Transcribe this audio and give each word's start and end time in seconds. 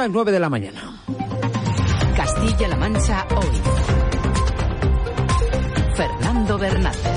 las 0.00 0.10
9 0.10 0.32
de 0.32 0.40
la 0.40 0.48
mañana. 0.48 0.80
Castilla-La 2.16 2.76
Mancha 2.76 3.26
hoy. 3.36 3.60
Fernando 5.94 6.56
Bernal. 6.56 7.09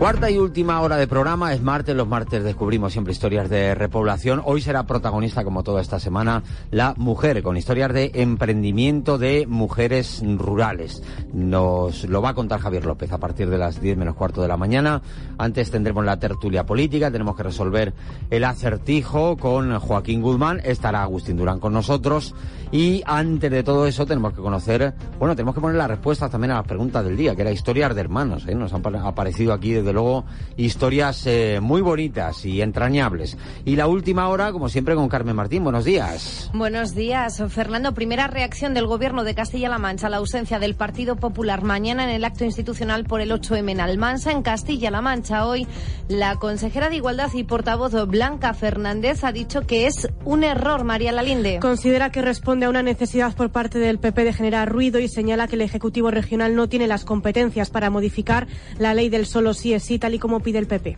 Cuarta 0.00 0.30
y 0.30 0.38
última 0.38 0.80
hora 0.80 0.96
de 0.96 1.06
programa, 1.06 1.52
es 1.52 1.60
martes, 1.60 1.94
los 1.94 2.08
martes 2.08 2.42
descubrimos 2.42 2.90
siempre 2.90 3.12
historias 3.12 3.50
de 3.50 3.74
repoblación. 3.74 4.40
Hoy 4.46 4.62
será 4.62 4.86
protagonista, 4.86 5.44
como 5.44 5.62
toda 5.62 5.82
esta 5.82 6.00
semana, 6.00 6.42
la 6.70 6.94
mujer, 6.96 7.42
con 7.42 7.58
historias 7.58 7.92
de 7.92 8.10
emprendimiento 8.14 9.18
de 9.18 9.46
mujeres 9.46 10.22
rurales. 10.38 11.02
Nos 11.34 12.04
lo 12.04 12.22
va 12.22 12.30
a 12.30 12.34
contar 12.34 12.60
Javier 12.60 12.86
López 12.86 13.12
a 13.12 13.18
partir 13.18 13.50
de 13.50 13.58
las 13.58 13.82
10 13.82 13.98
menos 13.98 14.16
cuarto 14.16 14.40
de 14.40 14.48
la 14.48 14.56
mañana. 14.56 15.02
Antes 15.36 15.70
tendremos 15.70 16.02
la 16.02 16.18
tertulia 16.18 16.64
política, 16.64 17.10
tenemos 17.10 17.36
que 17.36 17.42
resolver 17.42 17.92
el 18.30 18.44
acertijo 18.44 19.36
con 19.36 19.78
Joaquín 19.80 20.22
Guzmán, 20.22 20.62
estará 20.64 21.02
Agustín 21.02 21.36
Durán 21.36 21.60
con 21.60 21.74
nosotros. 21.74 22.34
Y 22.72 23.02
antes 23.04 23.50
de 23.50 23.62
todo 23.64 23.86
eso 23.86 24.06
tenemos 24.06 24.32
que 24.32 24.40
conocer, 24.40 24.94
bueno, 25.18 25.34
tenemos 25.34 25.54
que 25.54 25.60
poner 25.60 25.76
las 25.76 25.88
respuestas 25.88 26.30
también 26.30 26.52
a 26.52 26.54
las 26.54 26.66
preguntas 26.66 27.04
del 27.04 27.16
día, 27.16 27.34
que 27.34 27.42
era 27.42 27.50
historias 27.50 27.94
de 27.94 28.00
hermanos. 28.00 28.46
¿eh? 28.46 28.54
Nos 28.54 28.72
han 28.72 28.80
aparecido 28.96 29.52
aquí 29.52 29.72
desde 29.72 29.89
luego 29.92 30.24
historias 30.56 31.26
eh, 31.26 31.58
muy 31.60 31.80
bonitas 31.80 32.44
y 32.44 32.62
entrañables. 32.62 33.36
Y 33.64 33.76
la 33.76 33.86
última 33.86 34.28
hora, 34.28 34.52
como 34.52 34.68
siempre, 34.68 34.94
con 34.94 35.08
Carmen 35.08 35.36
Martín. 35.36 35.64
Buenos 35.64 35.84
días. 35.84 36.50
Buenos 36.54 36.94
días, 36.94 37.42
Fernando. 37.48 37.94
Primera 37.94 38.26
reacción 38.26 38.74
del 38.74 38.86
Gobierno 38.86 39.24
de 39.24 39.34
Castilla-La 39.34 39.78
Mancha 39.78 40.06
a 40.06 40.10
la 40.10 40.18
ausencia 40.18 40.58
del 40.58 40.74
Partido 40.74 41.16
Popular 41.16 41.62
mañana 41.62 42.04
en 42.04 42.10
el 42.10 42.24
acto 42.24 42.44
institucional 42.44 43.04
por 43.04 43.20
el 43.20 43.30
8M 43.30 43.70
en 43.70 43.80
Almansa, 43.80 44.32
en 44.32 44.42
Castilla-La 44.42 45.00
Mancha. 45.00 45.46
Hoy, 45.46 45.66
la 46.08 46.36
consejera 46.36 46.90
de 46.90 46.96
Igualdad 46.96 47.30
y 47.34 47.44
portavoz 47.44 47.90
Blanca 48.06 48.54
Fernández 48.54 49.24
ha 49.24 49.32
dicho 49.32 49.62
que 49.66 49.86
es 49.86 50.08
un 50.24 50.44
error, 50.44 50.84
María 50.84 51.12
Lalinde. 51.12 51.58
Considera 51.60 52.10
que 52.10 52.22
responde 52.22 52.66
a 52.66 52.70
una 52.70 52.82
necesidad 52.82 53.34
por 53.34 53.50
parte 53.50 53.78
del 53.78 53.98
PP 53.98 54.24
de 54.24 54.32
generar 54.32 54.68
ruido 54.68 54.98
y 54.98 55.08
señala 55.08 55.48
que 55.48 55.56
el 55.56 55.62
Ejecutivo 55.62 56.10
Regional 56.10 56.54
no 56.54 56.68
tiene 56.68 56.86
las 56.86 57.04
competencias 57.04 57.70
para 57.70 57.90
modificar 57.90 58.46
la 58.78 58.94
ley 58.94 59.08
del 59.08 59.26
solo 59.26 59.54
sí 59.54 59.72
es 59.72 59.79
sí, 59.80 59.98
tal 59.98 60.14
y 60.14 60.18
como 60.18 60.40
pide 60.40 60.58
el 60.58 60.66
PP 60.66 60.96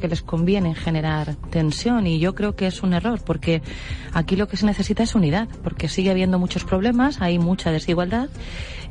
que 0.00 0.08
les 0.08 0.22
conviene 0.22 0.74
generar 0.74 1.34
tensión 1.50 2.06
y 2.06 2.18
yo 2.18 2.34
creo 2.34 2.54
que 2.54 2.66
es 2.66 2.82
un 2.82 2.92
error 2.92 3.20
porque 3.24 3.62
aquí 4.12 4.36
lo 4.36 4.48
que 4.48 4.56
se 4.58 4.66
necesita 4.66 5.02
es 5.02 5.14
unidad 5.14 5.48
porque 5.62 5.88
sigue 5.88 6.10
habiendo 6.10 6.38
muchos 6.38 6.64
problemas, 6.64 7.22
hay 7.22 7.38
mucha 7.38 7.70
desigualdad 7.70 8.28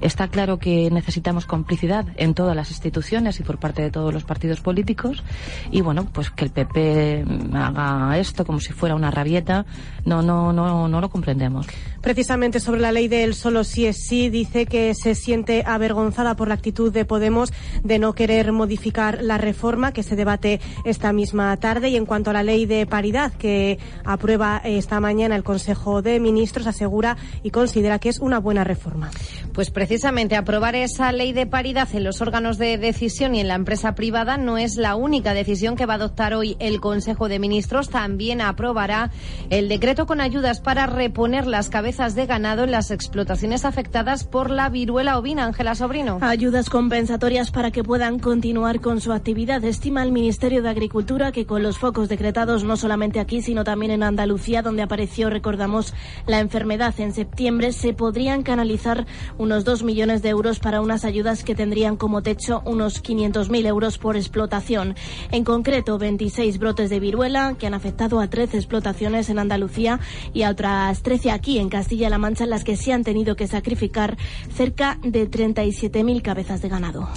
Está 0.04 0.28
claro 0.28 0.60
que 0.60 0.92
necesitamos 0.92 1.46
complicidad 1.46 2.06
en 2.18 2.34
todas 2.34 2.58
las 2.58 2.70
instituciones 2.72 3.40
y 3.40 3.44
por 3.44 3.58
parte 3.58 3.82
de 3.82 3.90
todos 3.90 4.14
los 4.14 4.26
partidos 4.26 4.60
políticos. 4.60 5.24
Y 5.72 5.80
bueno, 5.80 6.10
pues 6.12 6.30
que 6.30 6.44
el 6.44 6.52
PP 6.52 7.24
haga 7.54 8.18
esto 8.18 8.46
como 8.46 8.60
si 8.60 8.74
fuera 8.74 8.96
una 8.96 9.12
rabieta, 9.12 9.66
no, 10.04 10.22
no, 10.22 10.52
no, 10.52 10.90
no 10.90 11.00
lo 11.00 11.10
comprendemos. 11.10 11.68
Precisamente 12.02 12.60
sobre 12.60 12.82
la 12.82 12.92
ley 12.92 13.08
del 13.08 13.34
solo 13.34 13.64
sí 13.64 13.86
es 13.86 14.06
sí, 14.06 14.30
dice 14.30 14.66
que 14.66 14.94
se 14.94 15.16
siente 15.16 15.64
avergonzada 15.66 16.36
por 16.36 16.50
la 16.50 16.56
actitud 16.56 16.92
de 16.92 17.06
Podemos 17.06 17.54
de 17.82 17.98
no 17.98 18.12
querer 18.12 18.52
modificar 18.52 19.22
la 19.22 19.38
reforma 19.38 19.94
que 19.94 20.04
se 20.04 20.18
debate 20.18 20.60
esta 20.84 21.14
misma 21.14 21.56
tarde. 21.56 21.88
Y 21.88 21.96
en 21.96 22.06
cuanto 22.06 22.30
a 22.30 22.34
la 22.34 22.44
ley 22.44 22.66
de 22.66 22.86
paridad 22.86 23.32
que 23.32 23.80
aprueba 24.04 24.62
esta 24.66 25.00
mañana 25.00 25.38
el 25.38 25.46
Consejo 25.46 26.02
de 26.02 26.20
Ministros, 26.20 26.68
asegura 26.68 27.16
y 27.42 27.52
considera 27.52 28.00
que 28.00 28.10
es 28.10 28.20
una 28.20 28.40
buena 28.40 28.66
reforma. 28.66 29.10
Pues 29.54 29.70
precisamente 29.70 29.93
aprobar 30.38 30.76
esa 30.76 31.12
ley 31.12 31.34
de 31.34 31.46
paridad 31.46 31.88
en 31.94 32.04
los 32.04 32.20
órganos 32.22 32.58
de 32.58 32.78
decisión 32.80 33.36
y 33.36 33.42
en 33.42 33.48
la 33.48 33.54
empresa 33.54 33.94
privada 33.94 34.38
no 34.38 34.58
es 34.58 34.76
la 34.76 34.96
única 34.96 35.36
decisión 35.36 35.76
que 35.76 35.86
va 35.86 35.94
a 35.94 35.98
adoptar 35.98 36.34
hoy 36.34 36.58
el 36.60 36.82
Consejo 36.82 37.30
de 37.30 37.38
Ministros. 37.38 37.90
También 37.90 38.42
aprobará 38.42 39.12
el 39.52 39.70
decreto 39.70 40.08
con 40.08 40.20
ayudas 40.20 40.62
para 40.62 40.88
reponer 40.88 41.46
las 41.46 41.70
cabezas 41.70 42.16
de 42.16 42.26
ganado 42.26 42.64
en 42.64 42.72
las 42.72 42.90
explotaciones 42.90 43.66
afectadas 43.66 44.24
por 44.24 44.50
la 44.50 44.70
viruela 44.70 45.18
ovina. 45.20 45.46
Ángela 45.46 45.76
Sobrino. 45.76 46.18
Ayudas 46.22 46.70
compensatorias 46.70 47.52
para 47.52 47.70
que 47.70 47.84
puedan 47.84 48.18
continuar 48.18 48.82
con 48.82 49.00
su 49.00 49.12
actividad. 49.12 49.64
Estima 49.64 50.02
el 50.02 50.12
Ministerio 50.12 50.64
de 50.64 50.70
Agricultura 50.70 51.32
que 51.32 51.46
con 51.46 51.62
los 51.62 51.78
focos 51.78 52.10
decretados 52.10 52.64
no 52.64 52.78
solamente 52.78 53.20
aquí, 53.20 53.42
sino 53.44 53.64
también 53.64 53.92
en 53.92 54.04
Andalucía, 54.04 54.64
donde 54.64 54.82
apareció, 54.82 55.30
recordamos, 55.30 55.94
la 56.26 56.40
enfermedad 56.40 57.00
en 57.00 57.14
septiembre, 57.14 57.74
se 57.74 57.94
podrían 57.94 58.42
canalizar 58.42 59.06
unos 59.38 59.64
dos 59.66 59.83
millones 59.84 60.22
de 60.22 60.30
euros 60.30 60.60
para 60.60 60.82
unas 60.82 61.06
ayudas 61.06 61.44
que 61.44 61.56
tendrían 61.56 61.98
como 61.98 62.22
techo 62.22 62.62
unos 62.66 63.04
500.000 63.04 63.66
euros 63.66 63.98
por 63.98 64.16
explotación. 64.16 64.96
En 65.32 65.44
concreto, 65.44 65.98
26 65.98 66.60
brotes 66.60 66.90
de 66.90 67.00
viruela 67.00 67.56
que 67.58 67.68
han 67.68 67.74
afectado 67.74 68.20
a 68.20 68.30
13 68.30 68.58
explotaciones 68.58 69.30
en 69.30 69.40
Andalucía 69.40 70.00
y 70.34 70.44
a 70.44 70.50
otras 70.50 71.02
13 71.04 71.32
aquí 71.32 71.60
en 71.60 71.70
Castilla-La 71.70 72.18
Mancha, 72.18 72.44
en 72.44 72.50
las 72.50 72.64
que 72.64 72.76
se 72.76 72.94
han 72.94 73.04
tenido 73.04 73.36
que 73.36 73.48
sacrificar 73.48 74.18
cerca 74.54 75.00
de 75.04 75.30
37.000 75.30 76.22
cabezas 76.22 76.62
de 76.62 76.70
ganado. 76.70 77.10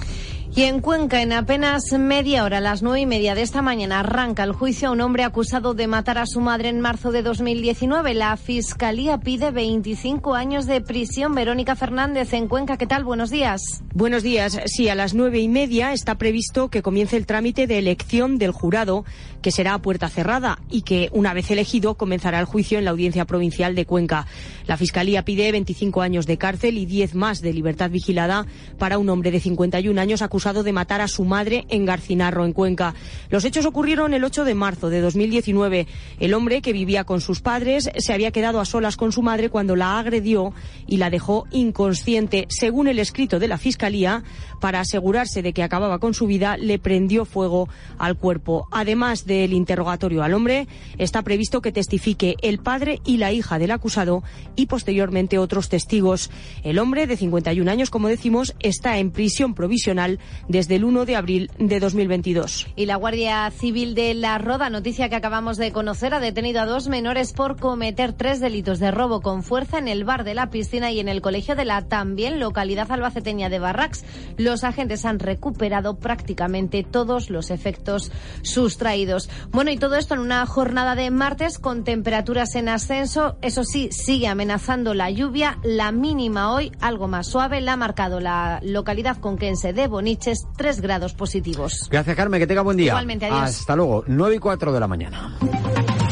Y 0.57 0.63
en 0.63 0.81
Cuenca, 0.81 1.21
en 1.21 1.35
apenas 1.35 1.93
media 1.93 2.43
hora, 2.43 2.57
a 2.57 2.61
las 2.63 2.83
nueve 2.83 3.01
y 3.01 3.05
media 3.05 3.35
de 3.35 3.43
esta 3.43 3.61
mañana, 3.61 4.01
arranca 4.01 4.43
el 4.43 4.53
juicio 4.53 4.89
a 4.89 4.93
un 4.93 5.03
hombre 5.03 5.23
acusado 5.23 5.75
de 5.75 5.87
matar 5.87 6.17
a 6.17 6.25
su 6.25 6.41
madre 6.41 6.71
en 6.71 6.81
marzo 6.81 7.13
de 7.13 7.21
2019. 7.21 8.15
La 8.15 8.39
Fiscalía 8.39 9.19
pide 9.19 9.51
25 9.51 10.35
años 10.35 10.65
de 10.65 10.81
prisión. 10.81 11.35
Verónica 11.35 11.77
Fernández, 11.77 12.33
en 12.33 12.49
Cuenca, 12.49 12.79
¿qué 12.79 12.87
tal? 12.87 13.05
Buenos 13.05 13.29
días. 13.29 13.61
Buenos 13.93 14.23
días. 14.23 14.59
Sí, 14.65 14.89
a 14.89 14.95
las 14.95 15.13
nueve 15.13 15.41
y 15.41 15.49
media 15.49 15.93
está 15.93 16.15
previsto 16.15 16.71
que 16.71 16.81
comience 16.81 17.19
el 17.19 17.27
trámite 17.27 17.67
de 17.67 17.77
elección 17.77 18.39
del 18.39 18.53
jurado, 18.53 19.05
que 19.43 19.51
será 19.51 19.75
a 19.75 19.83
puerta 19.83 20.09
cerrada 20.09 20.59
y 20.71 20.83
que, 20.83 21.11
una 21.13 21.35
vez 21.35 21.51
elegido, 21.51 21.97
comenzará 21.97 22.41
el 22.41 22.47
juicio 22.47 22.79
en 22.79 22.87
la 22.87 22.93
Audiencia 22.93 23.27
Provincial 23.27 23.75
de 23.75 23.85
Cuenca. 23.85 24.27
La 24.67 24.79
Fiscalía 24.79 25.23
pide 25.23 25.53
25 25.53 26.01
años 26.01 26.27
de 26.27 26.39
cárcel 26.39 26.79
y 26.79 26.87
10 26.87 27.15
más 27.15 27.43
de 27.43 27.53
libertad 27.53 27.91
vigilada 27.91 28.47
para 28.79 28.97
un 28.97 29.11
hombre 29.11 29.31
de 29.31 29.41
51 29.41 30.01
años 30.01 30.23
acusado 30.23 30.46
de 30.53 30.73
matar 30.73 31.01
a 31.01 31.09
su 31.09 31.25
madre 31.25 31.67
en 31.69 31.85
Garcinarro, 31.85 32.45
en 32.45 32.53
Cuenca. 32.53 32.95
Los 33.31 33.45
hechos 33.45 33.67
ocurrieron 33.67 34.15
el 34.15 34.23
8 34.23 34.45
de 34.45 34.55
marzo 34.55 34.91
de 34.91 35.01
2019. 35.01 35.89
El 36.21 36.35
hombre, 36.35 36.63
que 36.63 36.73
vivía 36.73 37.03
con 37.03 37.21
sus 37.21 37.41
padres, 37.41 37.91
se 37.97 38.13
había 38.13 38.31
quedado 38.31 38.61
a 38.61 38.65
solas 38.65 38.97
con 38.97 39.11
su 39.11 39.23
madre 39.23 39.51
cuando 39.51 39.75
la 39.75 39.99
agredió 39.99 40.53
y 40.87 40.99
la 40.99 41.11
dejó 41.11 41.47
inconsciente. 41.51 42.47
Según 42.49 42.87
el 42.87 43.01
escrito 43.01 43.41
de 43.41 43.49
la 43.49 43.59
Fiscalía, 43.59 44.23
para 44.61 44.81
asegurarse 44.81 45.43
de 45.43 45.53
que 45.53 45.65
acababa 45.65 45.99
con 45.99 46.15
su 46.15 46.27
vida, 46.29 46.57
le 46.57 46.79
prendió 46.79 47.25
fuego 47.25 47.69
al 47.99 48.17
cuerpo. 48.17 48.69
Además 48.71 49.27
del 49.27 49.53
interrogatorio 49.53 50.23
al 50.23 50.33
hombre, 50.33 50.69
está 50.97 51.23
previsto 51.23 51.61
que 51.61 51.73
testifique 51.73 52.37
el 52.41 52.59
padre 52.59 53.01
y 53.05 53.17
la 53.17 53.33
hija 53.33 53.59
del 53.59 53.73
acusado 53.73 54.23
y 54.55 54.67
posteriormente 54.67 55.39
otros 55.39 55.69
testigos. 55.69 56.31
El 56.63 56.79
hombre, 56.79 57.09
de 57.09 57.17
51 57.17 57.69
años, 57.69 57.91
como 57.91 58.09
decimos, 58.09 58.55
está 58.61 58.99
en 58.99 59.11
prisión 59.11 59.55
provisional 59.55 60.21
desde 60.49 60.77
el 60.77 60.85
1 60.85 61.05
de 61.05 61.17
abril 61.17 61.51
de 61.59 61.81
2022. 61.81 62.69
Y 62.77 62.87
la 62.87 62.97
Guardia 62.97 63.51
Civil 63.51 63.95
de 63.95 64.15
La 64.15 64.39
Roda, 64.39 64.71
noticia 64.71 65.09
que 65.09 65.17
acabamos 65.17 65.57
de 65.57 65.73
conocer, 65.73 66.15
ha 66.15 66.21
detenido 66.21 66.61
a 66.61 66.67
dos 66.67 66.89
menores 66.89 67.33
por 67.33 67.59
cometer 67.59 68.13
tres 68.13 68.41
delitos 68.41 68.79
de 68.79 68.91
robo 68.91 69.21
con 69.21 69.43
fuerza 69.43 69.79
en 69.79 69.89
el 69.89 70.05
bar 70.05 70.25
de 70.25 70.35
la 70.35 70.51
piscina 70.51 70.91
y 70.91 71.01
en 71.01 71.09
el 71.09 71.21
colegio 71.21 71.57
de 71.57 71.65
la 71.65 71.83
también 71.83 72.41
localidad 72.41 72.91
albaceteña 72.91 73.49
de 73.49 73.59
Barracks. 73.59 74.05
Los 74.37 74.65
agentes 74.65 75.05
han 75.05 75.19
recuperado 75.19 75.99
prácticamente 75.99 76.85
todos 76.85 77.31
los 77.31 77.51
efectos 77.51 78.13
sustraídos. 78.43 79.29
Bueno, 79.51 79.71
y 79.71 79.79
todo 79.79 79.97
esto 79.97 80.15
en 80.15 80.21
una 80.21 80.45
jornada 80.47 80.95
de 80.95 81.11
martes 81.11 81.59
con 81.59 81.85
temperaturas 81.85 82.55
en 82.55 82.69
ascenso. 82.69 83.37
Eso 83.43 83.65
sí, 83.65 83.89
sigue 83.91 84.29
amenazando 84.29 84.95
la 84.95 85.11
lluvia. 85.11 85.59
La 85.63 85.93
mínima 85.93 86.53
hoy, 86.53 86.73
algo 86.81 87.09
más 87.09 87.27
suave, 87.27 87.61
la 87.61 87.75
ha 87.75 87.77
marcado 87.77 88.21
la 88.21 88.61
localidad 88.63 89.19
conquense 89.19 89.73
de 89.73 89.87
Boniches, 90.17 90.47
3 90.57 90.81
grados 90.81 91.13
positivos. 91.13 91.89
Gracias, 91.91 92.17
Carmen, 92.17 92.41
que 92.41 92.47
tenga 92.47 92.63
buen 92.63 92.79
día. 92.79 92.93
Igualmente, 92.93 93.27
adiós. 93.27 93.61
Hasta 93.61 93.77
luego, 93.77 94.05
9 94.07 94.37
y 94.37 94.39
4 94.39 94.73
de 94.73 94.81
la 94.81 94.87
mañana. 94.87 95.37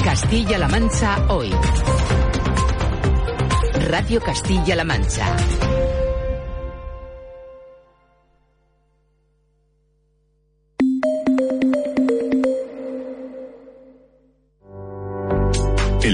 Castilla-La 0.05 0.69
Mancha 0.69 1.27
hoy. 1.31 1.51
Radio 3.89 4.21
Castilla-La 4.21 4.85
Mancha. 4.85 5.27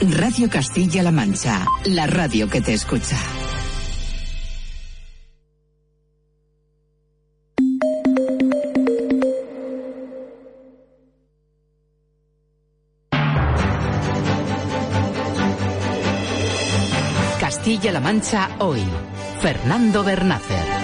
Radio 0.00 0.50
Castilla-La 0.50 1.10
Mancha, 1.10 1.64
la 1.86 2.06
radio 2.06 2.50
que 2.50 2.60
te 2.60 2.74
escucha. 2.74 3.16
Castilla-La 17.40 18.00
Mancha 18.00 18.50
hoy. 18.58 18.84
Fernando 19.40 20.04
Bernácer. 20.04 20.75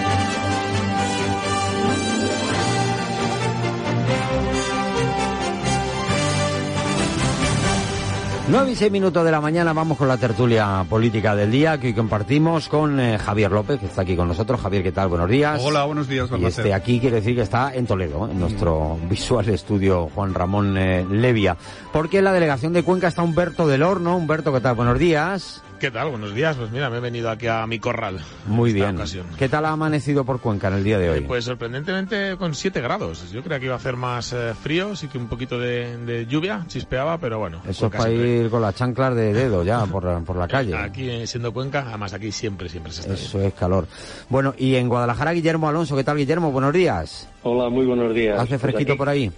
Nueve 8.49 8.73
y 8.73 8.75
seis 8.75 8.91
minutos 8.91 9.23
de 9.23 9.31
la 9.31 9.39
mañana 9.39 9.71
vamos 9.71 9.97
con 9.97 10.09
la 10.09 10.17
tertulia 10.17 10.85
política 10.89 11.33
del 11.33 11.49
día 11.49 11.79
que 11.79 11.87
hoy 11.87 11.93
compartimos 11.93 12.67
con 12.67 12.99
eh, 12.99 13.17
Javier 13.17 13.49
López, 13.49 13.79
que 13.79 13.85
está 13.85 14.01
aquí 14.01 14.17
con 14.17 14.27
nosotros. 14.27 14.59
Javier, 14.59 14.83
¿qué 14.83 14.91
tal? 14.91 15.07
Buenos 15.07 15.29
días. 15.29 15.61
Hola, 15.63 15.85
buenos 15.85 16.09
días. 16.09 16.29
Y 16.37 16.43
este 16.43 16.73
aquí 16.73 16.99
quiere 16.99 17.17
decir 17.17 17.35
que 17.35 17.41
está 17.41 17.73
en 17.73 17.87
Toledo, 17.87 18.29
en 18.29 18.37
nuestro 18.37 18.97
visual 19.09 19.47
estudio 19.47 20.09
Juan 20.13 20.33
Ramón 20.33 20.77
eh, 20.77 21.05
Levia. 21.09 21.55
Porque 21.93 22.17
en 22.17 22.25
la 22.25 22.33
delegación 22.33 22.73
de 22.73 22.83
Cuenca 22.83 23.07
está 23.07 23.23
Humberto 23.23 23.65
del 23.65 23.81
Horno. 23.81 24.17
Humberto, 24.17 24.51
¿qué 24.51 24.59
tal? 24.59 24.75
Buenos 24.75 24.99
días. 24.99 25.63
¿Qué 25.83 25.91
tal? 25.91 26.11
Buenos 26.11 26.33
días. 26.33 26.55
Pues 26.55 26.71
mira, 26.71 26.89
me 26.89 26.95
he 26.95 26.99
venido 27.01 27.29
aquí 27.29 27.45
a 27.47 27.67
mi 27.67 27.77
corral. 27.77 28.17
Muy 28.47 28.69
esta 28.69 28.85
bien. 28.85 28.95
ocasión. 28.95 29.25
¿Qué 29.37 29.49
tal 29.49 29.65
ha 29.65 29.71
amanecido 29.71 30.23
por 30.23 30.39
Cuenca 30.39 30.69
en 30.69 30.75
el 30.75 30.83
día 30.85 30.97
de 30.97 31.09
hoy? 31.09 31.19
Pues 31.27 31.43
sorprendentemente 31.43 32.37
con 32.37 32.55
7 32.55 32.79
grados. 32.79 33.29
Yo 33.33 33.43
creía 33.43 33.59
que 33.59 33.65
iba 33.65 33.73
a 33.73 33.79
hacer 33.79 33.97
más 33.97 34.31
eh, 34.31 34.53
frío, 34.53 34.95
sí 34.95 35.09
que 35.09 35.17
un 35.17 35.27
poquito 35.27 35.59
de, 35.59 35.97
de 35.97 36.25
lluvia, 36.25 36.63
chispeaba, 36.69 37.17
pero 37.17 37.39
bueno. 37.39 37.61
Eso 37.67 37.87
es 37.87 37.91
para 37.91 38.05
siempre- 38.05 38.37
ir 38.45 38.49
con 38.49 38.61
las 38.61 38.75
chanclas 38.75 39.13
de 39.13 39.33
dedo 39.33 39.61
ya 39.65 39.85
por, 39.85 40.05
la- 40.05 40.21
por 40.21 40.37
la 40.37 40.47
calle. 40.47 40.73
Aquí 40.73 41.09
eh, 41.09 41.27
siendo 41.27 41.51
Cuenca, 41.51 41.83
además 41.85 42.13
aquí 42.13 42.31
siempre, 42.31 42.69
siempre 42.69 42.93
se 42.93 43.01
está 43.01 43.13
bien. 43.15 43.25
Eso 43.25 43.41
es 43.41 43.53
calor. 43.53 43.85
Bueno, 44.29 44.55
y 44.57 44.75
en 44.75 44.87
Guadalajara, 44.87 45.33
Guillermo 45.33 45.67
Alonso. 45.67 45.97
¿Qué 45.97 46.05
tal, 46.05 46.15
Guillermo? 46.15 46.49
Buenos 46.53 46.71
días. 46.71 47.27
Hola, 47.41 47.67
muy 47.69 47.85
buenos 47.85 48.15
días. 48.15 48.39
¿Hace 48.39 48.51
Pues 48.51 48.61
fresquito 48.61 48.93
aquí 48.93 48.97
por 48.97 49.09
ahí? 49.09 49.29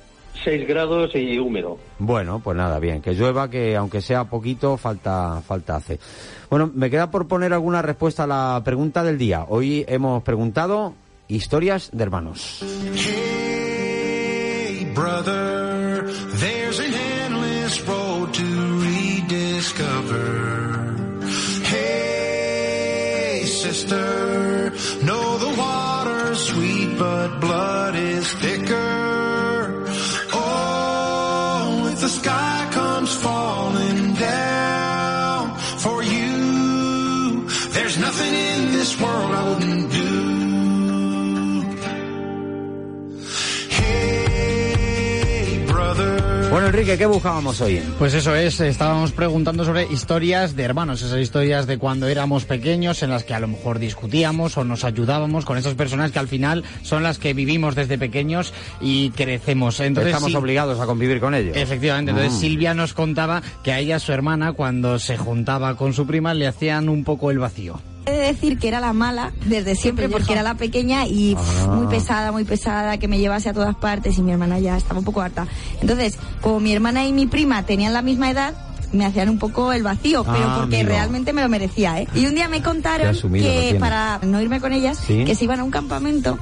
6 0.44 0.68
grados 0.68 1.16
y 1.16 1.40
húmedo. 1.40 1.78
Bueno, 2.00 2.40
pues 2.40 2.58
nada, 2.58 2.80
bien. 2.80 3.02
Que 3.02 3.14
llueva, 3.14 3.50
que 3.50 3.76
aunque 3.76 4.02
sea 4.02 4.26
poquito, 4.26 4.78
falta, 4.78 5.42
falta 5.46 5.78
hace. 5.78 6.00
Bueno, 6.50 6.72
me 6.74 6.90
queda 6.90 7.12
por 7.12 7.28
poner 7.28 7.54
alguna 7.54 7.82
respuesta 7.82 8.24
a 8.24 8.28
la 8.28 8.62
pregunta 8.64 9.04
del 9.04 9.18
día. 9.18 9.46
Hoy 9.48 9.86
hemos 9.88 10.24
preguntado 10.24 10.94
historias 11.28 11.90
de 11.92 12.04
hermanos. 12.04 12.64
Hey, 12.96 14.92
brother, 14.96 15.35
Bueno, 46.56 46.70
Enrique, 46.70 46.98
¿qué 46.98 47.06
buscábamos 47.06 47.60
hoy? 47.60 47.84
Pues 48.00 48.14
eso 48.14 48.34
es, 48.34 48.62
estábamos 48.62 49.12
preguntando 49.12 49.66
sobre 49.66 49.92
historias 49.92 50.56
de 50.56 50.64
hermanos, 50.64 51.02
esas 51.02 51.20
historias 51.20 51.68
de 51.68 51.78
cuando 51.78 52.08
éramos 52.08 52.46
pequeños 52.46 53.04
en 53.04 53.10
las 53.10 53.26
que 53.26 53.34
a 53.34 53.42
lo 53.42 53.50
mejor 53.50 53.78
discutíamos 53.78 54.58
o 54.58 54.64
nos 54.64 54.86
ayudábamos 54.86 55.44
con 55.44 55.58
esas 55.58 55.74
personas 55.74 56.14
que 56.14 56.20
al 56.20 56.30
final 56.30 56.64
son 56.82 57.04
las 57.04 57.18
que 57.18 57.34
vivimos 57.34 57.76
desde 57.76 57.98
pequeños 57.98 58.54
y 58.80 59.10
crecemos. 59.10 59.82
Entonces, 59.82 60.14
Estamos 60.14 60.32
sí, 60.32 60.38
obligados 60.38 60.80
a 60.80 60.86
convivir 60.86 61.20
con 61.20 61.36
ellos. 61.36 61.58
Efectivamente, 61.58 62.12
entonces 62.12 62.32
Mm. 62.32 62.40
Silvia 62.40 62.74
nos 62.74 62.94
contaba 62.94 63.44
que 63.62 63.74
a 63.74 63.80
ella, 63.80 64.00
su 64.00 64.14
hermana, 64.14 64.54
cuando 64.54 64.98
se 64.98 65.18
juntaba 65.18 65.76
con 65.76 65.92
su 65.92 66.08
prima, 66.08 66.34
le 66.34 66.48
hacían 66.48 66.88
un 66.88 67.04
poco 67.04 67.32
el 67.32 67.40
vacío. 67.40 67.82
He 68.08 68.12
de 68.12 68.18
decir 68.20 68.60
que 68.60 68.68
era 68.68 68.80
la 68.80 68.94
mala 68.94 69.32
desde 69.46 69.76
siempre 69.76 70.10
porque 70.10 70.34
era 70.34 70.44
la 70.44 70.56
pequeña 70.56 71.08
y 71.08 71.36
Ah. 71.38 71.68
muy 71.76 71.88
pesada, 71.88 72.32
muy 72.32 72.44
pesada, 72.44 72.98
que 72.98 73.08
me 73.08 73.18
llevase 73.18 73.50
a 73.50 73.54
todas 73.54 73.76
partes 73.76 74.18
y 74.18 74.22
mi 74.22 74.32
hermana 74.32 74.60
ya 74.60 74.78
estaba 74.78 75.00
un 75.00 75.06
poco 75.06 75.22
harta. 75.22 75.48
Entonces, 75.82 76.18
como 76.42 76.60
mi 76.60 76.72
hermana 76.72 77.06
y 77.06 77.14
mi 77.14 77.26
prima 77.26 77.64
tenían 77.64 77.94
la 77.94 78.02
misma 78.02 78.30
edad, 78.30 78.54
me 78.96 79.06
hacían 79.06 79.30
un 79.30 79.38
poco 79.40 79.72
el 79.74 79.84
vacío, 79.84 80.24
pero 80.24 80.38
Ah, 80.46 80.58
porque 80.60 80.78
amigo. 80.78 80.90
realmente 80.90 81.34
me 81.34 81.42
lo 81.42 81.50
merecía, 81.50 82.02
¿eh? 82.02 82.08
Y 82.16 82.26
un 82.26 82.36
día 82.36 82.48
me 82.50 82.62
contaron 82.62 83.08
asumido 83.08 83.46
que 83.48 83.76
para 83.80 84.20
no 84.24 84.42
irme 84.42 84.60
con 84.60 84.74
ellas, 84.74 84.98
Sí. 85.06 85.14
Mm. 85.22 85.26
que 85.26 85.36
se 85.36 85.44
iban 85.44 85.60
a 85.60 85.64
un 85.64 85.72
campamento 85.72 86.40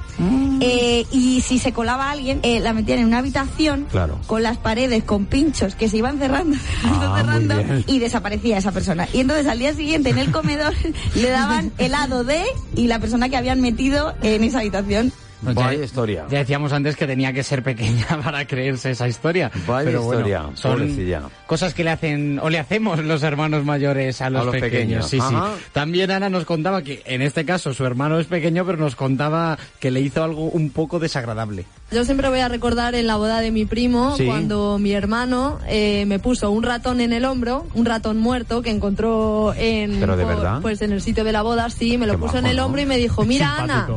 eh, 0.62 1.06
y 1.12 1.42
si 1.42 1.60
se 1.60 1.74
colaba 1.74 2.12
alguien, 2.12 2.40
eh, 2.44 2.60
la 2.60 2.74
metían 2.74 3.00
en 3.00 3.06
una 3.08 3.18
habitación 3.20 3.88
Claro. 3.92 4.20
con 4.28 4.44
las 4.44 4.58
paredes, 4.58 5.04
con 5.04 5.26
pinchos 5.26 5.76
que 5.76 5.90
se 5.90 5.98
iban 5.98 6.18
cerrando, 6.20 6.56
Ah, 6.86 7.16
cerrando, 7.18 7.56
y 7.88 8.00
desaparecía 8.00 8.58
esa 8.58 8.72
persona. 8.72 9.08
Y 9.14 9.20
entonces 9.20 9.48
al 9.48 9.60
día 9.60 9.74
siguiente 9.74 10.10
en 10.12 10.18
el 10.20 10.32
comedor 10.32 10.74
le 11.16 11.30
daban 11.30 11.72
helado 11.78 12.24
de 12.24 12.44
y 12.76 12.88
la 12.88 13.00
persona 13.00 13.30
que 13.30 13.38
habían 13.38 13.62
metido 13.62 14.14
en 14.22 14.44
esa 14.44 14.60
habitación. 14.60 15.12
Vaya 15.44 15.74
ya- 15.78 15.84
historia. 15.84 16.26
Ya 16.30 16.40
decíamos 16.40 16.72
antes 16.74 16.96
que 16.96 17.06
tenía 17.08 17.34
que 17.34 17.44
ser 17.44 17.64
pequeña 17.64 18.06
para 18.24 18.46
creerse 18.48 18.92
esa 18.92 19.08
historia. 19.08 19.52
Vaya 19.68 19.86
Pero 19.86 20.04
bueno, 20.04 20.22
historia, 20.22 20.50
son 20.56 20.72
pobrecilla. 20.74 21.22
cosas 21.48 21.74
que 21.74 21.84
le 21.84 21.90
hacen 21.92 22.40
o 22.42 22.50
le 22.50 22.60
hacemos 22.60 23.00
los 23.04 23.24
hermanos 23.24 23.66
mayores 23.66 24.22
a 24.22 24.30
los, 24.30 24.46
los 24.46 24.56
pequeños. 24.56 25.06
Sí, 25.08 25.20
sí. 25.20 25.26
Ajá. 25.36 25.52
También 25.72 26.12
Ana 26.12 26.30
nos 26.30 26.46
contaba 26.46 26.82
que 26.82 27.02
en 27.06 27.22
este 27.22 27.46
caso 27.46 27.74
su 27.74 27.86
hermano 27.86 28.20
es 28.20 28.28
pequeño, 28.28 28.66
pero 28.66 28.78
nos 28.78 28.96
contaba 28.96 29.58
que 29.80 29.92
le 29.92 30.02
hizo 30.02 30.24
algo 30.24 30.44
un 30.46 30.70
poco 30.70 31.00
desagradable. 31.00 31.66
Yo 31.92 32.04
siempre 32.06 32.30
voy 32.30 32.40
a 32.40 32.48
recordar 32.48 32.96
en 32.96 33.06
la 33.06 33.18
boda 33.18 33.42
de 33.42 33.52
mi 33.52 33.66
primo 33.66 34.16
Sí. 34.18 34.26
cuando 34.26 34.80
mi 34.80 34.94
hermano 34.94 35.60
eh, 35.68 36.06
me 36.08 36.18
puso 36.20 36.50
un 36.50 36.64
ratón 36.64 37.02
en 37.02 37.14
el 37.14 37.24
hombro, 37.26 37.68
un 37.76 37.86
ratón 37.86 38.18
muerto 38.18 38.62
que 38.64 38.72
encontró 38.72 39.54
en 39.56 40.00
¿Pero 40.00 40.18
de 40.18 40.24
por- 40.26 40.36
verdad? 40.36 40.60
pues 40.62 40.82
en 40.82 40.92
el 40.92 41.02
sitio 41.02 41.24
de 41.24 41.32
la 41.32 41.42
boda, 41.44 41.70
sí, 41.70 41.98
me 41.98 42.08
lo 42.08 42.14
Qué 42.14 42.20
puso 42.20 42.38
en 42.40 42.48
el 42.48 42.58
¿no? 42.58 42.66
hombro 42.66 42.82
y 42.82 42.86
me 42.86 42.98
dijo, 42.98 43.24
mira 43.26 43.58
Ana, 43.60 43.88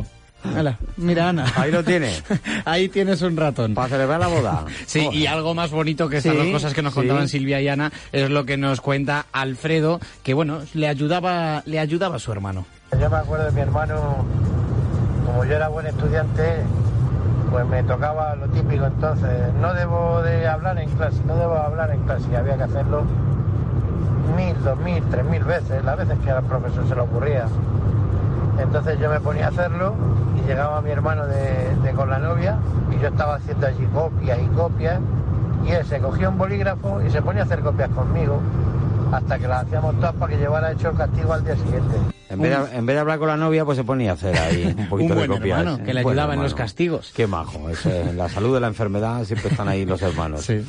Hala, 0.55 0.77
mira 0.97 1.29
Ana. 1.29 1.45
Ahí 1.55 1.71
lo 1.71 1.83
tiene. 1.83 2.11
Ahí 2.65 2.89
tienes 2.89 3.21
un 3.21 3.35
ratón. 3.37 3.73
Para 3.73 3.89
celebrar 3.89 4.19
la 4.19 4.27
boda. 4.27 4.65
Sí, 4.85 5.03
Joder. 5.05 5.19
y 5.19 5.27
algo 5.27 5.53
más 5.53 5.71
bonito 5.71 6.07
que 6.09 6.17
estas 6.17 6.33
Sí, 6.33 6.37
dos 6.37 6.47
cosas 6.49 6.73
que 6.73 6.81
nos 6.81 6.93
sí. 6.93 6.99
contaban 6.99 7.27
Silvia 7.27 7.59
y 7.61 7.67
Ana 7.67 7.91
es 8.11 8.29
lo 8.29 8.45
que 8.45 8.57
nos 8.57 8.81
cuenta 8.81 9.25
Alfredo, 9.31 9.99
que 10.23 10.33
bueno, 10.33 10.59
le 10.73 10.87
ayudaba, 10.87 11.63
le 11.65 11.79
ayudaba 11.79 12.15
a 12.17 12.19
su 12.19 12.31
hermano. 12.31 12.65
Yo 12.99 13.09
me 13.09 13.17
acuerdo 13.17 13.45
de 13.45 13.51
mi 13.51 13.61
hermano, 13.61 14.25
como 15.25 15.43
yo 15.45 15.55
era 15.55 15.67
buen 15.67 15.85
estudiante, 15.87 16.43
pues 17.51 17.65
me 17.67 17.83
tocaba 17.83 18.35
lo 18.35 18.47
típico 18.47 18.85
entonces. 18.85 19.53
No 19.61 19.73
debo 19.73 20.21
de 20.21 20.47
hablar 20.47 20.77
en 20.79 20.89
clase, 20.91 21.17
no 21.25 21.35
debo 21.35 21.55
hablar 21.55 21.91
en 21.91 22.01
clase, 22.03 22.25
y 22.31 22.35
había 22.35 22.55
que 22.57 22.63
hacerlo 22.63 23.03
mil, 24.35 24.55
dos 24.63 24.77
mil, 24.79 25.03
tres 25.09 25.25
mil 25.25 25.43
veces, 25.43 25.83
las 25.83 25.97
veces 25.97 26.17
que 26.23 26.31
al 26.31 26.43
profesor 26.43 26.87
se 26.87 26.95
le 26.95 27.01
ocurría. 27.01 27.45
Entonces 28.59 28.99
yo 28.99 29.09
me 29.09 29.19
ponía 29.19 29.45
a 29.45 29.49
hacerlo 29.49 29.93
y 30.37 30.47
llegaba 30.47 30.81
mi 30.81 30.91
hermano 30.91 31.25
de, 31.27 31.91
con 31.95 32.09
la 32.09 32.19
novia 32.19 32.57
y 32.91 33.01
yo 33.01 33.07
estaba 33.07 33.35
haciendo 33.35 33.67
allí 33.67 33.85
copias 33.93 34.39
y 34.39 34.47
copias. 34.55 34.99
Y 35.65 35.71
él 35.71 35.85
se 35.85 35.99
cogía 35.99 36.29
un 36.29 36.37
bolígrafo 36.37 37.01
y 37.01 37.09
se 37.09 37.21
ponía 37.21 37.43
a 37.43 37.45
hacer 37.45 37.61
copias 37.61 37.89
conmigo 37.89 38.41
hasta 39.11 39.39
que 39.39 39.47
las 39.47 39.65
hacíamos 39.65 39.95
todas 39.95 40.15
para 40.15 40.33
que 40.33 40.39
llevara 40.39 40.71
hecho 40.71 40.89
el 40.89 40.97
castigo 40.97 41.33
al 41.33 41.43
día 41.43 41.55
siguiente. 41.55 41.95
En 42.29 42.41
vez, 42.41 42.51
de, 42.71 42.77
en 42.77 42.85
vez 42.85 42.95
de 42.95 42.99
hablar 42.99 43.19
con 43.19 43.29
la 43.29 43.37
novia, 43.37 43.63
pues 43.63 43.77
se 43.77 43.83
ponía 43.85 44.11
a 44.11 44.13
hacer 44.15 44.37
ahí 44.37 44.75
un 44.77 44.87
poquito 44.89 45.13
Un 45.13 45.19
de 45.21 45.27
buen 45.27 45.39
copias. 45.39 45.59
hermano, 45.59 45.77
que 45.83 45.93
le 45.93 46.03
buen 46.03 46.13
ayudaba 46.13 46.33
en 46.33 46.43
los 46.43 46.53
castigos. 46.53 47.13
Qué 47.15 47.25
majo. 47.25 47.69
en 47.85 48.17
la 48.17 48.27
salud 48.27 48.53
de 48.53 48.59
la 48.59 48.67
enfermedad 48.67 49.23
siempre 49.23 49.49
están 49.49 49.67
ahí 49.69 49.85
los 49.85 50.01
hermanos. 50.01 50.41
Sí. 50.41 50.61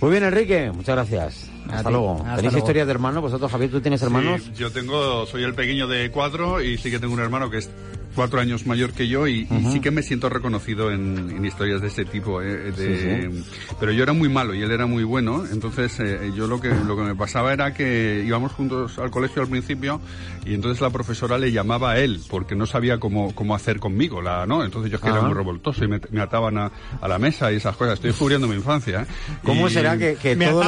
Muy 0.00 0.10
bien, 0.10 0.24
Enrique. 0.24 0.72
Muchas 0.74 0.96
gracias. 0.96 1.50
Hasta 1.70 1.88
luego. 1.90 2.14
Hasta 2.14 2.24
¿Tenéis 2.36 2.42
luego. 2.52 2.58
historias 2.58 2.86
de 2.86 2.92
hermanos? 2.92 3.22
¿Vosotros, 3.22 3.50
Javier, 3.50 3.70
tú 3.70 3.80
tienes 3.80 4.02
hermanos? 4.02 4.42
Sí, 4.42 4.52
yo 4.56 4.72
tengo, 4.72 5.24
soy 5.26 5.44
el 5.44 5.54
pequeño 5.54 5.86
de 5.86 6.10
cuatro 6.10 6.60
y 6.60 6.76
sí 6.78 6.90
que 6.90 6.98
tengo 6.98 7.14
un 7.14 7.20
hermano 7.20 7.48
que 7.48 7.58
es 7.58 7.70
cuatro 8.14 8.40
años 8.40 8.66
mayor 8.66 8.92
que 8.92 9.08
yo 9.08 9.26
y, 9.26 9.46
y 9.50 9.72
sí 9.72 9.80
que 9.80 9.90
me 9.90 10.02
siento 10.02 10.28
reconocido 10.28 10.90
en, 10.90 11.30
en 11.36 11.44
historias 11.44 11.80
de 11.80 11.88
ese 11.88 12.04
tipo. 12.04 12.40
eh, 12.42 12.72
de- 12.72 13.42
Pero 13.80 13.92
yo 13.92 14.02
era 14.02 14.12
muy 14.12 14.28
malo 14.28 14.54
y 14.54 14.62
él 14.62 14.70
era 14.70 14.86
muy 14.86 15.04
bueno, 15.04 15.44
entonces 15.50 15.98
eh, 16.00 16.32
yo 16.36 16.46
lo 16.46 16.60
que, 16.60 16.68
lo 16.68 16.96
que 16.96 17.02
me 17.02 17.14
pasaba 17.14 17.52
era 17.52 17.74
que 17.74 18.22
íbamos 18.26 18.52
juntos 18.52 18.98
al 18.98 19.10
colegio 19.10 19.42
al 19.42 19.48
principio 19.48 20.00
y 20.46 20.54
entonces 20.54 20.80
la 20.80 20.90
profesora 20.90 21.38
le 21.38 21.52
llamaba 21.52 21.92
a 21.92 21.98
él 21.98 22.20
porque 22.30 22.54
no 22.54 22.66
sabía 22.66 22.98
cómo, 22.98 23.34
cómo 23.34 23.54
hacer 23.54 23.78
conmigo, 23.78 24.22
la, 24.22 24.46
¿no? 24.46 24.64
Entonces 24.64 24.90
yo 24.90 24.96
es 24.96 25.02
que 25.02 25.08
era 25.08 25.20
muy 25.22 25.34
revoltoso 25.34 25.84
y 25.84 25.88
me, 25.88 26.00
me 26.10 26.20
ataban 26.20 26.58
a, 26.58 26.70
a 27.00 27.08
la 27.08 27.18
mesa 27.18 27.50
y 27.52 27.56
esas 27.56 27.76
cosas. 27.76 27.94
Estoy 27.94 28.10
descubriendo 28.10 28.46
mi 28.48 28.54
infancia. 28.56 29.02
¿eh? 29.02 29.06
¿Cómo 29.42 29.68
Y- 29.68 29.70
será 29.70 29.96
que, 29.98 30.16
que 30.16 30.36
todos 30.36 30.64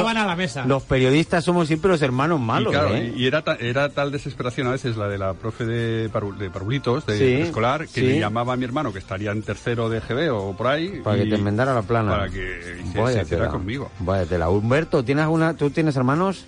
los 0.67 0.83
periodistas 0.83 1.43
somos 1.45 1.67
siempre 1.67 1.89
los 1.91 2.01
hermanos 2.01 2.39
malos? 2.39 2.73
y 2.73 2.75
claro, 2.75 2.95
¿eh? 2.95 3.13
y 3.15 3.23
y 3.23 3.27
era, 3.27 3.41
ta- 3.43 3.57
era 3.59 3.89
tal 3.89 4.11
desesperación 4.11 4.67
a 4.67 4.71
veces 4.71 4.95
la 4.97 5.07
de 5.07 5.17
la 5.17 5.33
profe 5.33 5.65
de, 5.65 6.09
Paru- 6.11 6.35
de 6.37 6.49
Parulitos, 6.49 7.05
de 7.05 7.17
Sí, 7.17 7.36
escolar, 7.41 7.81
que 7.87 8.01
sí. 8.01 8.01
le 8.01 8.19
llamaba 8.19 8.53
a 8.53 8.55
mi 8.57 8.65
hermano 8.65 8.91
que 8.93 8.99
estaría 8.99 9.31
en 9.31 9.41
tercero 9.43 9.89
de 9.89 9.99
GB 9.99 10.29
o 10.33 10.55
por 10.55 10.67
ahí. 10.67 11.01
Para 11.03 11.17
que 11.17 11.25
te 11.25 11.35
enmendara 11.35 11.73
la 11.73 11.81
plana. 11.83 12.11
Para 12.11 12.29
que 12.29 12.79
se, 12.93 12.99
Vaya 12.99 13.19
se 13.19 13.25
hiciera 13.25 13.47
conmigo. 13.49 13.91
Vaya 13.99 14.25
tela. 14.25 14.49
Humberto, 14.49 15.03
¿tienes 15.03 15.23
alguna, 15.23 15.55
¿tú 15.55 15.69
tienes 15.69 15.95
hermanos? 15.95 16.45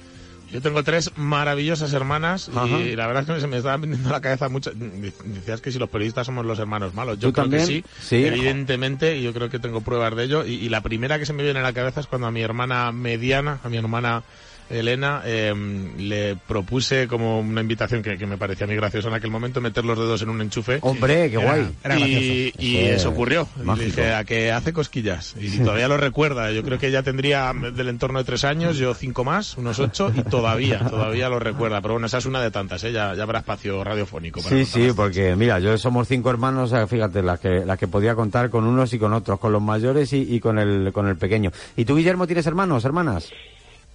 Yo 0.52 0.62
tengo 0.64 0.84
tres 0.84 1.12
maravillosas 1.16 1.94
hermanas 1.94 2.50
Ajá. 2.56 2.66
y 2.80 2.96
la 2.96 3.06
verdad 3.06 3.22
es 3.28 3.36
que 3.36 3.40
se 3.42 3.46
me 3.46 3.58
estaba 3.58 3.78
viniendo 3.78 4.10
a 4.10 4.14
la 4.14 4.20
cabeza 4.22 4.50
mucho. 4.50 4.72
Decías 4.74 5.62
que 5.62 5.72
si 5.72 5.78
los 5.78 5.90
periodistas 5.90 6.26
somos 6.26 6.44
los 6.44 6.58
hermanos 6.58 6.96
malos. 6.96 7.20
Yo 7.20 7.28
¿Tú 7.30 7.34
creo 7.34 7.44
también? 7.44 7.62
que 7.68 7.68
sí, 7.68 7.84
Sí. 8.02 8.26
evidentemente, 8.26 9.16
y 9.16 9.22
yo 9.22 9.32
creo 9.32 9.52
que 9.52 9.60
tengo 9.60 9.82
pruebas 9.82 10.16
de 10.16 10.24
ello. 10.24 10.44
Y, 10.46 10.54
y 10.56 10.70
la 10.70 10.82
primera 10.82 11.20
que 11.20 11.28
se 11.28 11.34
me 11.34 11.44
viene 11.44 11.60
a 11.60 11.62
la 11.62 11.74
cabeza 11.74 12.00
es 12.00 12.08
cuando 12.08 12.26
a 12.26 12.32
mi 12.32 12.42
hermana 12.42 12.92
mediana, 12.92 13.60
a 13.64 13.70
mi 13.70 13.78
hermana 13.78 14.24
Elena, 14.70 15.22
eh, 15.26 15.54
le 15.98 16.36
propuse 16.36 17.08
como 17.08 17.40
una 17.40 17.62
invitación 17.62 18.02
que, 18.04 18.18
que 18.18 18.26
me 18.26 18.38
parecía 18.38 18.68
muy 18.68 18.76
graciosa 18.76 19.08
en 19.10 19.14
aquel 19.16 19.32
momento, 19.32 19.62
meter 19.62 19.84
los 19.86 19.98
dedos 19.98 20.22
en 20.22 20.30
un 20.30 20.42
enchufe. 20.42 20.80
Hombre, 20.82 21.30
qué 21.30 21.38
Era- 21.38 21.46
guay. 21.46 21.68
Era 21.84 21.98
y 21.98 22.00
gracioso. 22.00 22.58
y 22.66 22.78
Eso 22.78 22.90
eso 22.96 23.10
es 23.10 23.14
ocurrió. 23.14 23.48
Le 23.78 23.86
dije, 23.86 24.14
a 24.14 24.24
que 24.24 24.52
hace 24.52 24.74
cosquillas. 24.74 25.36
Y 25.40 25.58
todavía 25.64 25.88
lo 25.88 25.98
recuerda. 25.98 26.52
Yo 26.52 26.64
creo 26.64 26.78
que 26.80 26.88
ella 26.88 27.04
tendría 27.04 27.52
del 27.54 27.88
entorno 27.90 28.20
de 28.20 28.26
tres 28.26 28.44
años, 28.44 28.78
yo 28.78 28.94
cinco 28.94 29.24
más, 29.24 29.58
unos 29.58 29.80
ocho, 29.80 30.12
y 30.16 30.22
todavía, 30.24 30.80
todavía 30.90 31.30
lo 31.30 31.40
recuerda. 31.40 31.82
Pero 31.82 31.96
bueno, 31.96 32.08
esa 32.08 32.20
es 32.20 32.26
una 32.26 32.42
de 32.42 32.52
tantas, 32.52 32.84
¿eh? 32.84 32.92
ya, 32.92 33.14
ya 33.16 33.24
habrá 33.24 33.40
espacio 33.40 33.84
radiofónico. 33.84 34.42
Para 34.42 34.56
Sí, 34.56 34.66
sí, 34.66 34.90
porque 34.96 35.36
mira, 35.36 35.60
yo 35.60 35.78
somos 35.78 36.08
cinco 36.08 36.30
hermanos, 36.30 36.74
fíjate, 36.90 37.22
las 37.24 37.40
que, 37.40 37.66
las 37.66 37.78
que 37.78 37.88
podía 37.88 38.16
contar 38.16 38.50
con 38.50 38.66
unos 38.66 38.94
y 38.94 39.00
con 39.00 39.14
otros, 39.14 39.40
con 39.40 39.52
los 39.52 39.62
mayores 39.62 40.14
y, 40.14 40.36
y 40.36 40.40
con 40.40 40.60
el, 40.60 40.92
con 40.94 41.08
el 41.08 41.16
pequeño. 41.18 41.52
¿Y 41.76 41.86
tú, 41.86 41.96
Guillermo, 41.96 42.28
tienes 42.28 42.46
hermanos, 42.48 42.86
hermanas? 42.86 43.30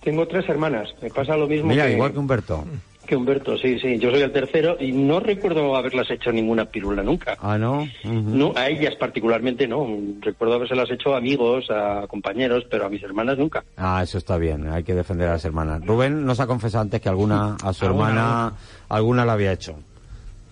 Tengo 0.05 0.29
tres 0.29 0.47
hermanas. 0.49 0.95
Me 1.01 1.09
pasa 1.11 1.37
lo 1.37 1.47
mismo 1.49 1.69
Mira, 1.71 1.87
que, 1.87 1.95
igual 1.95 2.13
que 2.13 2.19
Humberto. 2.19 2.65
que 3.07 3.17
Humberto. 3.17 3.57
Sí, 3.57 3.79
sí. 3.81 3.99
Yo 3.99 4.11
soy 4.11 4.21
el 4.21 4.33
tercero 4.33 4.77
y 4.79 4.93
no 4.93 5.19
recuerdo 5.19 5.75
haberlas 5.77 6.11
hecho 6.11 6.31
ninguna 6.31 6.67
pirula 6.67 7.03
nunca. 7.03 7.37
Ah, 7.41 7.57
¿no? 7.57 7.89
No, 8.05 8.53
a 8.55 8.69
ellas 8.69 8.95
particularmente 8.97 9.67
no. 9.67 9.87
Recuerdo 10.21 10.55
habérselas 10.57 10.91
hecho 10.91 11.15
a 11.15 11.19
amigos, 11.19 11.71
a 11.71 12.07
compañeros, 12.07 12.65
pero 12.71 12.85
a 12.85 12.91
mis 12.91 13.03
hermanas 13.03 13.39
nunca. 13.39 13.65
Ah, 13.79 14.03
eso 14.03 14.19
está 14.19 14.37
bien, 14.37 14.69
hay 14.69 14.85
que 14.85 14.95
defender 14.95 15.29
a 15.29 15.33
las 15.33 15.45
hermanas. 15.45 15.85
Rubén 15.87 16.25
nos 16.27 16.39
ha 16.41 16.47
confesado 16.47 16.83
antes 16.83 17.01
que 17.01 17.09
alguna, 17.09 17.57
a 17.63 17.73
su 17.73 17.87
hermana, 17.87 18.53
alguna 18.91 19.25
la 19.25 19.33
había 19.33 19.53
hecho. 19.53 19.75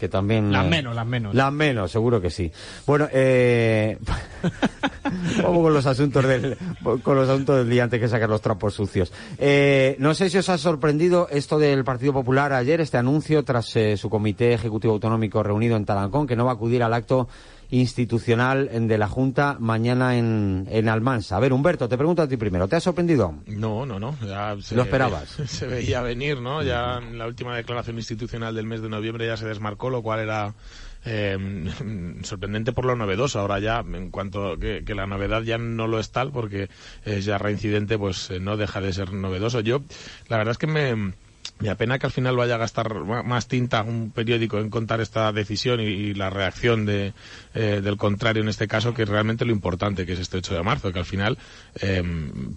Que 0.02 0.08
también... 0.08 0.50
Las 0.50 0.66
eh, 0.66 0.68
menos, 0.68 0.96
las 0.96 1.06
menos. 1.06 1.32
Las 1.32 1.52
menos, 1.52 1.92
seguro 1.92 2.20
que 2.20 2.28
sí. 2.28 2.50
Bueno, 2.88 3.06
eh... 3.12 3.96
Vamos 5.40 5.62
con 5.62 5.72
los 5.72 5.86
asuntos 5.86 6.26
del, 6.26 6.58
con 7.04 7.14
los 7.14 7.28
asuntos 7.28 7.58
del 7.58 7.70
día 7.70 7.84
antes 7.84 8.00
que 8.00 8.08
sacar 8.08 8.28
los 8.28 8.40
trapos 8.40 8.74
sucios. 8.74 9.12
Eh, 9.38 9.94
no 10.00 10.12
sé 10.14 10.28
si 10.28 10.38
os 10.38 10.48
ha 10.48 10.58
sorprendido 10.58 11.28
esto 11.30 11.56
del 11.56 11.84
Partido 11.84 12.12
Popular 12.12 12.52
ayer, 12.52 12.80
este 12.80 12.96
anuncio 12.96 13.44
tras 13.44 13.76
eh, 13.76 13.96
su 13.96 14.10
comité 14.10 14.52
ejecutivo 14.52 14.94
autonómico 14.94 15.40
reunido 15.44 15.76
en 15.76 15.84
Talancón, 15.84 16.26
que 16.26 16.34
no 16.34 16.46
va 16.46 16.50
a 16.50 16.54
acudir 16.54 16.82
al 16.82 16.94
acto 16.94 17.28
institucional 17.72 18.68
de 18.86 18.98
la 18.98 19.08
Junta 19.08 19.56
mañana 19.58 20.18
en, 20.18 20.68
en 20.70 20.88
Almansa. 20.90 21.38
A 21.38 21.40
ver, 21.40 21.54
Humberto, 21.54 21.88
te 21.88 21.96
pregunto 21.96 22.20
a 22.20 22.28
ti 22.28 22.36
primero, 22.36 22.68
¿te 22.68 22.76
ha 22.76 22.80
sorprendido? 22.80 23.34
No, 23.46 23.86
no, 23.86 23.98
no. 23.98 24.14
Ya 24.20 24.54
se, 24.60 24.76
¿Lo 24.76 24.82
esperabas? 24.82 25.30
Se 25.46 25.66
veía 25.66 26.02
venir, 26.02 26.38
¿no? 26.40 26.62
Ya 26.62 26.98
en 26.98 27.18
la 27.18 27.26
última 27.26 27.56
declaración 27.56 27.96
institucional 27.96 28.54
del 28.54 28.66
mes 28.66 28.82
de 28.82 28.90
noviembre 28.90 29.26
ya 29.26 29.38
se 29.38 29.48
desmarcó, 29.48 29.88
lo 29.88 30.02
cual 30.02 30.20
era 30.20 30.52
eh, 31.06 31.38
sorprendente 32.24 32.72
por 32.72 32.84
lo 32.84 32.94
novedoso. 32.94 33.40
Ahora 33.40 33.58
ya, 33.58 33.80
en 33.80 34.10
cuanto 34.10 34.58
que, 34.58 34.84
que 34.84 34.94
la 34.94 35.06
novedad 35.06 35.40
ya 35.40 35.56
no 35.56 35.86
lo 35.86 35.98
es 35.98 36.10
tal, 36.10 36.30
porque 36.30 36.68
es 37.06 37.24
ya 37.24 37.38
reincidente, 37.38 37.96
pues 37.96 38.30
eh, 38.30 38.38
no 38.38 38.58
deja 38.58 38.82
de 38.82 38.92
ser 38.92 39.14
novedoso. 39.14 39.60
Yo, 39.60 39.80
la 40.28 40.36
verdad 40.36 40.52
es 40.52 40.58
que 40.58 40.66
me... 40.66 41.14
Me 41.60 41.70
apena 41.70 41.98
que 41.98 42.06
al 42.06 42.12
final 42.12 42.36
vaya 42.36 42.56
a 42.56 42.58
gastar 42.58 42.92
más 43.04 43.46
tinta 43.46 43.82
un 43.82 44.10
periódico 44.10 44.58
en 44.58 44.68
contar 44.68 45.00
esta 45.00 45.30
decisión 45.32 45.80
y, 45.80 46.12
la 46.12 46.28
reacción 46.28 46.86
de, 46.86 47.12
eh, 47.54 47.80
del 47.82 47.96
contrario 47.96 48.42
en 48.42 48.48
este 48.48 48.66
caso, 48.66 48.94
que 48.94 49.04
es 49.04 49.08
realmente 49.08 49.44
lo 49.44 49.52
importante, 49.52 50.04
que 50.04 50.14
es 50.14 50.18
este 50.18 50.38
8 50.38 50.54
de 50.54 50.62
marzo, 50.62 50.92
que 50.92 50.98
al 50.98 51.04
final 51.04 51.38
eh, 51.80 52.02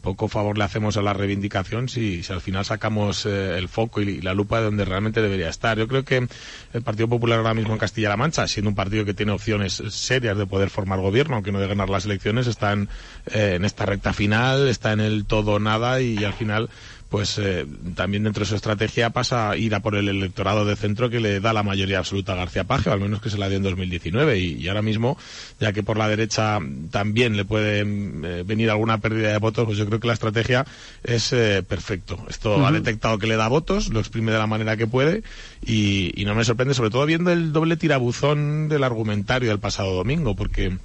poco 0.01 0.27
favor 0.27 0.57
le 0.57 0.63
hacemos 0.63 0.97
a 0.97 1.03
la 1.03 1.13
reivindicación 1.13 1.87
si, 1.87 2.23
si 2.23 2.33
al 2.33 2.41
final 2.41 2.65
sacamos 2.65 3.25
eh, 3.27 3.57
el 3.57 3.69
foco 3.69 4.01
y, 4.01 4.21
la 4.21 4.33
lupa 4.33 4.57
de 4.57 4.65
donde 4.65 4.85
realmente 4.85 5.21
debería 5.21 5.49
estar. 5.49 5.77
Yo 5.77 5.87
creo 5.87 6.03
que 6.03 6.27
el 6.73 6.81
Partido 6.81 7.07
Popular 7.07 7.37
ahora 7.39 7.53
mismo 7.53 7.73
en 7.73 7.79
Castilla-La 7.79 8.17
Mancha, 8.17 8.47
siendo 8.47 8.69
un 8.69 8.75
partido 8.75 9.05
que 9.05 9.13
tiene 9.13 9.31
opciones 9.31 9.83
serias 9.89 10.37
de 10.37 10.47
poder 10.47 10.69
formar 10.69 10.99
gobierno, 10.99 11.35
aunque 11.35 11.51
no 11.51 11.59
de 11.59 11.67
ganar 11.67 11.89
las 11.89 12.05
elecciones, 12.05 12.47
está 12.47 12.73
en, 12.73 12.89
eh, 13.27 13.53
en 13.55 13.65
esta 13.65 13.85
recta 13.85 14.13
final, 14.13 14.67
está 14.67 14.93
en 14.93 14.99
el 14.99 15.25
todo 15.25 15.59
nada 15.59 16.01
y, 16.01 16.23
al 16.23 16.33
final 16.33 16.69
pues 17.15 17.39
eh, 17.39 17.65
también 17.95 18.23
dentro 18.23 18.41
de 18.41 18.49
su 18.49 18.55
estrategia 18.55 19.09
pasa 19.11 19.51
a 19.51 19.55
ir 19.55 19.73
a 19.73 19.79
por 19.79 19.95
el 19.95 20.09
electorado 20.09 20.65
de 20.65 20.75
centro 20.75 21.09
que 21.09 21.21
le 21.21 21.39
da 21.39 21.53
la 21.53 21.63
mayoría 21.63 21.99
absoluta 21.99 22.33
a 22.33 22.35
García 22.35 22.65
Paje, 22.65 22.89
o 22.89 22.91
al 22.91 22.99
menos 22.99 23.21
que 23.21 23.29
se 23.29 23.37
la 23.37 23.47
dio 23.47 23.55
en 23.55 23.63
2019. 23.63 24.37
Y, 24.37 24.55
y 24.55 24.67
ahora 24.67 24.81
mismo, 24.81 25.17
ya 25.57 25.71
que 25.71 25.81
por 25.81 25.95
la 25.95 26.09
derecha 26.09 26.59
también 26.91 27.37
le 27.37 27.45
puede 27.45 27.79
eh, 27.79 28.43
venir 28.45 28.69
alguna 28.69 28.97
pérdida 28.97 29.31
de 29.31 29.37
votos, 29.37 29.63
pues 29.63 29.77
yo 29.77 29.85
creo 29.85 30.01
que 30.01 30.07
la 30.07 30.13
estrategia 30.13 30.65
es 31.05 31.31
eh, 31.31 31.63
perfecto. 31.63 32.17
Esto 32.27 32.67
ha 32.67 32.71
detectado 32.73 33.17
que 33.17 33.27
le 33.27 33.37
da 33.37 33.47
votos, 33.47 33.87
lo 33.93 34.01
exprime 34.01 34.33
de 34.33 34.37
la 34.37 34.47
manera 34.47 34.75
que 34.75 34.85
puede 34.85 35.23
y, 35.65 36.11
y 36.21 36.25
no 36.25 36.35
me 36.35 36.43
sorprende, 36.43 36.73
sobre 36.73 36.89
todo 36.89 37.05
viendo 37.05 37.31
el 37.31 37.53
doble 37.53 37.77
tirabuzón 37.77 38.67
del 38.67 38.83
argumentario 38.83 39.51
del 39.51 39.59
pasado 39.59 39.93
domingo, 39.93 40.35
porque 40.35 40.77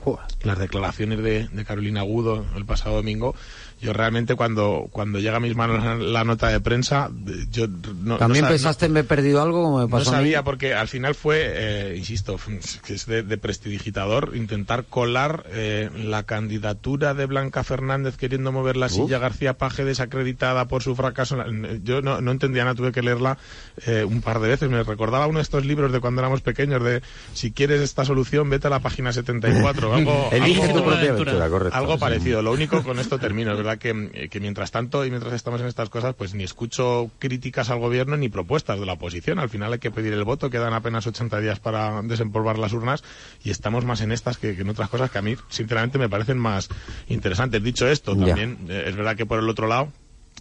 las 0.44 0.60
declaraciones 0.60 1.24
de, 1.24 1.48
de 1.48 1.64
Carolina 1.64 2.02
Agudo 2.02 2.46
el 2.54 2.64
pasado 2.66 2.94
domingo, 2.94 3.34
yo 3.80 3.92
realmente 3.92 4.34
cuando, 4.34 4.88
cuando 4.90 5.18
llega 5.18 5.36
a 5.36 5.40
mis 5.40 5.56
manos 5.56 5.82
la, 6.00 6.24
nota 6.24 6.48
de 6.48 6.60
prensa, 6.60 7.10
eh, 7.28 7.46
yo 7.50 7.66
no, 8.02 8.16
¿También 8.18 8.42
no 8.42 8.48
sa- 8.48 8.52
pensaste 8.52 8.86
en 8.86 8.92
me 8.92 9.00
he 9.00 9.04
perdido 9.04 9.40
algo 9.42 9.62
como 9.62 9.78
me 9.78 9.84
no 9.84 9.88
pasó 9.90 10.10
a 10.10 10.12
mí? 10.12 10.18
sabía 10.18 10.42
porque 10.42 10.74
al 10.74 10.88
final 10.88 11.14
fue, 11.14 11.38
eh, 11.44 11.96
insisto, 11.96 12.38
que 12.86 12.94
es 12.94 13.06
de, 13.06 13.22
de 13.22 13.38
prestidigitador, 13.38 14.32
intentar 14.34 14.84
colar 14.84 15.44
eh, 15.50 15.90
la 15.96 16.24
candidatura 16.24 17.14
de 17.14 17.26
Blanca 17.26 17.64
Fernández 17.64 18.16
queriendo 18.16 18.52
mover 18.52 18.76
la 18.76 18.88
silla 18.88 19.18
García 19.18 19.54
Paje 19.54 19.84
desacreditada 19.84 20.66
por 20.66 20.82
su 20.82 20.94
fracaso. 20.96 21.36
la- 21.36 21.46
Yo 21.82 22.02
no, 22.02 22.20
no 22.20 22.30
entendía 22.32 22.64
nada, 22.64 22.74
tuve 22.74 22.92
que 22.92 23.02
leerla 23.02 23.38
eh, 23.86 24.04
un 24.04 24.20
par 24.20 24.40
de 24.40 24.48
veces. 24.48 24.68
Me 24.68 24.82
recordaba 24.82 25.26
uno 25.26 25.38
de 25.38 25.42
estos 25.42 25.64
libros 25.64 25.92
de 25.92 26.00
cuando 26.00 26.20
éramos 26.20 26.40
pequeños 26.40 26.82
de 26.82 27.02
si 27.34 27.52
quieres 27.52 27.80
esta 27.80 28.04
solución 28.04 28.48
vete 28.50 28.66
a 28.66 28.70
la 28.70 28.80
página 28.80 29.12
74. 29.12 29.94
Algo, 29.94 30.28
Elige 30.32 30.62
algo- 30.62 30.74
tu 30.80 30.84
propia 30.84 31.10
aventura, 31.10 31.48
correcto. 31.48 31.76
Algo 31.78 31.94
sí. 31.94 32.00
parecido. 32.00 32.42
Lo 32.42 32.52
único 32.52 32.82
con 32.82 32.98
esto 32.98 33.18
termino. 33.18 33.52
Es 33.52 33.56
verdad 33.58 33.69
que, 33.76 34.10
eh, 34.14 34.28
que 34.28 34.40
mientras 34.40 34.70
tanto 34.70 35.04
y 35.04 35.10
mientras 35.10 35.32
estamos 35.32 35.60
en 35.60 35.66
estas 35.66 35.88
cosas, 35.88 36.14
pues 36.14 36.34
ni 36.34 36.44
escucho 36.44 37.10
críticas 37.18 37.70
al 37.70 37.78
gobierno 37.78 38.16
ni 38.16 38.28
propuestas 38.28 38.80
de 38.80 38.86
la 38.86 38.94
oposición. 38.94 39.38
Al 39.38 39.48
final 39.48 39.72
hay 39.72 39.78
que 39.78 39.90
pedir 39.90 40.12
el 40.12 40.24
voto. 40.24 40.50
Quedan 40.50 40.72
apenas 40.72 41.06
80 41.06 41.40
días 41.40 41.60
para 41.60 42.02
desempolvar 42.02 42.58
las 42.58 42.72
urnas 42.72 43.02
y 43.42 43.50
estamos 43.50 43.84
más 43.84 44.00
en 44.00 44.12
estas 44.12 44.38
que, 44.38 44.56
que 44.56 44.62
en 44.62 44.68
otras 44.68 44.88
cosas 44.88 45.10
que 45.10 45.18
a 45.18 45.22
mí, 45.22 45.36
sinceramente, 45.48 45.98
me 45.98 46.08
parecen 46.08 46.38
más 46.38 46.68
interesantes. 47.08 47.62
Dicho 47.62 47.88
esto, 47.88 48.16
también 48.16 48.58
eh, 48.68 48.84
es 48.86 48.96
verdad 48.96 49.16
que 49.16 49.26
por 49.26 49.38
el 49.38 49.48
otro 49.48 49.66
lado, 49.66 49.92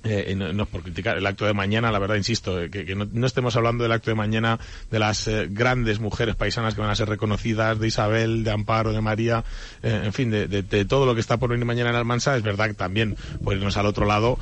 eh, 0.04 0.34
no, 0.36 0.54
no 0.54 0.66
por 0.66 0.82
criticar 0.84 1.18
el 1.18 1.26
acto 1.26 1.46
de 1.46 1.54
mañana, 1.54 1.92
la 1.92 2.00
verdad, 2.00 2.16
insisto, 2.16 2.62
eh, 2.62 2.70
que, 2.70 2.86
que 2.86 2.96
no, 2.96 3.08
no 3.12 3.28
estemos 3.28 3.56
hablando 3.56 3.84
del 3.84 3.92
acto 3.92 4.10
de 4.12 4.16
mañana 4.16 4.60
de 4.92 5.00
las 5.00 5.28
eh, 5.28 5.48
grandes 5.50 6.00
mujeres 6.00 6.36
paisanas 6.36 6.76
que 6.76 6.82
van 6.82 6.90
a 6.90 6.96
ser 6.96 7.10
reconocidas, 7.10 7.80
de 7.80 7.88
Isabel, 7.88 8.44
de 8.44 8.52
Amparo, 8.52 8.94
de 8.94 9.02
María, 9.02 9.44
en 9.84 10.14
fin, 10.14 10.30
de, 10.32 10.48
de- 10.48 10.86
todo 10.86 11.06
lo 11.06 11.14
que 11.16 11.22
está 11.22 11.38
por 11.38 11.50
venir 11.50 11.66
mañana 11.66 11.90
en 11.90 11.96
Almansa. 11.96 12.36
Es 12.38 12.44
verdad 12.44 12.68
que 12.68 12.74
también, 12.74 13.16
por 13.44 13.56
irnos 13.56 13.78
al 13.78 13.86
otro 13.86 14.06
lado, 14.06 14.40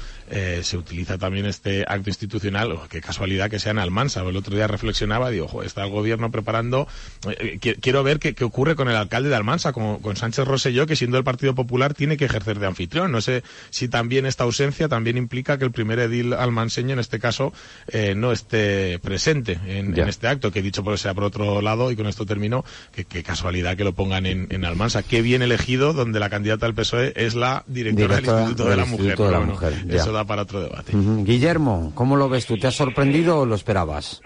se 0.62 0.78
utiliza 0.78 1.18
también 1.18 1.46
este 1.46 1.84
acto 1.88 2.10
institucional, 2.10 2.72
oh, 2.72 2.88
qué 2.90 3.02
casualidad 3.02 3.50
que 3.50 3.60
sea 3.60 3.72
en 3.72 3.80
Almansa. 3.80 4.22
El 4.22 4.36
otro 4.36 4.56
día 4.56 4.68
reflexionaba, 4.68 5.30
digo, 5.30 5.48
"Jo, 5.48 5.64
está 5.64 5.84
el 5.84 5.90
gobierno 5.92 6.32
preparando, 6.32 6.88
qui- 7.24 7.78
quiero 7.82 8.04
ver 8.04 8.20
qué, 8.20 8.34
qué 8.36 8.44
ocurre 8.44 8.76
con 8.76 8.90
el 8.90 8.96
alcalde 8.96 9.30
de 9.30 9.36
Almansa, 9.36 9.74
como, 9.74 10.02
con 10.02 10.16
Sánchez 10.16 10.46
Rosselló, 10.46 10.86
que 10.86 10.96
siendo 10.96 11.18
el 11.18 11.24
Partido 11.24 11.56
Popular 11.56 11.94
tiene 11.94 12.18
que 12.18 12.26
ejercer 12.26 12.60
de 12.60 12.68
anfitrión. 12.68 13.12
No 13.12 13.22
sé 13.22 13.44
si 13.70 13.88
también 13.88 14.26
esta 14.26 14.44
ausencia 14.44 14.88
también 14.88 15.18
implica 15.18 15.47
que 15.56 15.63
el 15.63 15.72
primer 15.72 16.00
edil 16.00 16.34
almanseño, 16.34 16.94
en 16.94 17.00
este 17.00 17.20
caso, 17.20 17.54
eh, 17.88 18.13
no 18.16 18.34
esté 18.34 19.00
presente 19.00 19.60
en, 19.66 19.98
este 19.98 20.27
acto, 20.27 20.51
que 20.51 20.62
dicho 20.62 20.84
por 20.84 20.98
sea 20.98 21.13
por 21.13 21.24
otro 21.24 21.62
lado, 21.62 21.92
y 21.92 21.96
con 21.96 22.08
esto 22.08 22.25
termino, 22.25 22.66
que 22.92 23.06
qué 23.06 23.24
casualidad 23.24 23.77
que 23.77 23.86
lo 23.86 23.94
pongan 23.94 24.25
en, 24.25 24.48
en 24.50 24.66
Almansa. 24.66 25.04
Qué 25.04 25.22
bien 25.22 25.42
elegido, 25.42 25.94
donde 25.94 26.20
la 26.20 26.30
candidata 26.30 26.66
del 26.66 26.75
PSOE 26.75 27.13
es 27.16 27.36
la 27.36 27.63
directora, 27.68 28.18
Directora 28.18 28.38
del 28.38 28.50
Instituto 28.50 28.63
de 28.63 28.70
del 28.70 28.80
la 28.80 28.86
Mujer. 28.86 29.06
Instituto 29.06 29.24
de 29.24 29.32
la 29.32 29.38
Pero 29.38 29.48
bueno, 29.48 29.54
Mujer, 29.54 29.88
ya. 29.88 30.01
eso 30.01 30.12
da 30.12 30.25
para 30.25 30.42
otro 30.42 30.62
debate. 30.62 30.92
Guillermo, 30.94 31.92
¿cómo 31.96 32.16
lo 32.16 32.27
ves 32.27 32.46
tú? 32.46 32.58
¿Te 32.58 32.68
has 32.68 32.75
sorprendido 32.75 33.39
o 33.39 33.46
lo 33.46 33.56
esperabas? 33.56 34.22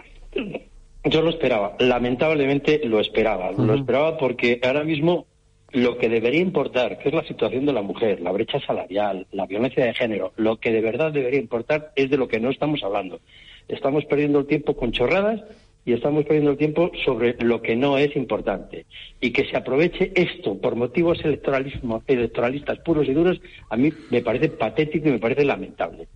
Yo 1.04 1.22
lo 1.22 1.32
esperaba, 1.32 1.76
lamentablemente 1.80 2.82
lo 2.86 3.00
esperaba. 3.00 3.52
Lo 3.52 3.74
esperaba 3.74 4.18
porque 4.18 4.60
ahora 4.64 4.84
mismo 4.84 5.26
lo 5.74 5.98
que 5.98 6.10
debería 6.10 6.42
importar, 6.42 7.00
que 7.00 7.10
es 7.10 7.16
la 7.16 7.24
situación 7.24 7.66
de 7.66 7.74
la 7.74 7.82
mujer, 7.82 8.22
la 8.22 8.32
brecha 8.32 8.60
salarial, 8.60 9.28
la 9.32 9.46
violencia 9.46 9.86
de 9.86 9.94
género, 9.94 10.34
lo 10.36 10.58
que 10.58 10.72
de 10.72 10.82
verdad 10.82 11.12
debería 11.12 11.40
importar 11.40 11.92
es 11.96 12.10
de 12.10 12.18
lo 12.18 12.28
que 12.28 12.40
no 12.40 12.50
estamos 12.50 12.84
hablando. 12.84 13.20
Estamos 13.68 14.06
perdiendo 14.06 14.40
el 14.40 14.48
tiempo 14.48 14.76
con 14.76 14.92
chorradas 14.92 15.42
y 15.86 15.94
estamos 15.94 16.26
perdiendo 16.26 16.52
el 16.52 16.58
tiempo 16.58 16.92
sobre 17.06 17.36
lo 17.40 17.62
que 17.62 17.76
no 17.76 17.98
es 17.98 18.16
importante. 18.16 18.86
Y 19.20 19.32
que 19.32 19.46
se 19.46 19.58
aproveche 19.58 20.12
esto 20.16 20.60
por 20.60 20.76
motivos 20.76 21.24
electoralismo, 21.24 22.04
electoralistas 22.06 22.80
puros 22.80 23.08
y 23.08 23.14
duros, 23.14 23.42
a 23.70 23.78
mí 23.78 23.92
me 24.10 24.22
parece 24.22 24.50
patético 24.50 25.08
y 25.08 25.14
me 25.14 25.20
parece 25.20 25.46
lamentable. 25.46 26.08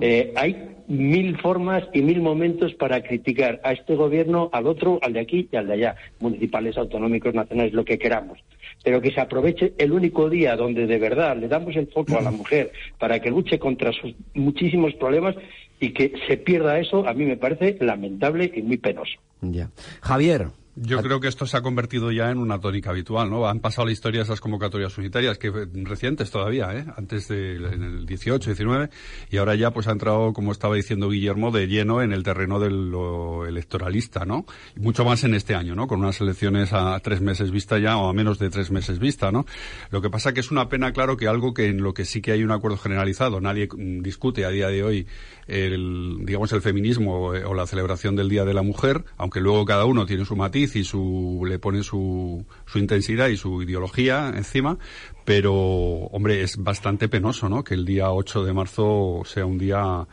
Eh, 0.00 0.32
hay 0.36 0.76
mil 0.86 1.36
formas 1.38 1.84
y 1.92 2.02
mil 2.02 2.20
momentos 2.20 2.74
para 2.74 3.02
criticar 3.02 3.60
a 3.64 3.72
este 3.72 3.96
gobierno, 3.96 4.50
al 4.52 4.66
otro, 4.66 5.00
al 5.02 5.14
de 5.14 5.20
aquí 5.20 5.48
y 5.50 5.56
al 5.56 5.66
de 5.66 5.72
allá, 5.72 5.96
municipales, 6.20 6.76
autonómicos, 6.76 7.34
nacionales, 7.34 7.72
lo 7.72 7.84
que 7.84 7.98
queramos. 7.98 8.38
Pero 8.84 9.00
que 9.00 9.10
se 9.10 9.20
aproveche 9.20 9.72
el 9.78 9.92
único 9.92 10.30
día 10.30 10.54
donde 10.54 10.86
de 10.86 10.98
verdad 10.98 11.36
le 11.36 11.48
damos 11.48 11.74
el 11.74 11.88
foco 11.88 12.16
a 12.16 12.22
la 12.22 12.30
mujer 12.30 12.70
para 12.98 13.18
que 13.18 13.30
luche 13.30 13.58
contra 13.58 13.92
sus 13.92 14.14
muchísimos 14.34 14.94
problemas 14.94 15.34
y 15.80 15.92
que 15.92 16.12
se 16.28 16.36
pierda 16.36 16.78
eso, 16.78 17.08
a 17.08 17.14
mí 17.14 17.24
me 17.24 17.36
parece 17.36 17.76
lamentable 17.80 18.52
y 18.54 18.62
muy 18.62 18.76
penoso. 18.76 19.18
Ya. 19.40 19.70
Javier. 20.00 20.48
Yo 20.76 21.00
creo 21.02 21.20
que 21.20 21.28
esto 21.28 21.46
se 21.46 21.56
ha 21.56 21.62
convertido 21.62 22.10
ya 22.10 22.32
en 22.32 22.38
una 22.38 22.58
tónica 22.58 22.90
habitual, 22.90 23.30
¿no? 23.30 23.46
Han 23.46 23.60
pasado 23.60 23.86
la 23.86 23.92
historia 23.92 24.22
esas 24.22 24.40
convocatorias 24.40 24.98
unitarias, 24.98 25.38
que 25.38 25.50
recientes 25.84 26.32
todavía, 26.32 26.74
¿eh? 26.74 26.84
Antes 26.96 27.28
del 27.28 27.64
en 27.66 27.82
el 27.84 28.06
18, 28.06 28.50
19, 28.50 28.90
y 29.30 29.36
ahora 29.36 29.54
ya 29.54 29.70
pues 29.70 29.86
ha 29.86 29.92
entrado, 29.92 30.32
como 30.32 30.50
estaba 30.50 30.74
diciendo 30.74 31.10
Guillermo, 31.10 31.52
de 31.52 31.68
lleno 31.68 32.02
en 32.02 32.12
el 32.12 32.24
terreno 32.24 32.58
de 32.58 32.70
lo 32.70 33.46
electoralista, 33.46 34.24
¿no? 34.24 34.46
Y 34.76 34.80
mucho 34.80 35.04
más 35.04 35.22
en 35.22 35.34
este 35.34 35.54
año, 35.54 35.76
¿no? 35.76 35.86
Con 35.86 36.00
unas 36.00 36.20
elecciones 36.20 36.72
a 36.72 36.98
tres 36.98 37.20
meses 37.20 37.52
vista 37.52 37.78
ya, 37.78 37.96
o 37.96 38.08
a 38.08 38.12
menos 38.12 38.40
de 38.40 38.50
tres 38.50 38.72
meses 38.72 38.98
vista, 38.98 39.30
¿no? 39.30 39.46
Lo 39.90 40.02
que 40.02 40.10
pasa 40.10 40.34
que 40.34 40.40
es 40.40 40.50
una 40.50 40.68
pena, 40.68 40.92
claro, 40.92 41.16
que 41.16 41.28
algo 41.28 41.54
que 41.54 41.68
en 41.68 41.82
lo 41.82 41.94
que 41.94 42.04
sí 42.04 42.20
que 42.20 42.32
hay 42.32 42.42
un 42.42 42.50
acuerdo 42.50 42.78
generalizado, 42.78 43.40
nadie 43.40 43.68
mm, 43.72 44.00
discute 44.02 44.44
a 44.44 44.48
día 44.48 44.66
de 44.66 44.82
hoy 44.82 45.06
el, 45.46 46.18
digamos, 46.24 46.52
el 46.52 46.62
feminismo 46.62 47.32
eh, 47.32 47.44
o 47.44 47.54
la 47.54 47.68
celebración 47.68 48.16
del 48.16 48.28
Día 48.28 48.44
de 48.44 48.54
la 48.54 48.62
Mujer, 48.62 49.04
aunque 49.18 49.40
luego 49.40 49.64
cada 49.64 49.84
uno 49.84 50.04
tiene 50.04 50.24
su 50.24 50.34
matiz 50.34 50.63
y 50.74 50.84
su, 50.84 51.44
le 51.46 51.58
pone 51.58 51.82
su, 51.82 52.44
su 52.66 52.78
intensidad 52.78 53.28
y 53.28 53.36
su 53.36 53.62
ideología 53.62 54.32
encima, 54.34 54.78
pero, 55.24 55.54
hombre, 55.54 56.42
es 56.42 56.56
bastante 56.56 57.08
penoso, 57.08 57.48
¿no? 57.48 57.64
Que 57.64 57.74
el 57.74 57.84
día 57.84 58.10
8 58.10 58.44
de 58.44 58.52
marzo 58.52 59.22
sea 59.24 59.46
un 59.46 59.58
día 59.58 60.06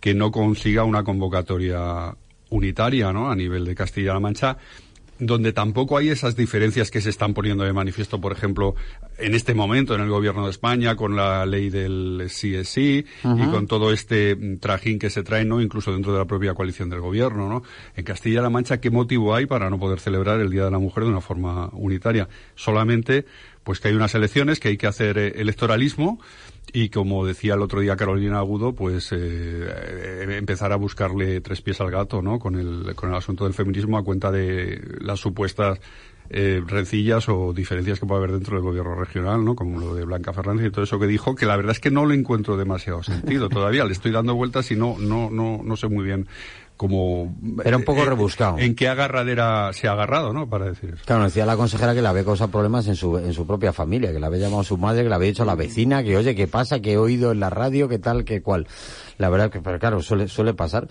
que 0.00 0.14
no 0.14 0.30
consiga 0.30 0.84
una 0.84 1.02
convocatoria 1.02 2.14
unitaria, 2.50 3.12
¿no? 3.12 3.30
A 3.30 3.36
nivel 3.36 3.64
de 3.64 3.74
Castilla-La 3.74 4.20
Mancha, 4.20 4.58
donde 5.26 5.52
tampoco 5.52 5.96
hay 5.96 6.08
esas 6.10 6.36
diferencias 6.36 6.90
que 6.90 7.00
se 7.00 7.10
están 7.10 7.34
poniendo 7.34 7.64
de 7.64 7.72
manifiesto, 7.72 8.20
por 8.20 8.32
ejemplo, 8.32 8.74
en 9.18 9.34
este 9.34 9.54
momento 9.54 9.94
en 9.94 10.00
el 10.00 10.08
gobierno 10.08 10.44
de 10.44 10.50
España 10.50 10.96
con 10.96 11.16
la 11.16 11.46
ley 11.46 11.70
del 11.70 12.24
CSI 12.26 13.04
y 13.24 13.26
Ujú. 13.26 13.50
con 13.50 13.66
todo 13.66 13.92
este 13.92 14.36
mm, 14.36 14.58
trajín 14.58 14.98
que 14.98 15.10
se 15.10 15.22
trae, 15.22 15.44
¿no? 15.44 15.60
Incluso 15.60 15.92
dentro 15.92 16.12
de 16.12 16.18
la 16.18 16.24
propia 16.24 16.54
coalición 16.54 16.90
del 16.90 17.00
gobierno, 17.00 17.48
¿no? 17.48 17.62
En 17.96 18.04
Castilla-La 18.04 18.50
Mancha, 18.50 18.80
¿qué 18.80 18.90
motivo 18.90 19.34
hay 19.34 19.46
para 19.46 19.70
no 19.70 19.78
poder 19.78 20.00
celebrar 20.00 20.40
el 20.40 20.50
Día 20.50 20.64
de 20.64 20.70
la 20.70 20.78
Mujer 20.78 21.04
de 21.04 21.10
una 21.10 21.20
forma 21.20 21.70
unitaria? 21.72 22.28
Solamente, 22.54 23.24
pues 23.62 23.80
que 23.80 23.88
hay 23.88 23.94
unas 23.94 24.14
elecciones, 24.14 24.60
que 24.60 24.68
hay 24.68 24.76
que 24.76 24.86
hacer 24.86 25.18
eh, 25.18 25.32
electoralismo 25.36 26.20
y 26.72 26.88
como 26.88 27.24
decía 27.24 27.54
el 27.54 27.62
otro 27.62 27.80
día 27.80 27.96
Carolina 27.96 28.38
Agudo, 28.38 28.72
pues 28.72 29.12
eh, 29.12 29.16
eh, 29.18 30.36
empezar 30.38 30.72
a 30.72 30.76
buscarle 30.76 31.40
tres 31.40 31.60
pies 31.60 31.80
al 31.80 31.90
gato, 31.90 32.22
¿no? 32.22 32.38
Con 32.38 32.56
el, 32.56 32.94
con 32.94 33.10
el 33.10 33.16
asunto 33.16 33.44
del 33.44 33.54
feminismo 33.54 33.98
a 33.98 34.04
cuenta 34.04 34.30
de 34.30 34.80
las 35.00 35.20
supuestas 35.20 35.80
eh, 36.30 36.62
rencillas 36.66 37.28
o 37.28 37.52
diferencias 37.52 38.00
que 38.00 38.06
puede 38.06 38.18
haber 38.18 38.32
dentro 38.32 38.56
del 38.56 38.64
gobierno 38.64 38.94
regional, 38.94 39.44
¿no? 39.44 39.54
Como 39.54 39.78
lo 39.78 39.94
de 39.94 40.04
Blanca 40.04 40.32
Fernández 40.32 40.66
y 40.66 40.70
todo 40.70 40.84
eso 40.84 40.98
que 40.98 41.06
dijo, 41.06 41.34
que 41.34 41.44
la 41.44 41.56
verdad 41.56 41.72
es 41.72 41.80
que 41.80 41.90
no 41.90 42.06
lo 42.06 42.14
encuentro 42.14 42.56
demasiado 42.56 43.02
sentido 43.02 43.48
todavía. 43.48 43.84
Le 43.84 43.92
estoy 43.92 44.10
dando 44.10 44.34
vueltas 44.34 44.70
y 44.70 44.76
no, 44.76 44.96
no, 44.98 45.30
no, 45.30 45.60
no 45.62 45.76
sé 45.76 45.88
muy 45.88 46.04
bien 46.04 46.26
cómo... 46.76 47.34
Era 47.64 47.76
un 47.76 47.84
poco 47.84 48.02
eh, 48.02 48.06
rebuscado. 48.06 48.58
En 48.58 48.74
qué 48.74 48.88
agarradera 48.88 49.72
se 49.72 49.88
ha 49.88 49.92
agarrado, 49.92 50.32
¿no? 50.32 50.48
Para 50.48 50.66
decir 50.66 50.90
eso. 50.94 51.02
Claro, 51.04 51.24
decía 51.24 51.46
la 51.46 51.56
consejera 51.56 51.94
que 51.94 52.02
le 52.02 52.08
había 52.08 52.24
causado 52.24 52.50
problemas 52.50 52.86
en 52.88 52.96
su, 52.96 53.18
en 53.18 53.32
su 53.32 53.46
propia 53.46 53.72
familia, 53.72 54.12
que 54.12 54.20
le 54.20 54.26
había 54.26 54.40
llamado 54.40 54.60
a 54.60 54.64
su 54.64 54.76
madre, 54.76 55.02
que 55.02 55.08
le 55.08 55.14
había 55.14 55.28
dicho 55.28 55.42
a 55.42 55.46
la 55.46 55.54
vecina, 55.54 56.02
que 56.02 56.16
oye, 56.16 56.34
¿qué 56.34 56.46
pasa? 56.46 56.80
Que 56.80 56.92
he 56.92 56.98
oído 56.98 57.32
en 57.32 57.40
la 57.40 57.50
radio, 57.50 57.88
que 57.88 57.98
tal, 57.98 58.24
que 58.24 58.42
cual. 58.42 58.66
La 59.18 59.28
verdad 59.28 59.50
que, 59.50 59.60
pero 59.60 59.78
claro, 59.78 60.02
suele, 60.02 60.28
suele 60.28 60.54
pasar. 60.54 60.88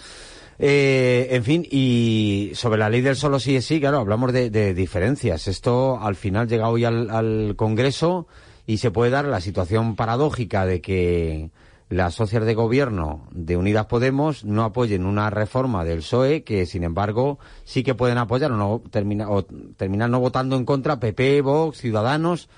Eh, 0.59 1.29
en 1.31 1.43
fin, 1.43 1.67
y 1.69 2.51
sobre 2.53 2.79
la 2.79 2.89
ley 2.89 3.01
del 3.01 3.15
solo 3.15 3.39
sí 3.39 3.55
es 3.55 3.65
sí, 3.65 3.79
claro, 3.79 3.97
hablamos 3.99 4.31
de, 4.31 4.49
de 4.49 4.73
diferencias. 4.73 5.47
Esto 5.47 5.99
al 5.99 6.15
final 6.15 6.47
llega 6.47 6.69
hoy 6.69 6.85
al, 6.85 7.09
al 7.09 7.55
Congreso 7.55 8.27
y 8.65 8.77
se 8.77 8.91
puede 8.91 9.11
dar 9.11 9.25
la 9.25 9.41
situación 9.41 9.95
paradójica 9.95 10.65
de 10.65 10.79
que 10.79 11.49
las 11.93 12.15
socias 12.15 12.45
de 12.45 12.55
gobierno 12.55 13.27
de 13.31 13.55
Unidas 13.55 13.85
Podemos 13.85 14.43
no 14.43 14.63
apoyen 14.63 15.05
una 15.05 15.29
reforma 15.29 15.85
del 15.85 15.99
PSOE 15.99 16.43
que, 16.43 16.65
sin 16.65 16.83
embargo, 16.83 17.39
sí 17.63 17.83
que 17.83 17.93
pueden 17.93 18.17
apoyar 18.17 18.51
o, 18.51 18.57
no, 18.57 18.81
termina, 18.89 19.29
o 19.29 19.43
terminar 19.43 20.09
no 20.09 20.19
votando 20.19 20.55
en 20.55 20.65
contra 20.65 20.99
PP, 20.99 21.41
Vox, 21.41 21.77
Ciudadanos. 21.77 22.49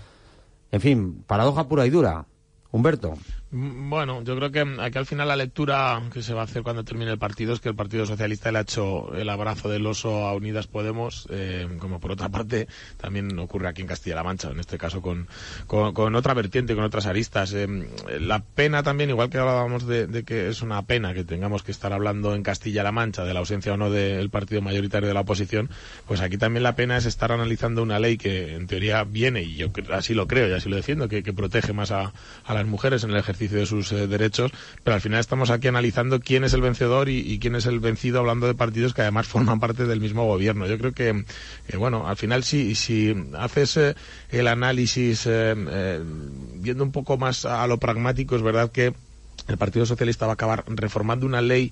En 0.72 0.82
fin, 0.82 1.24
paradoja 1.28 1.68
pura 1.68 1.86
y 1.86 1.90
dura. 1.90 2.26
Humberto. 2.72 3.16
Mm, 3.52 3.90
Bueno, 3.90 4.24
yo 4.24 4.36
creo 4.36 4.52
que 4.52 4.66
aquí 4.82 4.98
al 4.98 5.06
final 5.06 5.28
la 5.28 5.36
lectura 5.36 6.02
que 6.12 6.22
se 6.24 6.34
va 6.34 6.42
a 6.42 6.44
hacer 6.46 6.64
cuando 6.64 6.84
termine 6.84 7.12
el 7.12 7.20
partido 7.20 7.54
es 7.54 7.60
que 7.60 7.70
el 7.70 7.76
Partido 7.76 8.06
Socialista 8.06 8.52
le 8.52 8.58
ha 8.58 8.62
hecho 8.62 9.14
el 9.16 9.30
abrazo 9.30 9.70
del 9.70 9.86
oso 9.86 10.26
a 10.28 10.34
Unidas 10.34 10.68
Podemos, 10.68 11.28
eh, 11.30 11.68
como 11.80 12.00
por 12.00 12.12
otra 12.12 12.30
parte 12.30 12.68
también 12.98 13.38
ocurre 13.38 13.68
aquí 13.68 13.82
en 13.82 13.88
Castilla-La 13.88 14.24
Mancha, 14.24 14.50
en 14.50 14.60
este 14.60 14.78
caso 14.78 15.02
con, 15.02 15.28
con, 15.68 16.16
otra 16.16 16.34
vertiente, 16.34 16.76
con 16.76 16.84
otras 16.84 17.06
aristas. 17.06 17.54
Eh, 17.54 17.68
la 18.20 18.40
pena 18.44 18.82
también, 18.84 19.12
igual 19.12 19.30
que 19.30 19.38
hablábamos 19.38 19.86
de, 19.86 20.24
que 20.26 20.50
es 20.50 20.62
una 20.62 20.82
pena 20.82 21.14
que 21.14 21.24
tengamos 21.24 21.62
que 21.64 21.72
estar 21.72 21.94
hablando 21.94 22.34
en 22.36 22.42
Castilla-La 22.44 22.92
Mancha 22.92 23.24
de 23.24 23.34
la 23.34 23.40
ausencia 23.40 23.74
o 23.74 23.78
no 23.78 23.92
del 23.92 24.30
partido 24.32 24.62
mayoritario 24.62 25.08
de 25.08 25.14
la 25.14 25.22
oposición, 25.22 25.70
pues 26.08 26.22
aquí 26.22 26.38
también 26.38 26.64
la 26.64 26.76
pena 26.76 26.98
es 26.98 27.06
estar 27.06 27.32
analizando 27.32 27.84
una 27.84 28.00
ley 28.00 28.18
que 28.18 28.56
en 28.56 28.66
teoría 28.68 29.04
viene, 29.04 29.44
y 29.44 29.56
yo 29.56 29.68
así 29.94 30.14
lo 30.16 30.28
creo 30.28 30.50
y 30.50 30.54
así 30.54 30.68
lo 30.68 30.76
defiendo, 30.76 31.08
que, 31.08 31.22
que 31.24 31.32
protege 31.32 31.74
más 31.74 31.92
a, 31.92 32.12
a 32.44 32.54
las 32.54 32.66
mujeres 32.66 33.04
en 33.04 33.12
el 33.12 33.18
ejercicio 33.18 33.35
de 33.38 33.66
sus 33.66 33.92
eh, 33.92 34.08
derechos, 34.08 34.52
pero 34.84 34.96
al 34.96 35.02
final 35.02 35.20
estamos 35.20 35.50
aquí 35.50 35.68
analizando 35.68 36.20
quién 36.20 36.44
es 36.44 36.54
el 36.54 36.62
vencedor 36.62 37.10
y, 37.10 37.38
quién 37.40 37.56
es 37.56 37.66
el 37.66 37.80
vencido 37.80 38.20
hablando 38.20 38.48
de 38.48 38.56
partidos 38.56 38.94
que 38.94 39.02
además 39.02 39.28
forman 39.36 39.60
parte 39.60 39.86
del 39.86 40.00
mismo 40.00 40.26
gobierno. 40.26 40.68
Yo 40.68 40.78
creo 40.78 40.94
que, 40.94 41.26
bueno, 41.78 42.08
al 42.08 42.18
final 42.18 42.44
si, 42.44 42.76
si 42.76 43.16
haces 43.38 43.78
eh, 43.78 43.96
el 44.30 44.48
análisis 44.48 45.24
eh, 45.28 46.02
viendo 46.56 46.84
un 46.84 46.92
poco 46.92 47.18
más 47.18 47.46
a 47.46 47.66
lo 47.68 47.78
pragmático, 47.78 48.36
es 48.36 48.42
verdad 48.42 48.72
que 48.72 48.94
el 49.48 49.58
Partido 49.58 49.86
Socialista 49.86 50.26
va 50.26 50.34
a 50.34 50.36
acabar 50.36 50.64
reformando 50.68 51.26
una 51.26 51.42
ley 51.42 51.72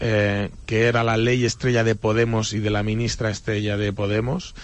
eh, 0.00 0.50
que 0.66 0.86
era 0.86 1.04
la 1.04 1.16
ley 1.16 1.44
estrella 1.44 1.84
de 1.84 1.94
Podemos 1.94 2.52
y 2.52 2.58
de 2.58 2.70
la 2.70 2.82
ministra 2.82 3.30
estrella 3.30 3.76
de 3.76 3.92
Podemos, 3.92 4.54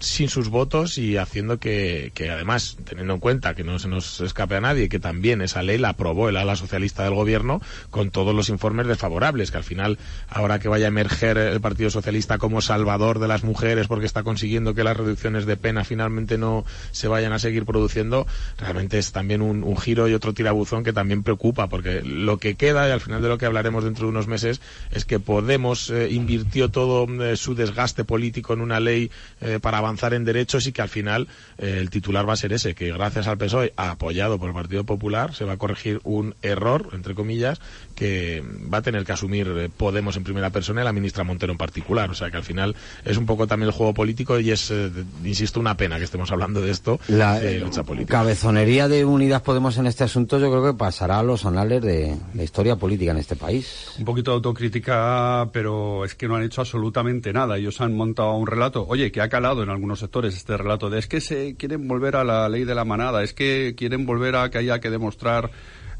sin 0.00 0.28
sus 0.28 0.48
votos 0.48 0.98
y 0.98 1.16
haciendo 1.16 1.58
que, 1.58 2.12
además, 2.30 2.76
teniendo 2.84 3.14
en 3.14 3.20
cuenta 3.20 3.54
que 3.54 3.64
no 3.64 3.78
se 3.78 3.88
nos 3.88 4.20
escape 4.20 4.56
a 4.56 4.60
nadie, 4.60 4.88
que 4.88 4.98
también 4.98 5.40
esa 5.40 5.62
ley 5.62 5.78
la 5.78 5.90
aprobó 5.90 6.28
el 6.28 6.36
ala 6.36 6.56
socialista 6.56 7.04
del 7.04 7.14
gobierno 7.14 7.62
con 7.90 8.10
todos 8.10 8.34
los 8.34 8.48
informes 8.48 8.86
desfavorables, 8.86 9.50
que 9.50 9.58
al 9.58 9.64
final, 9.64 9.98
ahora 10.28 10.58
que 10.58 10.68
vaya 10.68 10.86
a 10.86 10.88
emerger 10.88 11.38
el 11.38 11.60
Partido 11.60 11.90
Socialista 11.90 12.38
como 12.38 12.60
salvador 12.60 13.18
de 13.18 13.28
las 13.28 13.44
mujeres 13.44 13.86
porque 13.86 14.06
está 14.06 14.22
consiguiendo 14.22 14.74
que 14.74 14.84
las 14.84 14.96
reducciones 14.96 15.46
de 15.46 15.56
pena 15.56 15.84
finalmente 15.84 16.38
no 16.38 16.64
se 16.90 17.08
vayan 17.08 17.32
a 17.32 17.38
seguir 17.38 17.64
produciendo, 17.64 18.26
realmente 18.58 18.98
es 18.98 19.12
también 19.12 19.42
un, 19.42 19.62
un 19.62 19.76
giro 19.76 20.08
y 20.08 20.14
otro 20.14 20.34
tirabuzón 20.34 20.84
que 20.84 20.92
también 20.92 21.22
preocupa, 21.22 21.68
porque 21.68 22.02
lo 22.02 22.38
que 22.38 22.56
queda, 22.56 22.88
y 22.88 22.92
al 22.92 23.00
final 23.00 23.22
de 23.22 23.28
lo 23.28 23.38
que 23.38 23.46
hablaremos 23.46 23.84
dentro 23.84 24.06
de 24.06 24.10
unos 24.10 24.26
meses, 24.26 24.60
es 24.90 25.04
que 25.04 25.20
Podemos 25.30 25.90
eh, 25.90 26.08
invirtió 26.10 26.70
todo 26.70 27.06
eh, 27.24 27.36
su 27.36 27.54
desgaste 27.54 28.02
político 28.04 28.52
en 28.52 28.62
una 28.62 28.80
ley 28.80 29.12
eh, 29.40 29.60
para 29.60 29.78
avanzar 29.78 29.89
en 30.12 30.24
derechos 30.24 30.66
y 30.66 30.72
que 30.72 30.82
al 30.82 30.88
final 30.88 31.28
eh, 31.58 31.78
el 31.78 31.90
titular 31.90 32.28
va 32.28 32.34
a 32.34 32.36
ser 32.36 32.52
ese, 32.52 32.74
que 32.74 32.92
gracias 32.92 33.26
al 33.26 33.38
PSOE, 33.38 33.72
apoyado 33.76 34.38
por 34.38 34.48
el 34.48 34.54
Partido 34.54 34.84
Popular, 34.84 35.34
se 35.34 35.44
va 35.44 35.54
a 35.54 35.56
corregir 35.56 36.00
un 36.04 36.34
error, 36.42 36.90
entre 36.92 37.14
comillas, 37.14 37.60
que 38.00 38.42
va 38.72 38.78
a 38.78 38.82
tener 38.82 39.04
que 39.04 39.12
asumir 39.12 39.70
Podemos 39.76 40.16
en 40.16 40.24
primera 40.24 40.48
persona 40.48 40.80
y 40.80 40.84
la 40.84 40.92
ministra 40.92 41.22
Montero 41.22 41.52
en 41.52 41.58
particular. 41.58 42.08
O 42.08 42.14
sea 42.14 42.30
que 42.30 42.38
al 42.38 42.42
final 42.42 42.74
es 43.04 43.18
un 43.18 43.26
poco 43.26 43.46
también 43.46 43.66
el 43.66 43.74
juego 43.74 43.92
político 43.92 44.40
y 44.40 44.50
es, 44.50 44.70
eh, 44.70 44.90
insisto, 45.22 45.60
una 45.60 45.76
pena 45.76 45.98
que 45.98 46.04
estemos 46.04 46.32
hablando 46.32 46.62
de 46.62 46.70
esto, 46.70 46.98
La 47.08 47.38
de 47.38 47.60
lucha 47.60 47.82
política. 47.82 48.14
cabezonería 48.14 48.88
de 48.88 49.04
Unidas 49.04 49.42
Podemos 49.42 49.76
en 49.76 49.86
este 49.86 50.04
asunto 50.04 50.38
yo 50.38 50.50
creo 50.50 50.72
que 50.72 50.78
pasará 50.78 51.18
a 51.18 51.22
los 51.22 51.44
anales 51.44 51.82
de 51.82 52.16
la 52.32 52.42
historia 52.42 52.76
política 52.76 53.10
en 53.10 53.18
este 53.18 53.36
país. 53.36 53.92
Un 53.98 54.06
poquito 54.06 54.30
de 54.30 54.36
autocrítica, 54.36 55.50
pero 55.52 56.06
es 56.06 56.14
que 56.14 56.26
no 56.26 56.36
han 56.36 56.42
hecho 56.42 56.62
absolutamente 56.62 57.34
nada. 57.34 57.58
Ellos 57.58 57.82
han 57.82 57.94
montado 57.94 58.34
un 58.34 58.46
relato, 58.46 58.86
oye, 58.88 59.12
que 59.12 59.20
ha 59.20 59.28
calado 59.28 59.62
en 59.62 59.68
algunos 59.68 59.98
sectores 59.98 60.34
este 60.34 60.56
relato 60.56 60.88
de 60.88 61.00
es 61.00 61.06
que 61.06 61.20
se 61.20 61.54
quieren 61.56 61.86
volver 61.86 62.16
a 62.16 62.24
la 62.24 62.48
ley 62.48 62.64
de 62.64 62.74
la 62.74 62.86
manada, 62.86 63.22
es 63.22 63.34
que 63.34 63.74
quieren 63.76 64.06
volver 64.06 64.36
a 64.36 64.48
que 64.48 64.56
haya 64.56 64.80
que 64.80 64.88
demostrar 64.88 65.50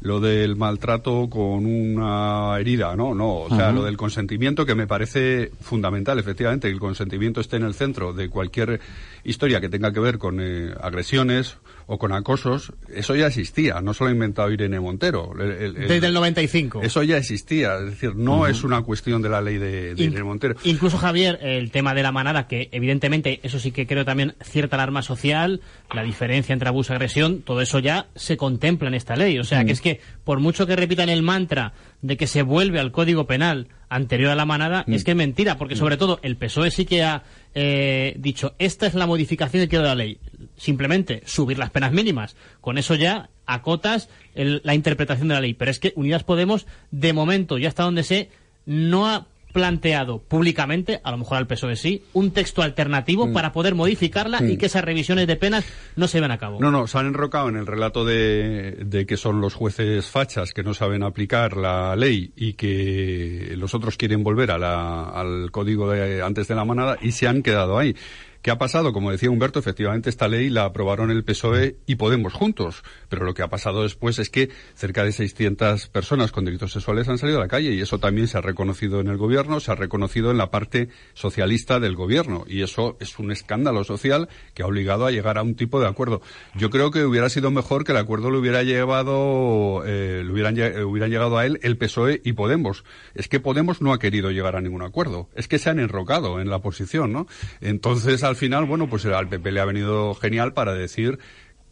lo 0.01 0.19
del 0.19 0.55
maltrato 0.55 1.29
con 1.29 1.65
una 1.65 2.57
herida, 2.59 2.95
¿no? 2.95 3.13
No, 3.13 3.41
o 3.41 3.49
sea, 3.49 3.67
Ajá. 3.67 3.71
lo 3.71 3.83
del 3.83 3.97
consentimiento 3.97 4.65
que 4.65 4.75
me 4.75 4.87
parece 4.87 5.51
fundamental, 5.61 6.17
efectivamente, 6.17 6.67
que 6.67 6.73
el 6.73 6.79
consentimiento 6.79 7.39
esté 7.39 7.57
en 7.57 7.63
el 7.63 7.75
centro 7.75 8.11
de 8.11 8.29
cualquier 8.29 8.79
historia 9.23 9.61
que 9.61 9.69
tenga 9.69 9.93
que 9.93 9.99
ver 9.99 10.17
con 10.17 10.39
eh, 10.41 10.73
agresiones 10.81 11.57
o 11.93 11.97
con 11.99 12.13
acosos, 12.13 12.71
eso 12.95 13.15
ya 13.17 13.27
existía, 13.27 13.81
no 13.81 13.93
solo 13.93 14.11
ha 14.11 14.13
inventado 14.13 14.49
Irene 14.49 14.79
Montero. 14.79 15.33
El- 15.37 15.51
el- 15.51 15.75
el- 15.75 15.87
Desde 15.89 16.07
el 16.07 16.13
95. 16.13 16.79
eso 16.83 17.03
ya 17.03 17.17
existía, 17.17 17.75
es 17.79 17.85
decir, 17.87 18.15
no 18.15 18.47
es 18.47 18.63
una 18.63 18.81
cuestión 18.83 19.21
de 19.21 19.27
la 19.27 19.41
ley 19.41 19.57
de, 19.57 19.93
de 19.93 20.03
In- 20.03 20.11
Irene 20.11 20.23
Montero. 20.23 20.55
Incluso 20.63 20.97
Javier, 20.97 21.37
el 21.41 21.69
tema 21.69 21.93
de 21.93 22.01
la 22.03 22.13
manada, 22.13 22.47
que 22.47 22.69
evidentemente 22.71 23.41
eso 23.43 23.59
sí 23.59 23.71
que 23.73 23.85
creo 23.87 24.05
también 24.05 24.35
cierta 24.41 24.77
alarma 24.77 25.01
social, 25.01 25.59
la 25.93 26.03
diferencia 26.03 26.53
entre 26.53 26.69
abuso 26.69 26.93
y 26.93 26.95
agresión, 26.95 27.41
todo 27.41 27.59
eso 27.59 27.79
ya 27.79 28.05
se 28.15 28.37
contempla 28.37 28.87
en 28.87 28.93
esta 28.93 29.17
ley. 29.17 29.37
O 29.37 29.43
sea, 29.43 29.65
que 29.65 29.73
es 29.73 29.81
que 29.81 29.99
por 30.23 30.39
mucho 30.39 30.65
que 30.65 30.77
repitan 30.77 31.09
el 31.09 31.23
mantra 31.23 31.73
de 32.01 32.15
que 32.15 32.25
se 32.25 32.41
vuelve 32.41 32.79
al 32.79 32.93
Código 32.93 33.27
Penal 33.27 33.67
anterior 33.89 34.31
a 34.31 34.35
la 34.35 34.45
manada, 34.45 34.85
es 34.87 35.03
que 35.03 35.11
es 35.11 35.17
mentira, 35.17 35.57
porque 35.57 35.75
sobre 35.75 35.97
todo 35.97 36.19
el 36.23 36.37
PSOE 36.37 36.71
sí 36.71 36.85
que 36.85 37.03
ha 37.03 37.23
eh, 37.53 38.15
dicho, 38.17 38.53
esta 38.59 38.87
es 38.87 38.93
la 38.93 39.07
modificación 39.07 39.63
que 39.63 39.69
quiero 39.69 39.83
de 39.83 39.89
la 39.89 39.95
ley. 39.95 40.17
Simplemente 40.57 41.21
subir 41.25 41.57
las 41.57 41.69
penas 41.71 41.91
mínimas. 41.91 42.35
Con 42.61 42.77
eso 42.77 42.95
ya 42.95 43.29
acotas 43.45 44.09
el- 44.35 44.61
la 44.63 44.73
interpretación 44.75 45.27
de 45.27 45.33
la 45.35 45.41
ley. 45.41 45.53
Pero 45.53 45.71
es 45.71 45.79
que 45.79 45.93
Unidas 45.95 46.23
Podemos, 46.23 46.65
de 46.91 47.13
momento, 47.13 47.57
ya 47.57 47.67
hasta 47.67 47.83
donde 47.83 48.03
sé, 48.03 48.29
no 48.65 49.07
ha 49.07 49.27
planteado 49.51 50.19
públicamente, 50.21 50.99
a 51.03 51.11
lo 51.11 51.17
mejor 51.17 51.37
al 51.37 51.47
PSOE 51.47 51.75
sí, 51.75 52.03
un 52.13 52.31
texto 52.31 52.61
alternativo 52.61 53.27
Mm. 53.27 53.33
para 53.33 53.51
poder 53.51 53.75
modificarla 53.75 54.39
Mm. 54.41 54.49
y 54.51 54.57
que 54.57 54.65
esas 54.67 54.83
revisiones 54.83 55.27
de 55.27 55.35
penas 55.35 55.65
no 55.95 56.07
se 56.07 56.17
lleven 56.17 56.31
a 56.31 56.37
cabo. 56.37 56.59
No, 56.59 56.71
no, 56.71 56.87
se 56.87 56.97
han 56.97 57.07
enrocado 57.07 57.49
en 57.49 57.57
el 57.57 57.67
relato 57.67 58.05
de, 58.05 58.77
de 58.85 59.05
que 59.05 59.17
son 59.17 59.41
los 59.41 59.53
jueces 59.53 60.07
fachas 60.07 60.53
que 60.53 60.63
no 60.63 60.73
saben 60.73 61.03
aplicar 61.03 61.57
la 61.57 61.95
ley 61.95 62.31
y 62.35 62.53
que 62.53 63.53
los 63.57 63.73
otros 63.73 63.97
quieren 63.97 64.23
volver 64.23 64.51
a 64.51 64.57
la- 64.57 65.09
al 65.09 65.51
código 65.51 65.89
de 65.89 66.21
antes 66.21 66.47
de 66.47 66.55
la 66.55 66.65
manada 66.65 66.97
y 67.01 67.11
se 67.11 67.27
han 67.27 67.43
quedado 67.43 67.77
ahí. 67.77 67.95
¿Qué 68.41 68.49
ha 68.49 68.57
pasado? 68.57 68.91
Como 68.91 69.11
decía 69.11 69.29
Humberto, 69.29 69.59
efectivamente 69.59 70.09
esta 70.09 70.27
ley 70.27 70.49
la 70.49 70.65
aprobaron 70.65 71.11
el 71.11 71.23
PSOE 71.23 71.75
y 71.85 71.95
Podemos 71.95 72.33
juntos. 72.33 72.83
Pero 73.07 73.23
lo 73.23 73.35
que 73.35 73.43
ha 73.43 73.49
pasado 73.49 73.83
después 73.83 74.17
es 74.17 74.31
que 74.31 74.49
cerca 74.73 75.03
de 75.03 75.11
600 75.11 75.89
personas 75.89 76.31
con 76.31 76.43
delitos 76.43 76.71
sexuales 76.71 77.07
han 77.07 77.19
salido 77.19 77.37
a 77.37 77.41
la 77.41 77.47
calle 77.47 77.71
y 77.71 77.81
eso 77.81 77.99
también 77.99 78.27
se 78.27 78.39
ha 78.39 78.41
reconocido 78.41 78.99
en 78.99 79.09
el 79.09 79.17
gobierno, 79.17 79.59
se 79.59 79.71
ha 79.71 79.75
reconocido 79.75 80.31
en 80.31 80.39
la 80.39 80.49
parte 80.49 80.89
socialista 81.13 81.79
del 81.79 81.95
gobierno. 81.95 82.43
Y 82.47 82.63
eso 82.63 82.97
es 82.99 83.19
un 83.19 83.31
escándalo 83.31 83.83
social 83.83 84.27
que 84.55 84.63
ha 84.63 84.65
obligado 84.65 85.05
a 85.05 85.11
llegar 85.11 85.37
a 85.37 85.43
un 85.43 85.53
tipo 85.53 85.79
de 85.79 85.87
acuerdo. 85.87 86.23
Yo 86.55 86.71
creo 86.71 86.89
que 86.89 87.05
hubiera 87.05 87.29
sido 87.29 87.51
mejor 87.51 87.83
que 87.83 87.91
el 87.91 87.99
acuerdo 87.99 88.31
lo 88.31 88.39
hubiera 88.39 88.63
llevado, 88.63 89.83
eh, 89.85 90.23
lo 90.25 90.33
hubieran, 90.33 90.55
hubieran 90.83 91.11
llegado 91.11 91.37
a 91.37 91.45
él 91.45 91.59
el 91.61 91.77
PSOE 91.77 92.21
y 92.23 92.33
Podemos. 92.33 92.85
Es 93.13 93.27
que 93.27 93.39
Podemos 93.39 93.83
no 93.83 93.93
ha 93.93 93.99
querido 93.99 94.31
llegar 94.31 94.55
a 94.55 94.61
ningún 94.61 94.81
acuerdo. 94.81 95.29
Es 95.35 95.47
que 95.47 95.59
se 95.59 95.69
han 95.69 95.77
enrocado 95.77 96.41
en 96.41 96.49
la 96.49 96.57
posición, 96.57 97.13
¿no? 97.13 97.27
Entonces, 97.59 98.23
al 98.31 98.35
final, 98.35 98.65
bueno, 98.65 98.89
pues 98.89 99.05
al 99.05 99.29
PP 99.29 99.51
le 99.51 99.59
ha 99.59 99.65
venido 99.65 100.15
genial 100.15 100.53
para 100.53 100.73
decir 100.73 101.19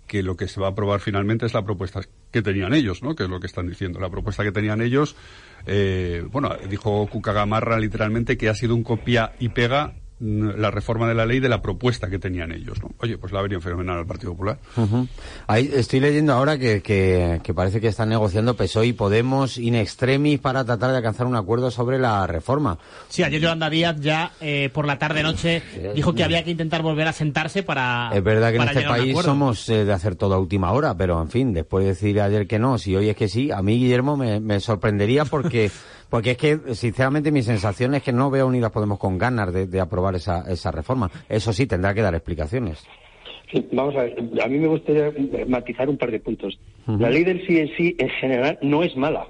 que 0.08 0.24
lo 0.24 0.36
que 0.36 0.48
se 0.48 0.60
va 0.60 0.68
a 0.68 0.72
aprobar 0.72 1.00
finalmente 1.00 1.46
es 1.46 1.54
la 1.54 1.64
propuesta 1.64 2.02
que 2.32 2.42
tenían 2.42 2.74
ellos, 2.74 3.02
¿no? 3.02 3.16
Que 3.16 3.24
es 3.24 3.30
lo 3.30 3.40
que 3.40 3.48
están 3.48 3.68
diciendo. 3.68 4.00
La 4.00 4.10
propuesta 4.10 4.44
que 4.44 4.52
tenían 4.52 4.82
ellos, 4.82 5.16
eh, 5.66 6.26
bueno, 6.32 6.56
dijo 6.70 7.08
Cuca 7.08 7.32
Gamarra 7.32 7.80
literalmente 7.80 8.38
que 8.38 8.50
ha 8.50 8.56
sido 8.56 8.76
un 8.76 8.84
copia 8.84 9.34
y 9.40 9.50
pega 9.50 9.96
la 10.20 10.70
reforma 10.70 11.08
de 11.08 11.16
la 11.16 11.26
ley 11.26 11.40
de 11.40 11.50
la 11.50 11.62
propuesta 11.62 12.10
que 12.10 12.20
tenían 12.20 12.52
ellos, 12.52 12.82
¿no? 12.82 12.92
Oye, 13.00 13.18
pues 13.18 13.32
la 13.32 13.42
venido 13.42 13.62
fenomenal 13.62 14.00
al 14.00 14.06
Partido 14.06 14.34
Popular. 14.34 14.60
Ujú. 14.76 15.08
Ahí 15.48 15.72
estoy 15.74 16.02
leyendo 16.02 16.34
ahora 16.34 16.58
que, 16.58 16.82
que, 16.82 17.40
que 17.44 17.54
parece 17.54 17.80
que 17.80 17.88
están 17.88 18.10
negociando 18.10 18.56
PSOE 18.56 18.88
y 18.88 18.94
Podemos 18.94 19.58
in 19.58 19.76
extremis 19.76 20.40
para 20.40 20.66
tratar 20.66 20.92
de 20.92 20.98
alcanzar 20.98 21.26
un 21.26 21.36
acuerdo 21.36 21.72
sobre 21.72 22.00
la 22.00 22.28
reforma. 22.28 22.78
Sí, 23.08 23.24
ayer 23.24 23.42
Yolanda 23.42 23.70
Díaz 23.70 23.96
ya 24.00 24.34
eh, 24.42 24.70
por 24.74 24.86
la 24.86 25.00
tarde-noche 25.00 25.64
dijo 25.96 26.14
que 26.14 26.24
había 26.24 26.44
que 26.44 26.52
intentar 26.52 26.82
volver 26.82 27.08
a 27.08 27.14
sentarse 27.14 27.64
para 27.64 28.12
Es 28.14 28.24
verdad 28.24 28.52
que 28.52 28.58
en 28.58 28.64
este 28.64 28.84
país 28.84 29.18
somos 29.22 29.70
eh, 29.70 29.86
de 29.86 29.94
hacer 29.94 30.16
todo 30.16 30.36
a 30.36 30.40
última 30.40 30.72
hora, 30.74 30.96
pero 30.98 31.22
en 31.22 31.30
fin, 31.30 31.54
después 31.54 31.86
de 31.86 31.90
decir 31.92 32.20
ayer 32.20 32.46
que 32.46 32.60
no, 32.60 32.78
si 32.78 32.96
hoy 32.96 33.10
es 33.10 33.16
que 33.16 33.30
sí, 33.30 33.52
a 33.52 33.62
mí 33.62 33.80
Guillermo 33.80 34.18
me, 34.18 34.40
me 34.40 34.60
sorprendería 34.60 35.24
porque 35.26 35.72
porque 36.10 36.32
es 36.32 36.38
que 36.38 36.60
sinceramente 36.76 37.32
mi 37.32 37.42
sensación 37.44 37.96
es 37.96 38.04
que 38.04 38.12
no 38.12 38.30
veo 38.30 38.44
a 38.46 38.48
Unidas 38.48 38.72
Podemos 38.72 39.00
con 39.00 39.18
ganas 39.18 39.54
de, 39.54 39.68
de 39.68 39.80
aprobar 39.80 40.16
esa, 40.16 40.44
esa 40.52 40.72
reforma. 40.72 41.10
Eso 41.28 41.54
sí, 41.54 41.68
tendrá 41.68 41.94
que 41.94 42.02
dar 42.02 42.16
explicaciones. 42.16 42.86
Sí, 43.52 43.66
vamos 43.72 43.96
a 43.96 44.04
ver, 44.04 44.16
a 44.44 44.48
mí 44.48 44.60
me 44.60 44.68
gustaría 44.68 45.12
matizar 45.48 45.90
un 45.90 45.98
par 45.98 46.12
de 46.12 46.20
puntos. 46.20 46.60
La 46.88 47.10
ley 47.10 47.24
del 47.24 47.46
sí 47.48 47.58
en 47.60 47.70
sí 47.76 47.96
en 47.98 48.10
general 48.10 48.60
no 48.62 48.84
es 48.84 48.96
mala. 48.96 49.26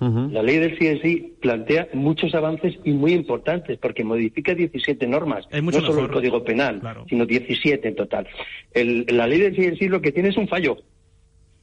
La 0.00 0.42
ley 0.42 0.58
del 0.58 0.76
sí 0.80 0.88
en 0.88 1.00
sí 1.00 1.34
plantea 1.40 1.86
muchos 1.94 2.34
avances 2.34 2.74
y 2.82 2.90
muy 2.90 3.12
importantes 3.12 3.78
porque 3.78 4.02
modifica 4.02 4.52
17 4.52 5.06
normas, 5.06 5.46
no 5.52 5.70
solo 5.80 6.06
el. 6.06 6.10
Código 6.10 6.42
Penal, 6.42 6.82
sino 7.08 7.24
17 7.24 7.86
en 7.86 7.94
total. 7.94 8.26
El- 8.74 9.06
la 9.08 9.28
ley 9.28 9.38
del 9.38 9.54
sí 9.54 9.62
en 9.64 9.76
sí 9.76 9.86
lo 9.88 10.00
que 10.00 10.10
tiene 10.10 10.30
es 10.30 10.36
un 10.36 10.48
fallo. 10.48 10.76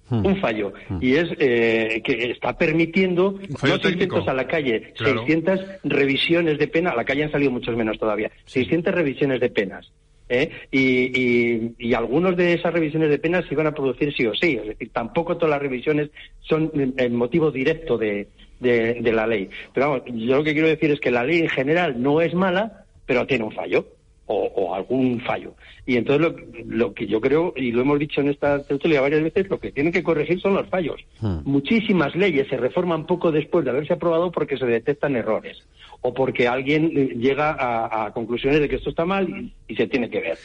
Un 0.10 0.38
fallo. 0.38 0.74
Y 1.02 1.16
es 1.16 1.30
eh, 1.38 2.02
que 2.04 2.32
está 2.32 2.58
permitiendo 2.58 3.32
no 3.34 3.58
600 3.58 3.82
técnico. 3.82 4.24
a 4.28 4.34
la 4.34 4.48
calle, 4.48 4.94
Claro. 4.98 5.20
600 5.26 5.60
revisiones 5.84 6.58
de 6.58 6.68
pena. 6.68 6.92
A 6.92 6.96
la 6.96 7.06
calle 7.06 7.24
han 7.26 7.32
salido 7.32 7.52
muchos 7.52 7.76
menos 7.76 7.98
todavía. 8.00 8.32
600 8.46 8.94
revisiones 8.94 9.40
de 9.40 9.50
penas. 9.50 9.92
¿eh? 10.32 10.50
y, 10.72 10.80
y, 10.80 11.76
y 11.80 11.94
algunos 11.96 12.38
de 12.38 12.54
esas 12.54 12.72
revisiones 12.72 13.10
de 13.10 13.18
penas 13.18 13.46
se 13.48 13.54
iban 13.56 13.66
a 13.68 13.72
producir 13.74 14.14
sí 14.16 14.26
o 14.28 14.34
sí. 14.36 14.58
Es 14.62 14.68
decir, 14.68 14.90
tampoco 14.94 15.36
todas 15.38 15.50
las 15.52 15.62
revisiones 15.62 16.10
son 16.42 16.72
el 16.98 17.12
motivo 17.12 17.50
directo 17.52 17.98
de, 17.98 18.28
de, 18.60 18.96
de 19.02 19.12
la 19.12 19.26
ley. 19.26 19.50
Pero 19.74 19.90
vamos, 19.90 20.04
yo 20.14 20.38
lo 20.38 20.44
que 20.44 20.54
quiero 20.54 20.68
decir 20.68 20.92
es 20.92 21.00
que 21.00 21.12
la 21.12 21.24
ley 21.24 21.40
en 21.40 21.50
general 21.50 22.02
no 22.02 22.22
es 22.22 22.34
mala, 22.34 22.86
pero 23.06 23.26
tiene 23.26 23.44
un 23.46 23.52
fallo. 23.52 23.88
O, 24.32 24.44
o 24.56 24.76
algún 24.76 25.20
fallo. 25.22 25.56
Y 25.88 25.98
entonces 25.98 26.22
lo, 26.22 26.36
lo 26.68 26.94
que 26.94 27.08
yo 27.08 27.20
creo, 27.20 27.52
y 27.56 27.72
lo 27.72 27.82
hemos 27.82 27.98
dicho 27.98 28.22
en 28.22 28.30
esta 28.30 28.62
tertulia 28.64 29.02
varias 29.02 29.24
veces, 29.24 29.50
lo 29.50 29.60
que 29.60 29.72
tienen 29.72 29.92
que 29.92 30.04
corregir 30.04 30.40
son 30.40 30.54
los 30.54 30.68
fallos. 30.70 31.02
Muchísimas 31.46 32.16
leyes 32.16 32.48
se 32.48 32.56
reforman 32.58 33.08
poco 33.08 33.32
después 33.32 33.66
de 33.66 33.72
haberse 33.72 33.94
aprobado 33.94 34.32
porque 34.32 34.56
se 34.58 34.68
detectan 34.68 35.16
errores 35.16 35.64
o 36.02 36.14
porque 36.14 36.48
alguien 36.48 36.92
eh, 36.96 37.16
llega 37.18 37.50
a, 37.54 38.06
a 38.06 38.14
conclusiones 38.14 38.60
de 38.60 38.70
que 38.70 38.76
esto 38.76 38.92
está 38.92 39.04
mal 39.04 39.28
y, 39.28 39.52
y 39.68 39.76
se 39.76 39.88
tiene 39.88 40.12
que 40.12 40.20
ver. 40.20 40.38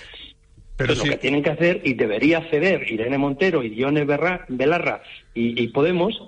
Pero 0.79 0.95
lo 0.95 1.03
que 1.05 1.19
tienen 1.19 1.43
que 1.43 1.51
hacer, 1.51 1.83
y 1.85 1.93
debería 1.93 2.41
ceder 2.49 2.91
Irene 2.91 3.19
Montero 3.19 3.63
y 3.63 3.69
Dione 3.69 4.07
Berra- 4.07 4.47
Belarra 4.49 5.03
y, 5.35 5.63
y 5.63 5.69
Podemos, 5.69 6.19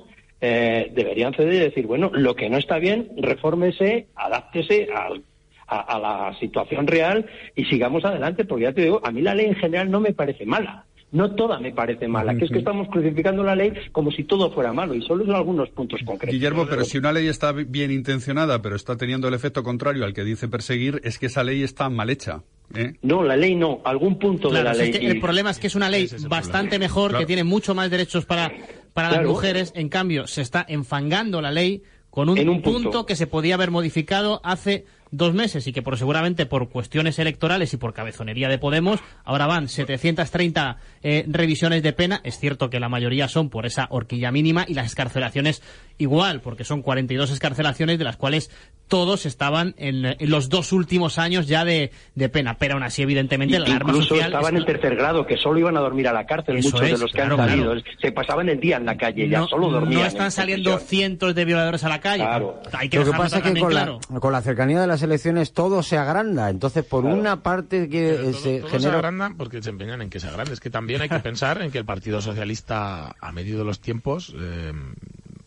eh, 0.43 0.93
deberían 0.95 1.33
ceder 1.33 1.55
y 1.55 1.59
decir, 1.59 1.87
bueno, 1.87 2.11
lo 2.13 2.37
que 2.37 2.51
no 2.51 2.59
está 2.59 2.79
bien, 2.79 3.09
refórmese, 3.17 4.09
adáptese 4.15 4.89
al- 4.95 5.23
a, 5.67 5.81
a 5.81 5.99
la 5.99 6.39
situación 6.39 6.87
real 6.87 7.27
y 7.55 7.65
sigamos 7.65 8.05
adelante, 8.05 8.45
porque 8.45 8.65
ya 8.65 8.73
te 8.73 8.83
digo, 8.83 9.01
a 9.05 9.11
mí 9.11 9.23
la 9.23 9.35
ley 9.35 9.47
en 9.47 9.57
general 9.57 9.91
no 9.91 10.01
me 10.01 10.13
parece 10.13 10.47
mala. 10.47 10.85
No 11.13 11.37
toda 11.37 11.61
me 11.61 11.71
parece 11.73 12.09
mala, 12.09 12.35
que 12.35 12.47
es 12.47 12.51
que 12.51 12.59
estamos 12.59 12.89
crucificando 12.89 13.45
la 13.45 13.55
ley 13.55 13.73
como 13.93 14.11
si 14.11 14.25
todo 14.25 14.51
fuera 14.51 14.73
malo, 14.73 14.93
y 14.93 15.01
solo 15.03 15.25
son 15.25 15.37
algunos 15.37 15.71
puntos 15.71 16.01
concretos. 16.05 16.35
Guillermo, 16.35 16.67
pero 16.69 16.85
si 16.85 16.99
una 16.99 17.13
ley 17.13 17.29
está 17.29 17.53
bi- 17.53 17.63
bien 17.65 17.93
intencionada, 17.93 18.61
pero 18.61 18.75
está 18.75 18.97
teniendo 18.97 19.29
el 19.29 19.35
efecto 19.35 19.63
contrario 19.63 20.05
al 20.05 20.13
que 20.13 20.25
dice 20.25 20.49
perseguir, 20.49 21.01
es 21.05 21.19
que 21.21 21.27
esa 21.27 21.45
ley 21.45 21.63
está 21.63 21.89
mal 21.89 22.11
hecha. 22.11 22.43
¿eh? 22.75 22.95
No, 23.03 23.23
la 23.23 23.37
ley 23.37 23.55
no, 23.55 23.81
algún 23.85 24.19
punto 24.19 24.51
Claro, 24.51 24.65
de 24.71 24.75
la 24.75 24.75
ley. 24.83 24.91
es 24.91 24.99
que 24.99 25.05
y- 25.05 25.09
el 25.09 25.21
problema 25.21 25.51
es 25.51 25.59
que 25.61 25.69
es 25.69 25.77
una 25.77 25.89
ley 25.89 26.09
bastante 26.29 26.79
mejor, 26.81 27.11
Claro. 27.11 27.23
que 27.23 27.27
tiene 27.27 27.45
mucho 27.45 27.73
más 27.77 27.89
derechos 27.89 28.27
para, 28.27 28.53
para 28.93 29.11
las 29.13 29.25
mujeres. 29.25 29.73
En 29.77 29.89
cambio, 29.89 30.27
se 30.27 30.43
está 30.43 30.67
enfangando 30.69 31.41
la 31.41 31.53
ley 31.53 31.83
con 32.11 32.29
un, 32.29 32.37
En 32.37 32.49
un 32.49 32.63
punto. 32.63 32.83
punto. 32.83 33.07
que 33.07 33.15
se 33.15 33.29
podía 33.29 33.55
haber 33.55 33.71
modificado 33.71 34.41
hace 34.43 34.87
dos 35.17 35.35
meses 35.35 35.67
y 35.67 35.73
que 35.73 35.83
por 35.83 35.97
seguramente 35.99 36.47
por 36.47 36.69
cuestiones 36.69 37.19
electorales 37.19 37.73
y 37.75 37.77
por 37.77 37.93
cabezonería 37.95 38.49
de 38.49 38.59
Podemos 38.59 39.01
ahora 39.25 39.47
van 39.47 39.69
730 39.69 40.77
eh, 41.03 41.25
revisiones 41.29 41.83
de 41.83 41.93
pena. 41.93 42.21
Es 42.25 42.39
cierto 42.39 42.71
que 42.71 42.81
la 42.81 42.89
mayoría 42.89 43.29
son 43.29 43.51
por 43.51 43.67
esa 43.67 43.87
horquilla 43.91 44.31
mínima 44.33 44.65
y 44.67 44.75
las 44.75 44.87
escarcelaciones 44.87 45.63
igual, 45.99 46.41
porque 46.41 46.65
son 46.65 46.83
42 46.83 47.31
escarcelaciones 47.31 47.99
de 47.99 48.05
las 48.05 48.17
cuales 48.17 48.51
todos 48.89 49.27
estaban 49.27 49.75
en, 49.79 50.05
en 50.05 50.31
los 50.31 50.49
dos 50.49 50.73
últimos 50.73 51.19
años 51.19 51.49
ya 51.49 51.65
de, 51.65 51.91
de 52.15 52.29
pena. 52.29 52.55
Pero 52.59 52.75
aún 52.75 52.83
así, 52.85 53.03
evidentemente, 53.03 53.59
la 53.59 53.67
alarma 53.67 53.91
Incluso 53.91 54.09
social 54.11 54.27
estaban 54.33 54.55
es- 54.55 54.61
en 54.61 54.67
tercer 54.67 54.95
grado, 54.97 55.27
que 55.27 55.37
solo 55.37 55.59
iban 55.59 55.77
a 55.77 55.81
dormir 55.81 56.07
a 56.09 56.13
la 56.13 56.25
cárcel, 56.27 56.57
Eso 56.59 56.69
muchos 56.71 56.83
es, 56.83 56.93
de 56.93 56.99
los 56.99 57.11
que 57.13 57.19
claro, 57.19 57.41
han 57.43 57.49
salido. 57.49 57.73
claro. 57.73 57.87
Se 58.01 58.13
pasaban 58.13 58.49
el 58.49 58.61
día 58.61 58.77
en 58.77 58.87
la 58.87 58.97
calle, 58.97 59.29
ya 59.29 59.41
no, 59.41 59.49
solo 59.49 59.71
dormían. 59.71 60.01
no 60.03 60.07
están 60.07 60.27
en 60.27 60.31
saliendo 60.31 60.79
cientos 60.79 61.35
de 61.35 61.45
violadores 61.45 61.83
a 61.85 61.89
la 61.89 62.01
calle. 62.01 62.23
Claro. 62.25 62.61
Hay 62.73 62.89
que 62.89 62.99
Lo 62.99 63.03
que 63.05 63.07
dejarlo 63.07 63.25
pasa 63.25 63.37
es 63.39 63.43
que 63.43 63.49
también 63.49 63.65
con 63.65 63.73
claro. 63.73 63.99
la, 64.13 64.21
con 64.21 64.33
la 64.33 64.43
cercanía 64.43 64.81
de 64.81 64.87
las 64.87 65.03
elecciones 65.07 65.53
todo 65.53 65.83
se 65.83 65.97
agranda. 65.97 66.51
Entonces, 66.51 66.85
por 66.85 67.05
una 67.05 67.43
parte 67.43 67.89
que 67.89 68.11
eh, 68.15 68.33
se 68.35 68.59
Todos 68.59 68.71
se 68.73 68.79
genera... 68.79 68.97
agrandan 68.99 69.37
porque 69.37 69.63
se 69.63 69.71
empeñan 69.71 70.03
en 70.03 70.11
que 70.11 70.21
se 70.21 70.29
agrande. 70.29 70.53
Es 70.53 70.61
que 70.61 70.71
también 70.71 71.01
hay 71.03 71.09
que 71.09 71.19
pensar 71.21 71.63
en 71.63 71.71
que 71.71 71.79
el 71.79 71.85
Partido 71.85 72.21
Socialista 72.21 73.17
ha 73.21 73.33
medido 73.33 73.65
los 73.65 73.81
tiempos. 73.81 74.35
eh, 74.39 74.73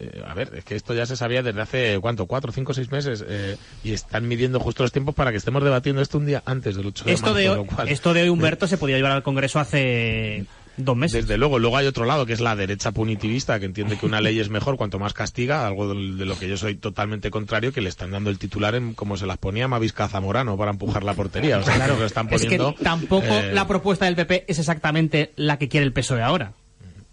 eh, 0.02 0.24
a 0.26 0.34
ver, 0.34 0.54
es 0.56 0.64
que 0.64 0.76
esto 0.78 0.94
ya 0.94 1.06
se 1.06 1.18
sabía 1.18 1.44
desde 1.44 1.60
hace, 1.60 2.00
¿cuánto? 2.00 2.26
¿Cuatro, 2.26 2.54
cinco, 2.54 2.74
seis 2.74 2.90
meses? 2.90 3.22
eh, 3.28 3.58
y 3.84 3.92
están 3.92 4.30
midiendo 4.30 4.58
justo 4.62 4.82
los 4.84 4.94
tiempos 4.94 5.14
para 5.14 5.32
que 5.32 5.38
estemos 5.38 5.62
debatiendo 5.62 6.02
esto 6.02 6.18
un 6.18 6.26
día 6.26 6.42
antes 6.46 6.78
del 6.78 6.86
8 6.88 7.04
de 7.04 7.12
Esto 7.14 7.26
marzo. 7.34 7.38
de, 7.38 7.46
lo 7.48 7.62
hoy, 7.64 7.68
cual- 7.68 7.90
esto 7.90 8.14
de 8.14 8.22
hoy, 8.24 8.30
Humberto, 8.30 8.66
se 8.66 8.78
podía 8.78 8.96
llevar 8.96 9.12
al 9.12 9.24
Congreso 9.24 9.60
hace 9.60 10.46
dos 10.86 10.96
meses. 10.98 11.26
Desde 11.28 11.38
luego, 11.38 11.60
luego 11.60 11.78
hay 11.78 11.88
otro 11.88 12.06
lado 12.06 12.26
que 12.26 12.34
es 12.34 12.40
la 12.42 12.56
derecha 12.56 12.92
punitivista 12.92 13.60
que 13.60 13.66
entiende 13.66 13.98
que 13.98 14.06
una 14.06 14.22
ley 14.22 14.40
es 14.40 14.50
mejor 14.50 14.78
cuanto 14.78 15.00
más 15.00 15.14
castiga, 15.14 15.66
algo 15.68 15.94
de 15.94 16.26
lo 16.26 16.38
que 16.38 16.48
yo 16.48 16.58
soy 16.58 16.76
totalmente 16.76 17.30
contrario, 17.32 17.72
que 17.74 17.82
le 17.82 17.90
están 17.90 18.12
dando 18.12 18.30
el 18.30 18.40
titular 18.40 18.76
en 18.76 18.94
como 18.94 19.18
se 19.18 19.26
las 19.26 19.38
ponía 19.38 19.68
Mavisca 19.68 20.08
Zamorano 20.08 20.58
para 20.58 20.72
empujar 20.72 21.04
la 21.04 21.14
portería. 21.14 21.58
O 21.60 21.64
sea, 21.64 21.76
Claro, 21.76 21.94
que 21.96 22.00
lo 22.02 22.06
están 22.06 22.28
es 22.32 22.42
que 22.42 22.58
poniendo, 22.58 22.76
tampoco 22.84 23.28
eh, 23.28 23.52
la 23.54 23.68
propuesta 23.68 24.06
del 24.06 24.16
PP 24.16 24.46
es 24.48 24.60
exactamente 24.60 25.32
la 25.36 25.58
que 25.58 25.68
quiere 25.70 25.86
el 25.86 25.94
PSOE 25.94 26.22
ahora. 26.22 26.54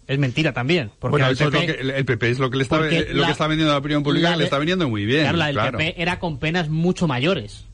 Es 0.09 0.19
mentira 0.21 0.53
también. 0.53 0.91
Porque 1.01 1.11
Bueno, 1.13 1.27
al 1.27 1.33
eso 1.33 1.49
es 1.49 1.53
lo 1.53 1.59
PP 1.61 1.77
que, 1.79 1.81
el 1.99 2.05
PP 2.05 2.31
es 2.31 2.39
lo 2.39 2.49
que 2.49 2.57
le 2.59 2.63
está, 2.63 2.79
porque 2.79 3.09
lo 3.11 3.23
la- 3.23 3.27
que 3.27 3.33
está 3.33 3.49
vendiendo 3.49 3.73
a 3.73 3.75
la 3.75 3.79
opinión 3.81 4.05
pública, 4.05 4.29
la 4.31 4.35
que 4.37 4.39
le 4.39 4.45
está 4.45 4.59
vendiendo 4.59 4.89
muy 4.89 5.05
bien. 5.05 5.23
Claro, 5.23 5.37
la 5.39 5.47
del 5.47 5.55
claro. 5.57 5.79
PP 5.79 6.01
era 6.01 6.19
con 6.21 6.39
penas 6.39 6.69
mucho 6.69 7.09
mayores. 7.09 7.65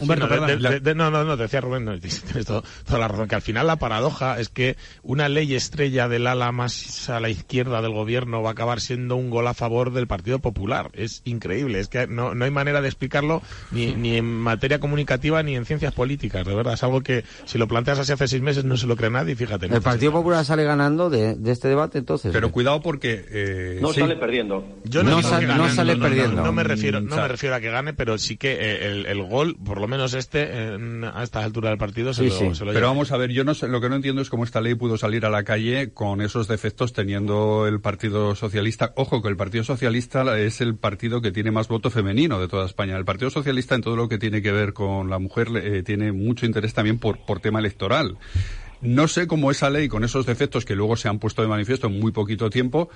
Humberto, 0.00 0.28
Sí, 0.28 0.34
no, 0.40 0.46
de- 0.46 0.56
de- 0.56 0.80
de- 0.80 0.94
no, 0.94 1.10
no, 1.10 1.24
no, 1.24 1.36
te 1.36 1.44
decía 1.44 1.60
Rubén, 1.60 1.84
no, 1.84 1.98
tienes 2.00 2.22
todo- 2.46 2.64
toda 2.86 2.98
la 2.98 3.08
razón, 3.08 3.28
que 3.28 3.34
al 3.34 3.42
final 3.42 3.66
la 3.66 3.76
paradoja 3.76 4.38
es 4.40 4.48
que 4.48 4.76
una 5.02 5.28
ley 5.28 5.54
estrella 5.54 6.08
del 6.08 6.26
ala 6.26 6.52
más 6.52 7.08
a 7.10 7.20
la 7.20 7.28
izquierda 7.28 7.82
del 7.82 7.92
gobierno 7.92 8.42
va 8.42 8.50
a 8.50 8.52
acabar 8.52 8.80
siendo 8.80 9.16
un 9.16 9.30
gol 9.30 9.46
a 9.46 9.54
favor 9.54 9.92
del 9.92 10.06
Partido 10.06 10.38
Popular. 10.38 10.90
Es 10.94 11.22
increíble, 11.24 11.80
es 11.80 11.88
que 11.88 12.06
no, 12.06 12.34
no 12.34 12.44
hay 12.44 12.50
manera 12.50 12.80
de 12.80 12.88
explicarlo 12.88 13.42
ni, 13.70 13.94
ni 13.94 14.16
en 14.16 14.24
materia 14.26 14.80
comunicativa 14.80 15.42
ni 15.42 15.56
en 15.56 15.64
ciencias 15.66 15.92
políticas, 15.92 16.46
de 16.46 16.54
verdad. 16.54 16.74
Es 16.74 16.82
algo 16.82 17.00
que 17.02 17.24
si 17.44 17.58
lo 17.58 17.68
planteas 17.68 17.98
así 17.98 18.12
hace 18.12 18.28
seis 18.28 18.42
meses 18.42 18.64
no 18.64 18.76
se 18.76 18.86
lo 18.86 18.96
cree 18.96 19.10
nadie, 19.10 19.34
fíjate. 19.36 19.68
¿no? 19.68 19.76
El 19.76 19.82
Partido 19.82 20.12
Popular 20.12 20.44
sale 20.44 20.64
ganando 20.64 21.10
de, 21.10 21.34
de 21.34 21.52
este 21.52 21.68
debate, 21.68 21.98
entonces. 21.98 22.32
Pero 22.32 22.50
cuidado 22.50 22.80
porque... 22.80 23.24
eh, 23.30 23.78
No 23.80 23.92
sí. 23.92 24.00
sale 24.00 24.16
perdiendo. 24.16 24.66
Yo 24.84 25.02
no, 25.02 25.10
No 25.10 25.22
sal- 25.22 25.40
que 25.40 25.46
no 25.46 25.68
sale 25.68 25.96
perdiendo. 25.96 26.42
No, 26.42 26.52
me 26.52 26.64
refiero, 26.64 27.00
no 27.00 27.16
me 27.16 27.28
refiero 27.28 27.54
a 27.54 27.60
que 27.60 27.70
gane, 27.70 27.92
pero 27.92 28.18
sí 28.18 28.36
que 28.36 28.52
eh, 28.52 28.86
el, 28.86 29.06
el 29.06 29.22
gol, 29.22 29.56
por 29.64 29.80
lo 29.80 29.88
menos 29.90 30.14
este, 30.14 30.72
en- 30.74 31.04
a 31.04 31.22
estas 31.22 31.44
alturas 31.44 31.72
del 31.72 31.78
partido, 31.78 32.14
se 32.14 32.22
Sí, 32.22 32.28
lo, 32.30 32.50
sí. 32.52 32.54
se 32.58 32.64
lo 32.64 32.72
Pero 32.72 32.86
vamos 32.86 33.12
a 33.12 33.18
ver, 33.18 33.30
yo 33.30 33.44
no 33.44 33.52
sé, 33.54 33.68
lo 33.68 33.80
que 33.80 33.88
no 33.90 33.96
entiendo 33.96 34.22
es 34.22 34.30
cómo 34.30 34.44
esta 34.44 34.60
ley 34.62 34.74
pudo 34.74 34.96
salir 34.96 35.26
a 35.26 35.30
la 35.30 35.42
calle 35.44 35.90
con 35.92 36.22
esos 36.22 36.48
defectos 36.48 36.92
teniendo 36.94 37.66
el 37.66 37.80
Partido 37.80 38.34
Socialista. 38.34 38.92
Ojo, 38.96 39.20
que 39.20 39.28
el 39.28 39.36
Partido 39.36 39.64
Socialista 39.64 40.38
es 40.38 40.60
el 40.62 40.76
partido 40.76 41.20
que 41.20 41.32
tiene 41.32 41.50
más 41.50 41.68
voto 41.68 41.90
femenino 41.90 42.40
de 42.40 42.48
toda 42.48 42.64
España. 42.64 42.96
El 42.96 43.04
Partido 43.04 43.30
Socialista 43.30 43.74
en 43.74 43.82
todo 43.82 43.96
lo 43.96 44.08
que 44.08 44.16
tiene 44.18 44.40
que 44.40 44.52
ver 44.52 44.72
con 44.72 45.10
la 45.10 45.18
mujer 45.18 45.48
eh, 45.56 45.82
tiene 45.82 46.12
mucho 46.12 46.46
interés 46.46 46.72
también 46.72 46.98
por, 46.98 47.18
por 47.26 47.40
tema 47.40 47.58
electoral. 47.58 48.16
No 48.82 49.08
sé 49.08 49.26
cómo 49.26 49.50
esa 49.50 49.68
ley, 49.68 49.88
con 49.88 50.04
esos 50.04 50.24
defectos 50.24 50.64
que 50.64 50.74
luego 50.74 50.96
se 50.96 51.06
han 51.08 51.18
puesto 51.18 51.42
de 51.42 51.48
manifiesto 51.48 51.88
en 51.88 52.00
muy 52.00 52.12
poquito 52.12 52.48
tiempo, 52.48 52.88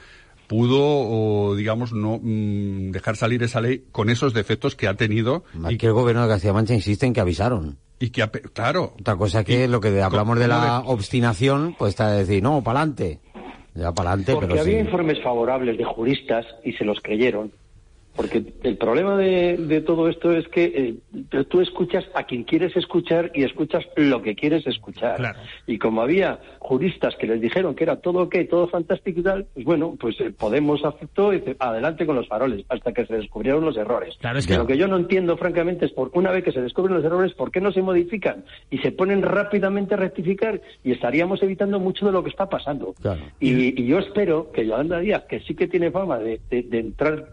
pudo, 0.46 0.78
o, 0.80 1.54
digamos, 1.57 1.92
no 1.92 2.18
mm, 2.22 2.90
dejar 2.90 3.16
salir 3.16 3.42
esa 3.42 3.61
ley 3.61 3.85
con 3.92 4.11
esos 4.11 4.35
defectos 4.35 4.76
que 4.76 4.88
ha 4.88 4.94
tenido 4.94 5.44
Aquí 5.64 5.87
el 5.87 5.92
gobierno 5.92 6.22
de 6.22 6.28
Castilla-La 6.28 6.54
Mancha 6.54 6.74
insiste 6.74 7.07
en 7.07 7.12
que 7.12 7.20
avisaron. 7.20 7.78
y 7.98 8.11
que, 8.11 8.28
claro, 8.52 8.94
Otra 9.00 9.16
cosa 9.16 9.44
que 9.44 9.68
lo 9.68 9.80
que 9.80 10.00
hablamos 10.02 10.38
de 10.38 10.46
¿cómo 10.48 10.59
la 10.61 10.80
obstinación, 10.87 11.74
pues 11.78 11.90
está 11.90 12.11
de 12.11 12.18
decir, 12.18 12.42
no, 12.42 12.62
para 12.62 12.80
adelante. 12.80 13.20
Ya 13.74 13.92
para 13.92 14.11
adelante, 14.11 14.33
Porque 14.35 14.46
pero 14.48 14.61
había 14.61 14.74
sí. 14.80 14.85
informes 14.87 15.20
favorables 15.22 15.76
de 15.76 15.85
juristas 15.85 16.46
y 16.64 16.72
se 16.74 16.85
los 16.85 16.98
creyeron. 17.02 17.50
Porque 18.16 18.44
el 18.62 18.77
problema 18.77 19.16
de, 19.16 19.57
de 19.57 19.81
todo 19.81 20.09
esto 20.09 20.31
es 20.33 20.46
que 20.48 20.64
eh, 21.33 21.44
tú 21.48 21.61
escuchas 21.61 22.05
a 22.14 22.24
quien 22.24 22.44
quieres 22.44 22.77
escuchar 22.77 23.33
y 23.35 23.42
escuchas 23.42 23.85
lo 23.96 24.22
que 24.22 24.35
quieres 24.37 24.66
escuchar. 24.66 25.16
Claro. 25.16 25.38
Y 25.66 25.79
como 25.79 26.00
había 26.00 26.38
juristas 26.61 27.16
que 27.16 27.27
les 27.27 27.40
dijeron 27.40 27.74
que 27.74 27.83
era 27.85 27.96
todo 27.96 28.20
ok, 28.22 28.37
todo 28.48 28.68
fantástico 28.68 29.20
y 29.20 29.22
tal, 29.22 29.46
pues 29.53 29.66
bueno, 29.66 29.96
pues 29.98 30.20
eh, 30.20 30.33
Podemos 30.38 30.85
aceptó 30.85 31.33
y 31.33 31.38
dice, 31.40 31.57
adelante 31.59 32.07
con 32.07 32.14
los 32.16 32.29
faroles, 32.29 32.64
hasta 32.68 32.92
que 32.92 33.05
se 33.07 33.14
descubrieron 33.16 33.64
los 33.64 33.77
errores. 33.77 34.14
Claro, 34.20 34.38
es 34.38 34.46
que- 34.46 34.57
Lo 34.57 34.66
que 34.66 34.77
yo 34.79 34.87
no 34.87 34.96
entiendo, 34.96 35.37
francamente, 35.37 35.87
es 35.87 35.92
por 35.92 36.11
una 36.14 36.31
vez 36.31 36.44
que 36.44 36.53
se 36.53 36.61
descubren 36.62 36.94
los 36.96 37.05
errores, 37.05 37.33
¿por 37.35 37.50
qué 37.50 37.61
no 37.61 37.72
se 37.72 37.83
modifican? 37.83 38.44
Y 38.70 38.79
se 38.79 38.92
ponen 38.92 39.22
rápidamente 39.22 39.94
a 39.94 39.96
rectificar 39.96 40.61
y 40.85 40.92
estaríamos 40.92 41.42
evitando 41.42 41.81
mucho 41.81 42.07
de 42.07 42.12
lo 42.12 42.22
que 42.22 42.31
está 42.31 42.48
pasando. 42.48 42.94
Claro. 43.00 43.22
Y, 43.40 43.81
y 43.83 43.87
yo 43.87 43.98
espero 43.98 44.53
que 44.53 44.64
Yolanda 44.66 45.00
Díaz, 45.00 45.24
que 45.24 45.40
sí 45.40 45.55
que 45.55 45.66
tiene 45.66 45.90
fama 45.90 46.18
de, 46.18 46.40
de- 46.50 46.62
de 46.62 46.79
entrar 46.79 47.24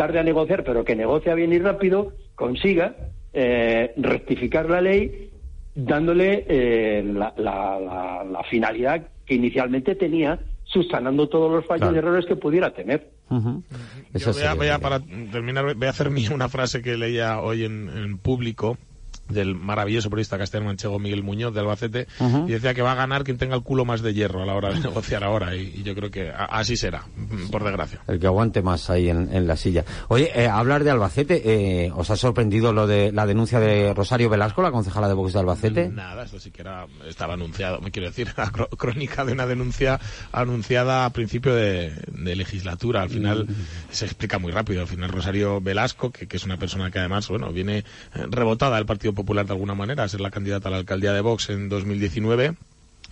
tarde 0.00 0.18
a 0.18 0.22
negociar, 0.22 0.64
pero 0.64 0.82
que 0.82 0.96
negocia 0.96 1.34
bien 1.34 1.52
y 1.52 1.58
rápido, 1.58 2.14
consiga 2.34 2.96
eh, 3.34 3.92
rectificar 3.98 4.70
la 4.70 4.80
ley 4.80 5.30
dándole 5.74 6.46
eh, 6.48 7.02
la, 7.04 7.34
la- 7.36 7.78
la- 7.78 8.24
la 8.24 8.42
finalidad 8.44 9.02
que 9.26 9.34
inicialmente 9.34 9.94
tenía, 9.96 10.40
subsanando 10.64 11.28
todos 11.28 11.52
los 11.52 11.66
fallos 11.66 11.80
Claro. 11.90 11.96
y 11.96 11.98
errores 11.98 12.24
que 12.26 12.36
pudiera 12.36 12.72
tener. 12.72 13.10
Yo 13.28 14.32
voy 14.32 14.42
a, 14.42 14.54
voy 14.54 14.68
a, 14.68 14.78
para 14.78 15.00
terminar, 15.30 15.74
voy 15.74 15.86
a 15.86 15.90
hacer 15.90 16.08
mía 16.10 16.30
una 16.34 16.48
frase 16.48 16.80
que 16.80 16.96
leía 16.96 17.40
hoy 17.40 17.64
en, 17.64 17.90
en 17.90 18.16
público 18.18 18.78
del 19.30 19.54
maravilloso 19.54 20.10
periodista 20.10 20.38
castellano 20.38 20.68
manchego 20.70 20.98
Miguel 20.98 21.22
Muñoz 21.22 21.54
de 21.54 21.60
Albacete 21.60 22.06
Ujú. 22.18 22.46
y 22.48 22.52
decía 22.52 22.74
que 22.74 22.82
va 22.82 22.92
a 22.92 22.96
ganar 22.96 23.24
quien 23.24 23.38
tenga 23.38 23.54
el 23.56 23.62
culo 23.62 23.84
más 23.84 24.02
de 24.02 24.12
hierro 24.14 24.42
a 24.42 24.46
la 24.46 24.54
hora 24.54 24.72
de 24.72 24.80
negociar 24.88 25.24
ahora 25.24 25.54
y, 25.56 25.72
y 25.76 25.82
yo 25.82 25.94
creo 25.94 26.10
que 26.10 26.30
a- 26.30 26.44
así 26.46 26.76
será, 26.76 27.04
mm, 27.16 27.50
por 27.50 27.64
desgracia. 27.64 28.00
El 28.06 28.18
que 28.18 28.26
aguante 28.26 28.62
más 28.62 28.90
ahí 28.90 29.08
en, 29.08 29.28
en 29.34 29.46
la 29.46 29.56
silla. 29.56 29.84
Oye, 30.08 30.30
eh, 30.34 30.48
hablar 30.48 30.84
de 30.84 30.90
Albacete, 30.90 31.42
eh, 31.86 31.92
¿os 31.94 32.10
ha 32.10 32.16
sorprendido 32.16 32.72
lo 32.72 32.86
de 32.86 33.12
la 33.12 33.26
denuncia 33.26 33.60
de 33.60 33.94
Rosario 33.94 34.28
Velasco, 34.28 34.62
la 34.62 34.70
concejala 34.70 35.08
de 35.08 35.14
Vox 35.14 35.32
de 35.32 35.38
Albacete? 35.40 35.88
Nada, 35.88 36.24
esto 36.24 36.38
sí 36.40 36.50
que 36.50 36.62
era, 36.62 36.86
estaba 37.08 37.34
anunciado, 37.34 37.80
me 37.80 37.90
quiero 37.90 38.08
decir, 38.08 38.32
la 38.36 38.50
crónica 38.50 39.24
de 39.24 39.32
una 39.32 39.46
denuncia 39.46 39.98
anunciada 40.32 41.04
a 41.04 41.10
principio 41.10 41.54
de, 41.54 41.92
de 42.08 42.36
legislatura. 42.36 43.02
Al 43.02 43.10
final 43.10 43.46
se 43.90 44.04
explica 44.04 44.38
muy 44.38 44.52
rápido. 44.52 44.80
Al 44.80 44.86
final 44.88 45.10
Rosario 45.10 45.60
Velasco, 45.60 46.10
que, 46.10 46.26
que 46.26 46.36
es 46.36 46.44
una 46.44 46.56
persona 46.58 46.90
que 46.90 46.98
además, 46.98 47.28
bueno, 47.28 47.52
viene 47.52 47.78
eh, 47.78 47.84
rebotada 48.30 48.76
del 48.76 48.86
Partido 48.86 49.12
Popular 49.12 49.19
de 49.46 49.52
alguna 49.52 49.74
manera 49.74 50.04
a 50.04 50.08
ser 50.08 50.20
la 50.20 50.30
candidata 50.30 50.68
a 50.68 50.70
la 50.70 50.78
alcaldía 50.78 51.12
de 51.12 51.20
Vox 51.20 51.50
en 51.50 51.68
2019 51.68 52.54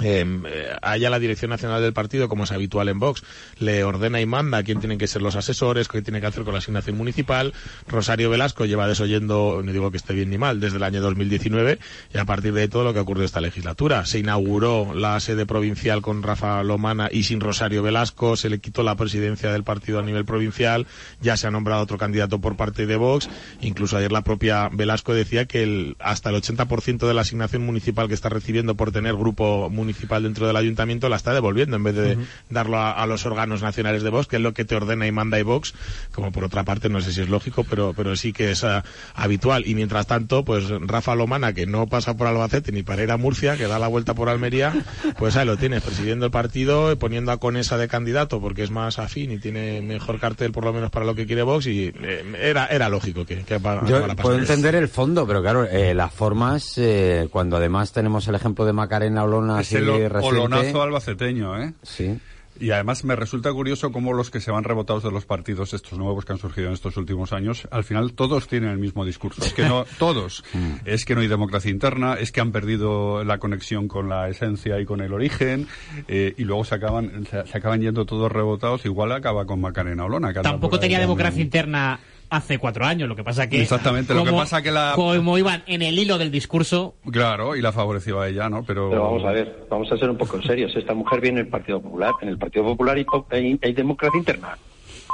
eh, 0.00 0.76
allá 0.82 1.11
la 1.11 1.18
Dirección 1.18 1.50
Nacional 1.50 1.82
del 1.82 1.92
Partido, 1.92 2.28
como 2.28 2.44
es 2.44 2.52
habitual 2.52 2.88
en 2.88 2.98
Vox, 2.98 3.22
le 3.58 3.84
ordena 3.84 4.20
y 4.20 4.26
manda 4.26 4.62
quién 4.62 4.80
tienen 4.80 4.98
que 4.98 5.06
ser 5.06 5.22
los 5.22 5.37
asesores, 5.37 5.88
qué 5.88 6.02
tiene 6.02 6.20
que 6.20 6.26
hacer 6.26 6.44
con 6.44 6.52
la 6.52 6.58
asignación 6.58 6.96
municipal. 6.96 7.52
Rosario 7.87 8.30
Velasco 8.30 8.64
lleva 8.64 8.87
desoyendo, 8.87 9.61
no 9.64 9.72
digo 9.72 9.90
que 9.90 9.96
esté 9.96 10.14
bien 10.14 10.30
ni 10.30 10.38
mal, 10.38 10.61
desde 10.61 10.76
el 10.76 10.82
año 10.84 11.00
2019 11.00 11.78
y 12.14 12.18
a 12.18 12.24
partir 12.24 12.52
de 12.52 12.68
todo 12.68 12.84
lo 12.84 12.92
que 12.92 13.00
ha 13.00 13.02
ocurrido 13.02 13.24
esta 13.24 13.40
legislatura. 13.40 14.06
Se 14.06 14.18
inauguró 14.18 14.94
la 14.94 15.18
sede 15.20 15.46
provincial 15.46 16.02
con 16.02 16.22
Rafa 16.22 16.62
Lomana 16.62 17.08
y 17.11 17.24
sin 17.24 17.40
Rosario 17.40 17.82
Velasco, 17.82 18.37
se 18.37 18.50
le 18.50 18.61
quitó 18.61 18.82
la 18.82 18.96
presidencia 18.96 19.50
del 19.52 19.64
partido 19.64 19.98
a 19.98 20.02
nivel 20.02 20.24
provincial, 20.24 20.87
ya 21.20 21.37
se 21.37 21.46
ha 21.46 21.50
nombrado 21.50 21.82
otro 21.82 21.98
candidato 21.98 22.40
por 22.40 22.56
parte 22.56 22.87
de 22.87 22.96
Vox, 22.96 23.28
incluso 23.61 23.96
ayer 23.96 24.12
la 24.12 24.22
propia 24.22 24.68
Velasco 24.72 25.14
decía 25.14 25.46
que 25.46 25.62
el, 25.62 25.96
hasta 25.98 26.30
el 26.30 26.37
80% 26.37 27.06
de 27.06 27.14
la 27.14 27.22
asignación 27.22 27.64
municipal 27.64 28.08
que 28.08 28.14
está 28.14 28.28
recibiendo 28.28 28.76
por 28.76 28.92
tener 28.92 29.16
grupo 29.16 29.68
municipal 29.70 29.88
municipal 29.88 30.22
dentro 30.22 30.46
del 30.46 30.57
ayuntamiento 30.57 31.09
la 31.09 31.16
está 31.16 31.33
devolviendo 31.33 31.77
en 31.77 31.83
vez 31.83 31.94
de 31.94 32.18
darlo 32.51 32.77
a, 32.77 32.92
a 32.92 33.07
los 33.07 33.24
órganos 33.24 33.62
nacionales 33.62 34.03
de 34.03 34.11
Vox, 34.11 34.27
que 34.27 34.37
es 34.37 34.42
lo 34.42 34.53
que 34.53 34.66
te 34.66 34.77
ordena 34.77 35.07
y 35.07 35.12
manda 35.12 35.38
y 35.38 35.42
Vox, 35.42 35.74
como 36.12 36.31
por 36.31 36.44
otra 36.44 36.62
parte 36.62 36.88
no 36.88 37.01
sé 37.01 37.12
si 37.12 37.22
es 37.22 37.29
lógico, 37.29 37.64
pero, 37.64 37.94
pero 37.96 38.14
sí 38.16 38.33
que 38.33 38.51
es 38.51 38.64
ah, 38.64 38.85
habitual. 39.14 39.66
Y 39.66 39.74
mientras 39.74 40.07
tanto, 40.07 40.44
pues 40.44 40.68
Rafa 40.68 41.14
Lomana, 41.14 41.55
que 41.55 41.66
no 41.66 41.87
pasa 41.87 42.16
por 42.16 42.27
Albacete 42.27 42.70
ni 42.72 42.83
para 42.83 43.03
ir 43.03 43.11
a 43.11 43.16
Murcia, 43.16 43.57
que 43.57 43.66
da 43.66 43.79
la 43.79 43.88
vuelta 43.88 44.14
por 44.14 44.29
Almería, 44.29 44.74
pues 45.18 45.37
ahí 45.37 45.46
lo 45.46 45.57
tienes, 45.57 45.83
presidiendo 45.83 46.27
el 46.27 46.33
partido, 46.33 46.92
eh, 46.92 46.96
poniendo 46.96 47.33
a 47.33 47.38
Conesa 47.38 47.79
de 47.79 47.88
candidato 47.88 48.40
porque 48.40 48.62
es 48.62 48.70
más 48.70 48.98
afín 48.98 49.33
y 49.33 49.38
tiene 49.38 49.81
mejor 49.81 50.20
cartel 50.20 50.53
por 50.53 50.64
lo 50.64 50.72
menos 50.72 50.90
para 50.90 51.07
lo 51.07 51.14
que 51.14 51.27
quiere 51.27 51.42
Vox 51.42 51.66
y 51.66 51.92
eh, 52.03 52.24
era, 52.40 52.66
era 52.66 52.88
lógico 52.88 53.24
que, 53.24 53.44
Yo 53.87 54.07
puedo 54.16 54.38
entender 54.38 54.74
el 54.74 54.88
fondo, 54.88 55.27
pero 55.27 55.40
claro, 55.40 55.64
eh, 55.64 55.94
las 55.94 56.12
formas, 56.12 56.74
eh, 56.77 57.29
cuando 57.31 57.57
además 57.57 57.92
tenemos 57.92 58.27
el 58.29 58.35
ejemplo 58.35 58.64
de 58.64 58.72
Macarena 58.72 59.24
Olona 59.24 59.62
Es 59.78 59.84
el 59.84 60.10
olonazo 60.10 60.82
albaceteño, 60.82 61.60
¿eh? 61.62 61.72
Sí. 61.82 62.18
Y 62.60 62.72
además 62.72 63.04
me 63.04 63.14
resulta 63.14 63.52
curioso 63.52 63.92
cómo 63.92 64.12
los 64.12 64.30
que 64.30 64.40
se 64.40 64.50
van 64.50 64.64
rebotados 64.64 65.04
de 65.04 65.10
los 65.10 65.24
partidos, 65.24 65.74
estos 65.74 65.96
nuevos 65.98 66.24
que 66.24 66.32
han 66.32 66.38
surgido 66.38 66.68
en 66.68 66.74
estos 66.74 66.96
últimos 66.96 67.32
años, 67.32 67.68
al 67.70 67.84
final 67.84 68.14
todos 68.14 68.48
tienen 68.48 68.70
el 68.70 68.78
mismo 68.78 69.04
discurso. 69.04 69.44
Es 69.44 69.52
que 69.52 69.62
no, 69.62 69.84
todos. 69.98 70.44
Es 70.84 71.04
que 71.04 71.14
no 71.14 71.20
hay 71.20 71.28
democracia 71.28 71.70
interna, 71.70 72.14
es 72.14 72.32
que 72.32 72.40
han 72.40 72.50
perdido 72.50 73.22
la 73.22 73.38
conexión 73.38 73.86
con 73.86 74.08
la 74.08 74.28
esencia 74.28 74.80
y 74.80 74.84
con 74.84 75.00
el 75.00 75.12
origen, 75.12 75.68
eh, 76.08 76.34
y 76.36 76.44
luego 76.44 76.64
se 76.64 76.74
acaban, 76.74 77.26
se, 77.30 77.46
se 77.46 77.58
acaban 77.58 77.80
yendo 77.80 78.04
todos 78.06 78.30
rebotados, 78.30 78.84
igual 78.84 79.12
acaba 79.12 79.46
con 79.46 79.60
Macarena 79.60 80.04
Olona. 80.04 80.32
que 80.32 80.40
Tampoco 80.40 80.80
tenía 80.80 80.98
democracia 80.98 81.42
interna 81.42 82.00
hace 82.30 82.58
cuatro 82.58 82.84
años, 82.84 83.08
lo 83.08 83.16
que 83.16 83.24
pasa 83.24 83.48
que... 83.48 83.60
Exactamente, 83.62 84.14
lo 84.14 84.24
que 84.24 84.32
pasa 84.32 84.62
que 84.62 84.70
la- 84.70 84.92
Como 84.94 85.38
iban 85.38 85.62
en 85.66 85.82
el 85.82 85.98
hilo 85.98 86.18
del 86.18 86.30
discurso... 86.30 86.94
Claro, 87.10 87.56
y 87.56 87.62
la 87.62 87.72
favoreció 87.72 88.20
a 88.20 88.28
ella, 88.28 88.48
¿no? 88.48 88.62
Pero, 88.64 88.90
Pero 88.90 89.02
vamos 89.04 89.24
a 89.24 89.32
ver, 89.32 89.66
vamos 89.70 89.90
a 89.92 89.96
ser 89.96 90.10
un 90.10 90.16
poco 90.18 90.40
serios. 90.42 90.74
Esta 90.76 90.94
mujer 90.94 91.20
viene 91.20 91.38
del 91.38 91.48
Partido 91.48 91.80
Popular. 91.80 92.12
En 92.22 92.28
el 92.28 92.38
Partido 92.38 92.64
Popular 92.64 92.96
hay, 92.96 93.04
po- 93.04 93.26
hay- 93.30 93.58
hay 93.62 93.72
democracia 93.72 94.18
interna. 94.18 94.58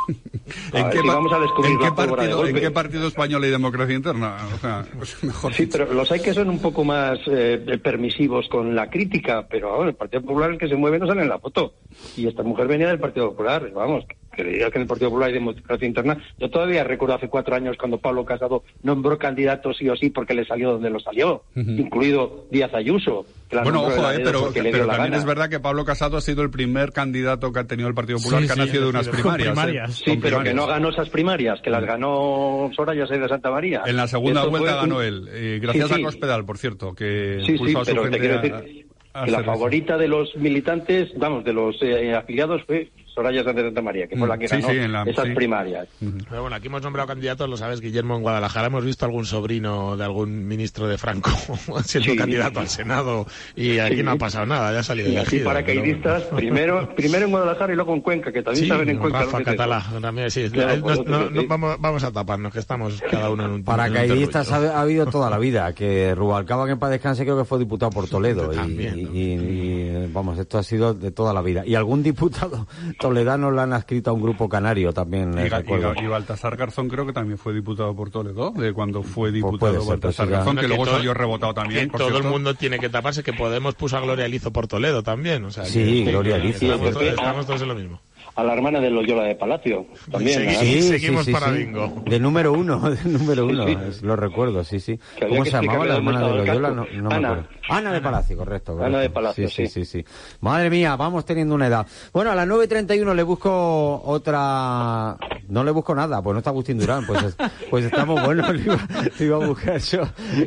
¿En 0.07 0.90
qué, 0.90 0.98
si 1.00 1.07
pa- 1.07 1.14
vamos 1.14 1.33
a 1.33 1.38
descubrir 1.38 1.72
¿en 1.72 1.79
qué 1.79 1.85
la 1.85 1.94
pólvora 1.94 2.22
de 2.24 2.29
partido, 2.29 2.38
¿En 2.46 2.53
golpe. 2.53 2.61
qué 2.61 2.70
partido 2.70 3.09
español 3.09 3.42
hay 3.44 3.50
democracia 3.50 3.94
interna? 3.96 4.37
O 4.55 4.59
sea, 4.59 4.85
pues 4.98 5.24
mejor 5.24 5.55
Sí, 5.55 5.66
pero 5.66 5.94
los 5.94 6.12
hay 6.12 6.20
que 6.20 6.35
son 6.35 6.50
un 6.50 6.59
poco 6.59 6.85
más 6.85 7.18
eh, 7.27 7.79
permisivos 7.83 8.46
con 8.48 8.74
la 8.74 8.90
crítica, 8.90 9.46
pero 9.48 9.70
vamos, 9.70 9.87
el 9.88 9.94
Partido 9.94 10.20
Popular 10.22 10.50
el 10.50 10.59
que 10.59 10.68
se 10.68 10.77
mueve 10.77 10.98
no 10.98 11.07
sale 11.07 11.22
en 11.22 11.31
la 11.31 11.38
foto. 11.38 11.74
Y 12.18 12.27
esta 12.27 12.42
mujer 12.42 12.66
venía 12.66 12.88
del 12.88 12.98
Partido 12.98 13.31
Popular, 13.31 13.70
vamos, 13.74 14.05
que 14.35 14.42
en 14.77 14.83
el 14.83 14.87
Partido 14.87 15.11
Popular 15.11 15.29
hay 15.29 15.35
democracia 15.35 15.87
interna. 15.87 16.16
Yo 16.38 16.51
todavía 16.51 16.85
recuerdo 16.85 17.14
hace 17.16 17.29
cuatro 17.29 17.55
años 17.55 17.77
cuando 17.79 17.99
Pablo 17.99 18.25
Casado 18.25 18.64
nombró 18.83 19.18
candidato 19.18 19.73
sí 19.75 19.88
o 19.88 19.97
sí 19.97 20.11
porque 20.11 20.35
le 20.35 20.44
salió 20.44 20.73
donde 20.73 20.90
lo 20.90 21.01
salió, 21.01 21.42
incluido 21.55 22.47
Díaz 22.51 22.73
Ayuso. 22.75 23.27
que 23.49 23.57
la 23.57 23.62
Bueno, 23.62 23.83
ojo, 23.83 24.05
a 24.07 24.14
eh, 24.14 24.20
pero, 24.25 24.40
porque 24.42 24.62
le 24.62 24.68
dio 24.70 24.73
pero 24.73 24.87
la 24.87 24.92
también 24.94 25.12
gana. 25.12 25.20
es 25.23 25.27
verdad 25.27 25.49
que 25.51 25.61
Pablo 25.61 25.85
Casado 25.85 26.16
ha 26.16 26.20
sido 26.20 26.42
el 26.42 26.51
primer 26.51 26.92
candidato 26.92 27.53
que 27.53 27.61
ha 27.61 27.64
tenido 27.66 27.88
el 27.88 27.94
Partido 27.94 28.18
Popular 28.18 28.42
Sí, 28.42 28.47
que 28.47 28.53
ha 28.53 28.57
nacido 28.64 28.85
de 28.85 28.90
unas 28.90 29.07
con 29.09 29.14
primarias. 29.18 29.49
primarias. 29.51 29.90
¿eh? 30.01 30.03
Sí, 30.07 30.18
pero 30.20 30.42
que 30.42 30.55
no 30.55 30.66
ganó 30.66 30.88
esas 30.90 31.09
primarias, 31.11 31.61
que 31.61 31.70
las 31.70 31.85
ganó 31.85 32.70
Soraya 32.75 33.07
Sáenz 33.07 33.23
de 33.23 33.29
Santa 33.29 33.51
María. 33.51 33.83
En 33.87 33.97
la 33.97 34.09
segunda 34.09 34.44
vuelta 34.47 34.75
un- 34.75 34.81
ganó 34.88 35.03
él, 35.03 35.29
eh, 35.31 35.59
gracias 35.62 35.88
Sí, 35.88 35.94
sí. 35.94 36.01
a 36.01 36.05
Cospedal, 36.05 36.44
por 36.44 36.59
cierto, 36.59 36.94
que 36.94 37.38
Sí, 37.47 37.53
sí, 37.53 37.59
puso 37.59 37.81
a 37.81 37.85
su 37.85 37.90
pero 37.90 38.03
te 38.11 38.18
gente 38.18 38.29
a- 38.33 38.40
decir 38.61 38.87
a 39.12 39.25
que 39.27 39.31
la 39.31 39.37
eso. 39.38 39.47
favorita 39.47 39.97
de 39.97 40.09
los 40.09 40.35
militantes, 40.37 41.11
vamos, 41.16 41.44
de 41.44 41.53
los 41.53 41.77
eh, 41.83 42.14
afiliados 42.14 42.62
fue 42.66 42.88
Soraya 43.14 43.42
Sáenz 43.44 43.57
de 43.57 43.62
Santa 43.64 43.83
María, 43.83 44.07
que 44.09 44.16
fue 44.16 44.27
Mm, 44.27 44.31
la 44.31 44.38
que 44.38 44.48
sí, 44.48 44.57
ganó 44.57 44.68
sí, 44.68 44.77
en 44.79 44.92
la- 44.92 45.03
esas 45.05 45.27
sí. 45.27 45.31
primarias. 45.35 45.87
Pero 46.29 46.40
bueno, 46.42 46.57
aquí 46.57 46.66
hemos 46.66 46.83
nombrado 46.83 47.07
candidatos, 47.07 47.48
lo 47.48 47.57
sabes, 47.57 47.81
Guillermo, 47.81 48.16
en 48.16 48.22
Guadalajara 48.22 48.66
hemos 48.66 48.85
visto 48.85 49.05
algún 49.05 49.24
sobrino 49.24 49.96
de 49.96 50.05
algún 50.05 50.46
ministro 50.48 50.88
de 50.88 50.98
Franco 50.98 51.31
siendo 51.85 52.11
Sí. 52.12 52.16
candidato 52.16 52.61
al 52.61 52.68
Senado 52.68 53.27
y 53.55 53.79
aquí 53.79 53.96
Sí. 53.96 54.03
no 54.03 54.12
ha 54.12 54.16
pasado 54.16 54.46
nada, 54.46 54.72
ya 54.72 54.81
ha 54.81 54.83
salido 54.83 55.09
Y 55.11 55.16
elegido. 55.16 55.44
paracaidistas, 55.44 56.22
primero, 56.24 56.94
primero 56.96 57.24
en 57.27 57.31
Guadalajara 57.31 57.72
y 57.72 57.77
luego 57.77 57.94
en 57.94 58.00
Cuenca, 58.00 58.33
que 58.33 58.42
también 58.42 58.64
Sí, 58.64 58.68
saben 58.68 58.88
en 58.90 58.98
Cuenca. 58.98 59.20
Rafa 59.22 59.38
que. 59.38 59.44
Catalá, 59.44 59.85
también, 60.00 60.31
sí. 60.31 60.50
Claro, 60.50 60.77
no- 60.77 60.77
lo 60.77 60.87
que 60.87 60.94
no- 60.96 61.05
te 61.05 61.11
no, 61.11 61.29
digo. 61.29 61.44
vamos, 61.48 61.77
vamos 61.81 62.05
a 62.05 62.11
taparnos, 62.12 62.53
que 62.53 62.59
estamos 62.59 63.00
cada 63.11 63.31
uno 63.31 63.44
en 63.44 63.50
un 63.53 63.64
Paracaidistas 63.64 64.48
en 64.50 64.55
un 64.59 64.64
ha, 64.66 64.81
habido 64.81 65.07
toda 65.07 65.31
la 65.31 65.38
vida, 65.38 65.72
que 65.72 66.14
Rubalcaba, 66.14 66.66
que 66.66 66.72
en 66.72 66.79
paz 66.79 66.90
descanse, 66.90 67.22
creo 67.24 67.38
que 67.38 67.44
fue 67.44 67.59
diputado 67.59 67.90
por 67.90 68.09
Toledo. 68.09 68.53
y, 68.53 68.57
También, 68.57 68.98
y- 68.98 69.33
y, 69.35 70.07
vamos, 70.12 70.38
esto 70.38 70.59
ha 70.59 70.62
sido 70.62 70.94
de 70.94 71.11
toda 71.11 71.33
la 71.33 71.42
vida. 71.42 71.62
Y 71.64 71.74
algún 71.74 72.03
diputado 72.03 72.66
toledano 73.09 73.51
le 73.51 73.61
han 73.61 73.73
adscrito 73.75 74.11
a 74.11 74.12
un 74.14 74.23
grupo 74.23 74.49
canario 74.49 74.93
también, 74.93 75.38
eh, 75.38 75.47
Y, 75.47 75.51
Ga- 75.51 75.59
y 75.59 75.62
recuerdo. 75.62 75.93
Ga- 75.95 76.03
y 76.03 76.07
Baltasar 76.07 76.57
Garzón 76.57 76.88
creo 76.88 77.05
que 77.07 77.12
también 77.12 77.37
fue 77.38 77.53
diputado 77.53 77.95
por 77.95 78.11
Toledo, 78.11 78.51
de 78.53 78.73
cuando 78.73 79.03
fue 79.03 79.31
diputado 79.31 79.59
puede 79.59 79.79
ser, 79.81 79.88
Baltasar 79.88 80.27
pues. 80.27 80.38
Garzón, 80.38 80.57
que 80.57 80.69
luego 80.69 80.85
todo- 80.85 80.97
salió 80.97 81.12
rebotado 81.14 81.53
también. 81.55 81.85
que 81.85 81.90
por 81.90 82.01
todo 82.01 82.17
el 82.19 82.25
mundo 82.25 82.55
tiene 82.55 82.79
que 82.79 82.88
taparse, 82.88 83.23
que 83.23 83.33
Podemos 83.35 83.75
puso 83.75 83.97
a 83.97 84.01
Gloria 84.01 84.27
Lizo 84.27 84.53
por 84.53 84.67
Toledo 84.69 85.03
también. 85.03 85.45
O 85.45 85.51
sea, 85.51 85.64
Sí, 85.67 86.05
que- 86.05 86.11
Gloria 86.12 86.38
Lizo. 86.38 86.64
Estamos 86.75 87.45
todos 87.47 87.61
en 87.62 87.69
lo 87.69 87.75
mismo. 87.75 88.01
A 88.37 88.42
la 88.42 88.53
hermana 88.55 88.81
de 88.81 88.90
Loyola 88.90 89.23
de 89.25 89.37
Palacio, 89.37 89.87
también. 90.11 90.40
Sí, 90.40 90.47
¿verdad? 90.47 90.61
sí, 90.62 90.83
seguimos 90.83 91.29
para 91.29 91.51
bingo. 91.53 92.03
De 92.05 92.18
número 92.18 92.53
uno, 92.53 92.79
de 92.90 93.09
número 93.09 93.47
Sí, 93.47 93.53
uno, 93.53 93.66
sí. 93.92 94.05
lo 94.05 94.16
recuerdo, 94.16 94.64
sí, 94.64 94.81
sí. 94.81 94.99
¿Cómo 95.20 95.44
que 95.44 95.51
se 95.51 95.57
llamaba 95.57 95.87
la 95.87 95.97
hermana 95.97 96.27
de 96.27 96.35
Loyola? 96.38 96.70
No, 96.70 96.85
no 96.92 97.09
me 97.11 97.14
Ana. 97.14 97.29
acuerdo. 97.29 97.49
Ana 97.68 97.92
de 97.92 98.01
Palacio, 98.01 98.37
correcto. 98.37 98.77
Ana 98.85 98.99
de 98.99 99.11
Palacio, 99.11 99.49
sí, 99.49 99.68
sí, 99.68 99.85
sí, 99.85 99.85
sí. 99.85 100.05
Madre 100.40 100.68
mía, 100.68 100.97
vamos 100.97 101.25
teniendo 101.25 101.55
una 101.55 101.68
edad. 101.68 101.87
Bueno, 102.12 102.33
a 102.33 102.35
las 102.35 102.47
9.31 102.49 103.14
le 103.14 103.23
busco 103.23 104.03
otra... 104.05 105.16
No 105.49 105.62
le 105.62 105.70
busco 105.73 105.94
nada, 105.94 106.23
pues 106.23 106.33
no 106.33 106.38
está 106.38 106.51
Agustín 106.51 106.79
Durán, 106.79 107.07
pues, 107.07 107.23
es- 107.23 107.37
pues 107.70 107.85
estamos 107.85 108.20
buenos, 108.25 108.49
le 108.55 108.62
iba, 108.62 108.79
le 109.18 109.25
iba 109.27 109.37
a 109.37 109.47
buscar 109.47 109.79
yo. 109.79 110.03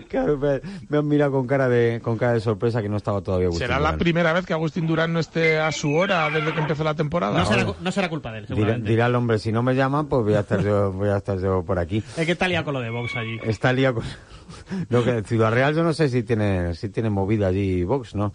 Claro, 0.10 0.38
me, 0.38 0.60
me 0.90 0.98
han 0.98 1.08
mirado 1.08 1.32
con 1.34 1.46
cara 1.48 1.70
de 1.70 2.02
con 2.02 2.18
cara 2.18 2.34
de 2.34 2.40
sorpresa 2.40 2.82
que 2.82 2.90
no 2.90 2.98
estaba 2.98 3.22
todavía 3.22 3.46
Agustín 3.48 3.68
¿Será 3.68 3.80
la 3.80 3.96
primera 3.96 4.34
vez 4.34 4.46
que 4.48 4.54
Agustín 4.54 4.88
Durán 4.88 5.14
no 5.14 5.20
esté 5.20 5.60
a 5.60 5.72
su 5.72 5.94
hora 5.94 6.30
desde 6.32 6.52
que 6.52 6.60
empezó 6.62 6.84
la 6.84 6.96
temporada? 6.96 7.38
No 7.38 7.46
será, 7.46 7.70
¿O? 7.70 7.76
No 7.82 7.92
será 7.92 8.10
culpa 8.10 8.32
de 8.32 8.40
él, 8.40 8.46
Dirá, 8.46 8.56
seguramente. 8.56 8.90
dirá 8.90 9.06
el 9.08 9.16
hombre, 9.16 9.40
si 9.40 9.52
no 9.52 9.64
me 9.64 9.76
llaman, 9.76 10.08
pues 10.08 10.24
voy 10.24 10.34
a 10.34 10.42
estar 10.42 10.62
yo, 10.64 10.92
voy 10.94 11.10
a 11.10 11.18
estar 11.18 11.40
yo 11.40 11.64
por 11.64 11.80
aquí. 11.80 12.04
Es 12.18 12.26
que 12.26 12.32
está 12.34 12.48
liado 12.48 12.66
con 12.66 12.74
lo 12.74 12.82
de 12.82 12.90
Vox 12.90 13.16
allí. 13.16 13.40
Está 13.44 13.74
liado 13.74 13.96
con... 13.96 14.04
Lo 14.90 15.04
que 15.04 15.24
Ciudad 15.24 15.52
Real 15.52 15.76
yo 15.76 15.84
no 15.84 15.92
sé 15.92 16.08
si 16.08 16.24
tiene 16.24 16.74
si 16.74 16.88
tiene 16.88 17.10
movida 17.10 17.48
allí 17.48 17.84
Vox, 17.84 18.16
¿no? 18.16 18.32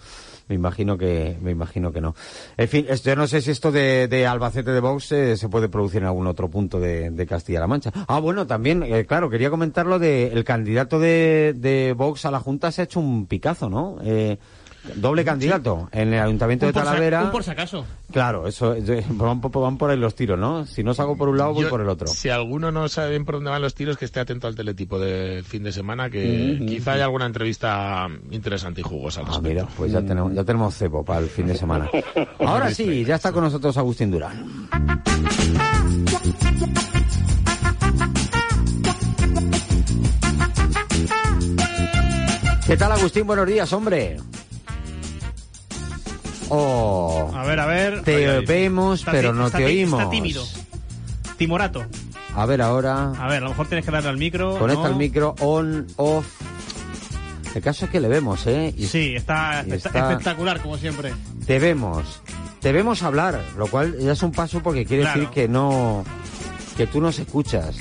Me 0.49 0.55
imagino 0.55 0.99
que 0.99 1.39
me 1.41 1.51
imagino 1.51 1.91
que 1.91 2.03
no. 2.03 2.15
En 2.59 2.69
fin, 2.69 2.85
esto, 2.89 3.09
yo 3.09 3.17
no 3.17 3.27
sé 3.27 3.41
si 3.41 3.51
esto 3.51 3.73
de, 3.73 4.09
de 4.09 4.27
Albacete 4.27 4.73
de 4.73 4.81
Vox 4.81 5.11
eh, 5.13 5.37
se 5.39 5.49
puede 5.49 5.71
producir 5.71 6.03
en 6.03 6.09
algún 6.09 6.27
otro 6.27 6.51
punto 6.51 6.79
de, 6.81 7.09
de 7.11 7.27
Castilla-La 7.27 7.67
Mancha. 7.67 7.93
Ah, 8.09 8.19
bueno, 8.21 8.47
también, 8.47 8.83
eh, 8.83 9.07
claro, 9.07 9.31
quería 9.31 9.49
comentarlo 9.49 9.99
de 9.99 10.27
el 10.27 10.45
candidato 10.45 10.99
de, 10.99 11.55
de 11.57 11.95
Vox 11.97 12.27
a 12.27 12.31
la 12.31 12.41
Junta 12.41 12.71
se 12.73 12.83
ha 12.83 12.85
hecho 12.85 13.01
un 13.01 13.27
picazo, 13.27 13.71
¿no? 13.71 13.97
Eh, 14.05 14.37
doble 14.97 15.25
candidato 15.25 15.88
en 15.92 16.12
el 16.14 16.21
Ayuntamiento 16.21 16.66
Un 16.66 16.73
de 16.73 16.81
Talavera. 16.81 17.25
un 17.25 17.31
por 17.31 17.45
si 17.45 17.51
acaso. 17.51 17.85
Claro, 18.12 18.47
eso 18.47 18.75
van, 19.11 19.40
por- 19.40 19.62
van 19.62 19.79
por 19.79 19.90
ahí 19.90 19.97
los 19.97 20.14
tiros, 20.14 20.38
¿no? 20.38 20.66
Si 20.66 20.83
no 20.85 20.92
salgo 20.95 21.16
por 21.16 21.29
un 21.29 21.38
lado, 21.38 21.55
voy 21.55 21.64
Yo, 21.64 21.71
por 21.71 21.81
el 21.81 21.88
otro. 21.88 22.07
Si 22.09 22.29
alguno 22.29 22.71
no 22.73 22.88
sabe 22.88 23.11
bien 23.11 23.25
por 23.25 23.37
dónde 23.37 23.51
van 23.51 23.62
los 23.62 23.75
tiros, 23.75 23.97
que 23.97 24.05
esté 24.05 24.21
atento 24.21 24.47
al 24.47 24.55
teletipo 24.55 24.99
del 24.99 25.45
fin 25.45 25.62
de 25.62 25.73
semana, 25.73 26.11
que 26.11 26.62
quizá 26.68 26.92
haya 26.92 27.05
alguna 27.05 27.27
entrevista 27.27 28.09
interesante 28.31 28.81
y 28.81 28.85
jugosa 28.85 29.21
al 29.21 29.27
Ah, 29.27 29.29
respecto. 29.31 29.49
mira, 29.49 29.68
pues 29.77 29.92
ya 29.92 30.03
tenemos, 30.03 30.35
ya 30.35 30.45
tenemos 30.45 30.75
cebo 30.75 31.05
para 31.05 31.21
el 31.21 31.29
fin 31.29 31.47
de 31.47 31.57
semana. 31.57 31.88
Ahora 32.40 32.71
sí, 32.75 33.05
ya 33.05 33.14
está 33.14 33.33
con 33.33 33.45
nosotros 33.45 33.77
Agustín 33.79 34.11
Durán. 34.11 34.68
¿Qué 42.66 42.77
tal, 42.77 42.92
Agustín? 42.92 43.27
Buenos 43.27 43.47
días, 43.47 43.73
hombre. 43.73 44.18
Oh, 46.55 47.31
A 47.35 47.45
ver, 47.45 47.59
a 47.61 47.67
ver. 47.67 48.03
te 48.03 48.41
vemos, 48.41 49.01
Está 49.01 49.12
pero 49.12 49.33
no 49.33 49.47
está 49.47 49.59
te 49.59 49.65
oímos. 49.65 50.01
Está 50.01 50.11
tímido. 50.11 50.45
Timorato. 51.38 51.85
A 52.35 52.47
ver 52.47 52.61
ahora. 52.62 53.11
A 53.12 53.29
ver, 53.29 53.38
a 53.38 53.45
lo 53.45 53.49
mejor 53.51 53.67
tienes 53.69 53.85
que 53.85 53.91
darle 53.91 54.09
al 54.11 54.19
micro. 54.19 54.59
Conecta 54.59 54.83
¿no? 54.85 54.88
el 54.91 54.97
micro 54.97 55.35
on, 55.41 55.87
off. 55.97 56.27
El 57.55 57.62
caso 57.62 57.85
es 57.87 57.91
que 57.91 58.01
le 58.01 58.09
vemos, 58.09 58.47
¿eh? 58.47 58.73
Y 58.77 58.87
Sí, 58.87 59.15
está, 59.15 59.65
y 59.67 59.73
está 59.73 59.88
está- 59.91 60.11
espectacular, 60.11 60.61
como 60.62 60.77
siempre. 60.79 61.12
Te 61.47 61.59
vemos. 61.59 62.23
Te 62.61 62.73
vemos 62.73 63.03
hablar, 63.03 63.43
lo 63.59 63.67
cual 63.67 63.99
ya 63.99 64.12
es 64.12 64.23
un 64.23 64.33
paso 64.33 64.62
porque 64.62 64.85
quiere 64.87 65.03
Claro. 65.05 65.21
decir 65.21 65.35
que 65.35 65.49
no. 65.49 66.05
que 66.77 66.87
tú 66.87 67.01
nos 67.03 67.19
escuchas, 67.19 67.77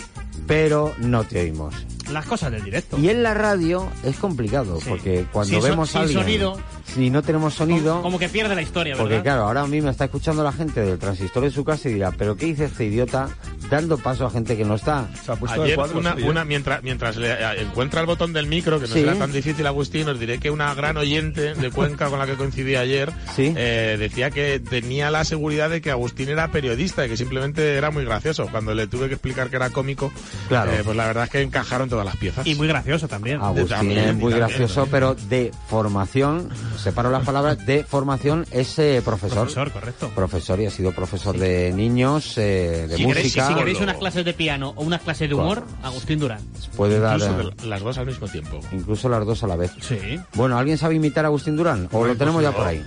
pero 0.48 0.94
no 0.98 1.24
te 1.24 1.40
oímos. 1.42 1.74
Las 2.12 2.26
cosas 2.26 2.52
del 2.52 2.64
directo. 2.66 2.98
Y 3.00 3.08
en 3.10 3.24
la 3.24 3.34
radio 3.34 3.88
es 4.04 4.18
complicado, 4.18 4.80
porque 4.86 5.26
cuando 5.32 5.54
Sin 5.54 5.62
so- 5.62 5.68
vemos 5.68 5.90
sin 5.90 6.00
a 6.00 6.04
alguien... 6.04 6.20
sonido. 6.22 6.58
Si 6.94 7.10
no 7.10 7.22
tenemos 7.22 7.54
sonido... 7.54 8.02
Como 8.02 8.20
que 8.20 8.28
pierde 8.30 8.54
la 8.56 8.62
historia, 8.62 8.94
¿verdad? 8.96 9.04
Porque 9.10 9.22
claro, 9.24 9.44
ahora 9.44 9.62
a 9.62 9.68
mí 9.68 9.80
me 9.82 9.90
está 9.92 10.06
escuchando 10.06 10.44
la 10.44 10.52
gente 10.52 10.82
del 10.82 11.00
transistor 11.00 11.44
en 11.46 11.52
su 11.52 11.64
casa 11.64 11.90
y 11.90 11.94
dirá, 11.94 12.12
pero 12.12 12.36
¿qué 12.36 12.48
dice 12.48 12.66
este 12.66 12.86
idiota 12.86 13.30
dando 13.70 13.98
paso 13.98 14.26
a 14.26 14.30
gente 14.30 14.58
que 14.58 14.66
no 14.66 14.76
está? 14.76 15.08
Ayer 15.48 15.80
una, 15.96 16.16
una- 16.16 16.44
mientras, 16.46 16.84
mientras 16.84 17.16
le 17.16 17.32
eh, 17.32 17.62
encuentra 17.62 18.02
el 18.02 18.08
botón 18.08 18.34
del 18.34 18.48
micro, 18.48 18.80
que 18.80 18.88
no 18.88 18.94
Sí. 18.94 19.00
será 19.02 19.16
tan 19.16 19.32
difícil, 19.32 19.66
Agustín, 19.68 20.10
os 20.10 20.20
diré 20.20 20.40
que 20.40 20.52
una 20.52 20.74
gran 20.74 20.98
oyente 20.98 21.54
de 21.54 21.72
Cuenca 21.72 22.10
con 22.10 22.20
la 22.20 22.26
que 22.26 22.34
coincidí 22.36 22.76
ayer 22.76 23.12
eh, 23.38 23.96
decía 23.98 24.30
que 24.32 24.60
tenía 24.60 25.10
la 25.12 25.24
seguridad 25.24 25.70
de 25.70 25.80
que 25.82 25.92
Agustín 25.92 26.28
era 26.30 26.52
periodista 26.52 27.06
y 27.06 27.10
que 27.10 27.16
simplemente 27.18 27.76
era 27.76 27.90
muy 27.92 28.04
gracioso. 28.04 28.48
Cuando 28.52 28.74
le 28.76 28.88
tuve 28.88 29.08
que 29.08 29.14
explicar 29.14 29.50
que 29.50 29.56
era 29.56 29.70
cómico, 29.70 30.12
Claro. 30.50 30.72
eh, 30.74 30.82
pues 30.84 30.98
la 30.98 31.08
verdad 31.08 31.24
es 31.26 31.30
que 31.30 31.42
encajaron 31.42 31.88
todas 31.88 32.06
las 32.06 32.18
piezas. 32.18 32.46
Y 32.46 32.56
muy 32.56 32.68
gracioso 32.68 33.08
también. 33.08 33.40
Agustín 33.42 33.68
También, 33.70 34.00
es 34.00 34.16
muy 34.16 34.32
también, 34.34 34.40
gracioso, 34.40 34.88
pero 34.92 35.16
de 35.16 35.52
formación, 35.70 36.50
separo 36.82 37.10
las 37.10 37.24
palabras, 37.26 37.66
de 37.66 37.84
formación 37.84 38.46
es 38.52 38.78
eh, 38.80 39.02
profesor. 39.04 39.40
Profesor, 39.40 39.72
correcto. 39.72 40.12
Profesor 40.16 40.60
y 40.60 40.66
ha 40.66 40.72
sido 40.72 40.92
profesor 40.92 41.38
de 41.38 41.72
niños, 41.74 42.38
eh, 42.38 42.88
de 42.90 42.98
Si 42.98 43.06
queréis, 43.06 43.26
música. 43.26 43.48
si 43.48 43.54
queréis 43.56 43.80
unas 43.80 43.98
clases 43.98 44.26
de 44.26 44.34
piano 44.34 44.74
o 44.76 44.84
unas 44.84 45.02
clases 45.02 45.30
de 45.30 45.36
humor, 45.36 45.64
Agustín 45.84 46.20
Durán. 46.20 46.42
Puede 46.76 47.00
dar 47.00 47.16
Incluso 47.20 47.42
eh, 47.50 47.54
de 47.62 47.68
las 47.68 47.82
dos 47.82 47.98
al 47.98 48.06
mismo 48.08 48.28
tiempo. 48.28 48.60
incluso 48.72 49.10
las 49.10 49.26
dos 49.26 49.44
a 49.44 49.48
la 49.48 49.56
vez. 49.56 49.72
Sí. 49.82 49.98
Bueno, 50.34 50.58
¿alguien 50.58 50.78
sabe 50.78 50.96
imitar 50.96 51.26
a 51.26 51.28
Agustín 51.30 51.56
Durán? 51.56 51.88
¿O 51.92 52.06
lo 52.06 52.16
tenemos 52.16 52.42
ya 52.42 52.52
por 52.52 52.66
ahí? 52.68 52.84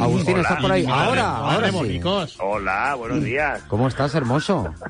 Agustín, 0.00 0.34
Hola. 0.34 0.42
¿estás 0.42 0.60
por 0.60 0.72
ahí? 0.72 0.84
Ahora, 0.88 1.36
ahora 1.36 1.70
sí. 1.70 2.00
Hola, 2.38 2.94
buenos 2.96 3.22
días. 3.22 3.62
¿Cómo 3.68 3.88
estás, 3.88 4.14
hermoso? 4.14 4.72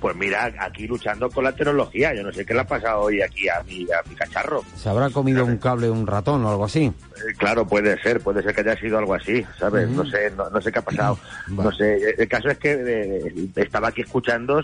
Pues 0.00 0.14
mira, 0.14 0.52
aquí 0.60 0.86
luchando 0.86 1.28
con 1.28 1.42
la 1.42 1.50
tecnología. 1.50 2.14
Yo 2.14 2.22
no 2.22 2.32
sé 2.32 2.46
qué 2.46 2.54
le 2.54 2.60
ha 2.60 2.64
pasado 2.64 3.00
hoy 3.00 3.20
aquí 3.20 3.48
a 3.48 3.60
mi, 3.64 3.82
a 3.82 4.08
mi 4.08 4.14
cacharro. 4.14 4.62
¿Se 4.76 4.88
habrá 4.88 5.10
comido 5.10 5.44
un 5.44 5.56
cable 5.56 5.90
un 5.90 6.06
ratón 6.06 6.44
o 6.44 6.50
algo 6.50 6.66
así? 6.66 6.84
Eh, 6.84 7.34
Claro, 7.36 7.66
puede 7.66 8.00
ser, 8.00 8.20
puede 8.20 8.44
ser 8.44 8.54
que 8.54 8.60
haya 8.60 8.78
sido 8.78 8.96
algo 8.98 9.14
así, 9.14 9.44
¿sabes? 9.58 9.88
No 9.88 10.06
sé, 10.06 10.30
no, 10.36 10.48
no 10.50 10.60
sé 10.60 10.70
qué 10.70 10.78
ha 10.78 10.82
pasado. 10.82 11.18
No 11.48 11.72
sé, 11.72 12.14
el 12.16 12.28
caso 12.28 12.48
es 12.48 12.58
que 12.58 12.76
eh, 12.78 13.48
estaba 13.56 13.88
aquí 13.88 14.02
escuchando 14.02 14.62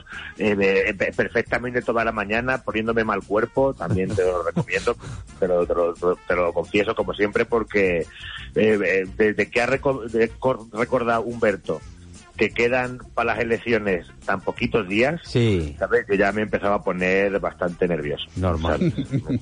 perfectamente 1.16 1.82
toda 1.82 2.04
la 2.04 2.12
mañana, 2.12 2.58
poniéndome 2.62 3.02
mal 3.02 3.20
cuerpo, 3.24 3.74
también 3.74 4.14
te 4.14 4.22
lo 4.22 4.42
recomiendo, 4.46 4.96
pero 5.40 5.66
te 5.66 5.74
lo, 5.74 5.94
te 6.28 6.36
lo 6.36 6.52
confieso 6.52 6.94
como 6.94 7.12
siempre 7.12 7.44
porque 7.44 8.06
eh, 8.54 8.78
eh, 8.84 9.06
desde 9.16 9.50
que 9.50 9.60
ha 9.60 9.66
reco- 9.66 10.08
de- 10.08 10.28
cor- 10.30 10.66
recordado 10.72 11.22
Humberto 11.22 11.80
que 12.36 12.50
quedan 12.50 12.98
para 13.14 13.34
las 13.34 13.38
elecciones 13.44 14.06
tan 14.26 14.40
poquitos 14.40 14.88
días, 14.88 15.20
Sí. 15.24 15.76
¿sabes? 15.78 16.04
Yo 16.08 16.16
ya 16.16 16.32
me 16.32 16.42
empezaba 16.42 16.74
a 16.76 16.82
poner 16.82 17.38
bastante 17.38 17.86
nervioso. 17.86 18.24
Normal. 18.34 18.92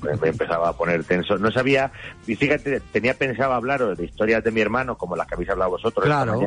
me, 0.03 0.17
me 0.17 0.29
empezaba 0.29 0.69
a 0.69 0.77
poner 0.77 1.03
tenso. 1.05 1.39
No 1.39 1.51
sabía, 1.51 1.91
y 2.27 2.37
fíjate, 2.37 2.81
tenía 2.93 3.15
pensado 3.15 3.55
hablaros 3.55 3.97
de 3.97 4.05
historias 4.05 4.45
de 4.45 4.51
mi 4.51 4.61
hermano, 4.61 4.99
como 4.99 5.17
las 5.17 5.27
que 5.27 5.37
habéis 5.37 5.49
hablado 5.49 5.71
vosotros 5.71 6.05
Claro. 6.05 6.35
esta 6.35 6.45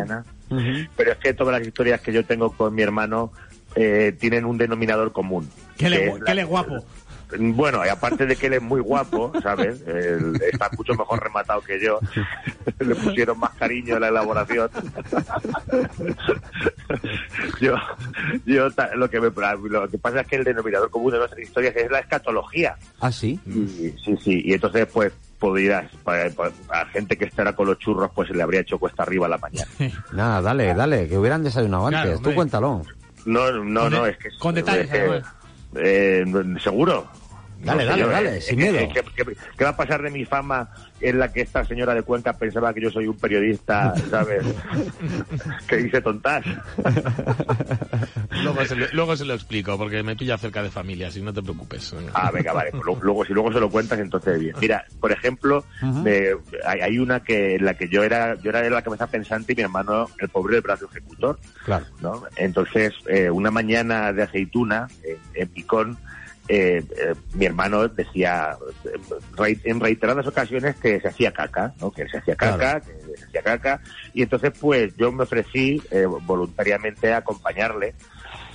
mañana, 0.51 0.87
pero 0.95 1.13
es 1.13 1.17
que 1.17 1.33
todas 1.33 1.57
las 1.57 1.67
historias 1.67 1.99
que 2.01 2.13
yo 2.13 2.23
tengo 2.23 2.51
con 2.51 2.75
mi 2.75 2.83
hermano 2.83 3.31
eh, 3.77 4.15
tienen 4.19 4.45
un 4.45 4.57
denominador 4.59 5.11
común. 5.11 5.49
Que 5.77 5.89
le, 5.89 5.97
que 5.99 6.11
gu- 6.11 6.17
es 6.19 6.23
que 6.25 6.35
le 6.35 6.43
guapo. 6.43 6.85
Bueno, 7.37 7.85
y 7.85 7.89
aparte 7.89 8.25
de 8.25 8.35
que 8.35 8.47
él 8.47 8.53
es 8.53 8.61
muy 8.61 8.81
guapo, 8.81 9.31
¿sabes? 9.41 9.81
Él 9.87 10.39
está 10.51 10.69
mucho 10.77 10.93
mejor 10.93 11.21
rematado 11.23 11.61
que 11.61 11.79
yo. 11.83 11.99
Le 12.79 12.95
pusieron 12.95 13.39
más 13.39 13.51
cariño 13.55 13.95
en 13.95 14.01
la 14.01 14.07
elaboración. 14.09 14.69
yo, 17.61 17.75
yo 18.45 18.67
lo 18.95 19.09
que 19.09 19.19
me, 19.19 19.29
lo 19.69 19.89
que 19.89 19.97
pasa 19.97 20.21
es 20.21 20.27
que 20.27 20.35
el 20.37 20.43
denominador 20.43 20.89
común 20.89 21.11
de 21.11 21.17
nuestras 21.19 21.41
historias 21.41 21.75
es 21.75 21.89
la 21.91 21.99
escatología. 21.99 22.75
¿Ah, 22.99 23.11
sí? 23.11 23.39
Y, 23.45 23.93
sí, 24.03 24.17
sí. 24.21 24.41
Y 24.45 24.53
entonces, 24.53 24.87
pues, 24.91 25.13
podrías, 25.39 25.91
para, 26.03 26.29
para- 26.31 26.51
a 26.69 26.85
gente 26.87 27.17
que 27.17 27.25
estará 27.25 27.53
con 27.53 27.67
los 27.67 27.79
churros, 27.79 28.11
pues 28.13 28.27
se 28.29 28.33
le 28.35 28.43
habría 28.43 28.61
hecho 28.61 28.77
cuesta 28.77 29.03
arriba 29.03 29.25
a 29.25 29.29
la 29.29 29.37
mañana. 29.37 29.67
Nada, 30.13 30.41
dale, 30.41 30.73
dale, 30.73 31.07
que 31.07 31.17
hubieran 31.17 31.43
desayunado 31.43 31.87
Claro, 31.87 32.03
antes. 32.03 32.15
Tú 32.21 32.29
hombre. 32.29 32.35
cuéntalo. 32.35 32.81
No, 33.25 33.51
no, 33.51 33.89
no, 33.89 34.05
es 34.05 34.17
que... 34.17 34.29
con 34.39 34.53
detalles, 34.53 34.85
es 34.85 34.91
que, 34.91 34.99
además. 34.99 35.23
Eh, 35.75 36.25
¿Seguro? 36.59 37.07
Dale, 37.63 37.85
dale, 37.85 38.05
dale, 38.07 38.37
eh, 38.37 38.41
sin 38.41 38.59
eh, 38.61 38.71
miedo. 38.71 38.87
¿qué, 38.93 39.01
qué- 39.15 39.35
qué 39.57 39.63
va 39.63 39.71
a 39.71 39.77
pasar 39.77 40.01
de 40.01 40.11
mi 40.11 40.25
fama 40.25 40.69
en 41.01 41.19
la 41.19 41.31
que 41.31 41.41
esta 41.41 41.63
señora 41.65 41.93
de 41.95 42.03
Cuenca 42.03 42.33
pensaba 42.33 42.73
que 42.73 42.81
yo 42.81 42.89
soy 42.91 43.07
un 43.07 43.17
periodista, 43.17 43.93
¿sabes? 44.09 44.43
que 45.67 45.77
dice 45.77 46.01
tontas. 46.01 46.43
Luego 48.43 48.65
se, 48.65 48.75
lo, 48.75 48.85
luego 48.93 49.15
se 49.17 49.25
lo 49.25 49.33
explico, 49.33 49.77
porque 49.77 50.03
me 50.03 50.15
pilla 50.15 50.37
cerca 50.37 50.61
de 50.63 50.69
familia, 50.69 51.07
así 51.07 51.21
no 51.21 51.33
te 51.33 51.41
preocupes. 51.41 51.93
Venga. 51.95 52.11
Ah, 52.13 52.31
venga, 52.31 52.53
vale. 52.53 52.71
pues 52.71 52.83
luego, 52.83 53.01
luego- 53.03 53.25
si 53.25 53.33
luego 53.33 53.51
se 53.53 53.59
lo 53.59 53.69
cuentas, 53.69 53.99
entonces 53.99 54.39
bien. 54.39 54.55
Mira, 54.61 54.85
por 54.99 55.11
ejemplo, 55.11 55.63
me- 55.81 56.29
hay, 56.65 56.79
hay 56.81 56.97
una 56.99 57.21
que 57.21 57.55
en 57.55 57.65
la 57.65 57.73
que 57.73 57.87
yo 57.87 58.03
era 58.03 58.35
yo 58.41 58.49
era 58.49 58.61
de 58.61 58.69
la 58.69 58.81
cabeza 58.81 59.07
pensante 59.07 59.53
y 59.53 59.55
mi 59.55 59.63
hermano 59.63 60.09
el 60.19 60.29
pobre 60.29 60.55
del 60.55 60.61
brazo 60.61 60.85
ejecutor. 60.89 61.39
Claro. 61.63 61.85
¿no? 62.01 62.23
Entonces, 62.35 62.93
eh, 63.07 63.29
una 63.29 63.51
mañana 63.51 64.11
de 64.13 64.23
aceituna 64.23 64.87
en 65.33 65.47
Picón, 65.49 65.97
eh, 66.47 66.83
eh, 66.97 67.15
mi 67.33 67.45
hermano 67.45 67.87
decía 67.87 68.55
eh, 68.85 69.57
en 69.63 69.79
reiteradas 69.79 70.27
ocasiones 70.27 70.75
que 70.75 70.99
se 71.01 71.07
hacía 71.07 71.31
caca, 71.31 71.73
¿no? 71.81 71.91
que 71.91 72.07
se 72.07 72.17
hacía 72.17 72.35
caca, 72.35 72.57
Claro. 72.79 72.85
que 72.85 73.17
se 73.17 73.25
hacía 73.25 73.41
caca, 73.41 73.81
y 74.13 74.21
entonces 74.23 74.51
pues 74.59 74.95
yo 74.97 75.11
me 75.11 75.23
ofrecí 75.23 75.81
eh, 75.91 76.05
voluntariamente 76.05 77.13
a 77.13 77.17
acompañarle 77.17 77.95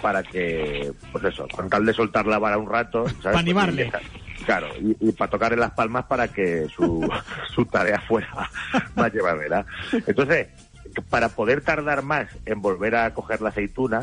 para 0.01 0.23
que, 0.23 0.93
pues 1.13 1.25
eso, 1.25 1.47
con 1.55 1.69
tal 1.69 1.85
de 1.85 1.93
soltar 1.93 2.27
la 2.27 2.39
vara 2.39 2.57
un 2.59 2.69
rato, 2.71 3.05
¿sabes? 3.09 3.23
Para 3.23 3.39
animarle. 3.41 3.91
Pues, 3.91 4.03
y- 4.41 4.45
claro, 4.45 4.69
y, 4.81 4.97
y 5.09 5.13
para 5.13 5.31
tocarle 5.31 5.59
las 5.59 5.73
palmas 5.73 6.07
para 6.07 6.29
que 6.29 6.67
su, 6.75 7.07
su 7.55 7.65
tarea 7.67 8.01
fuera 8.01 8.49
más 8.95 9.13
llevadera. 9.13 9.67
Entonces, 10.07 10.49
para 11.11 11.29
poder 11.29 11.61
tardar 11.61 12.03
más 12.03 12.29
en 12.47 12.63
volver 12.63 12.95
a 12.97 13.13
coger 13.13 13.43
la 13.43 13.51
aceituna, 13.51 14.01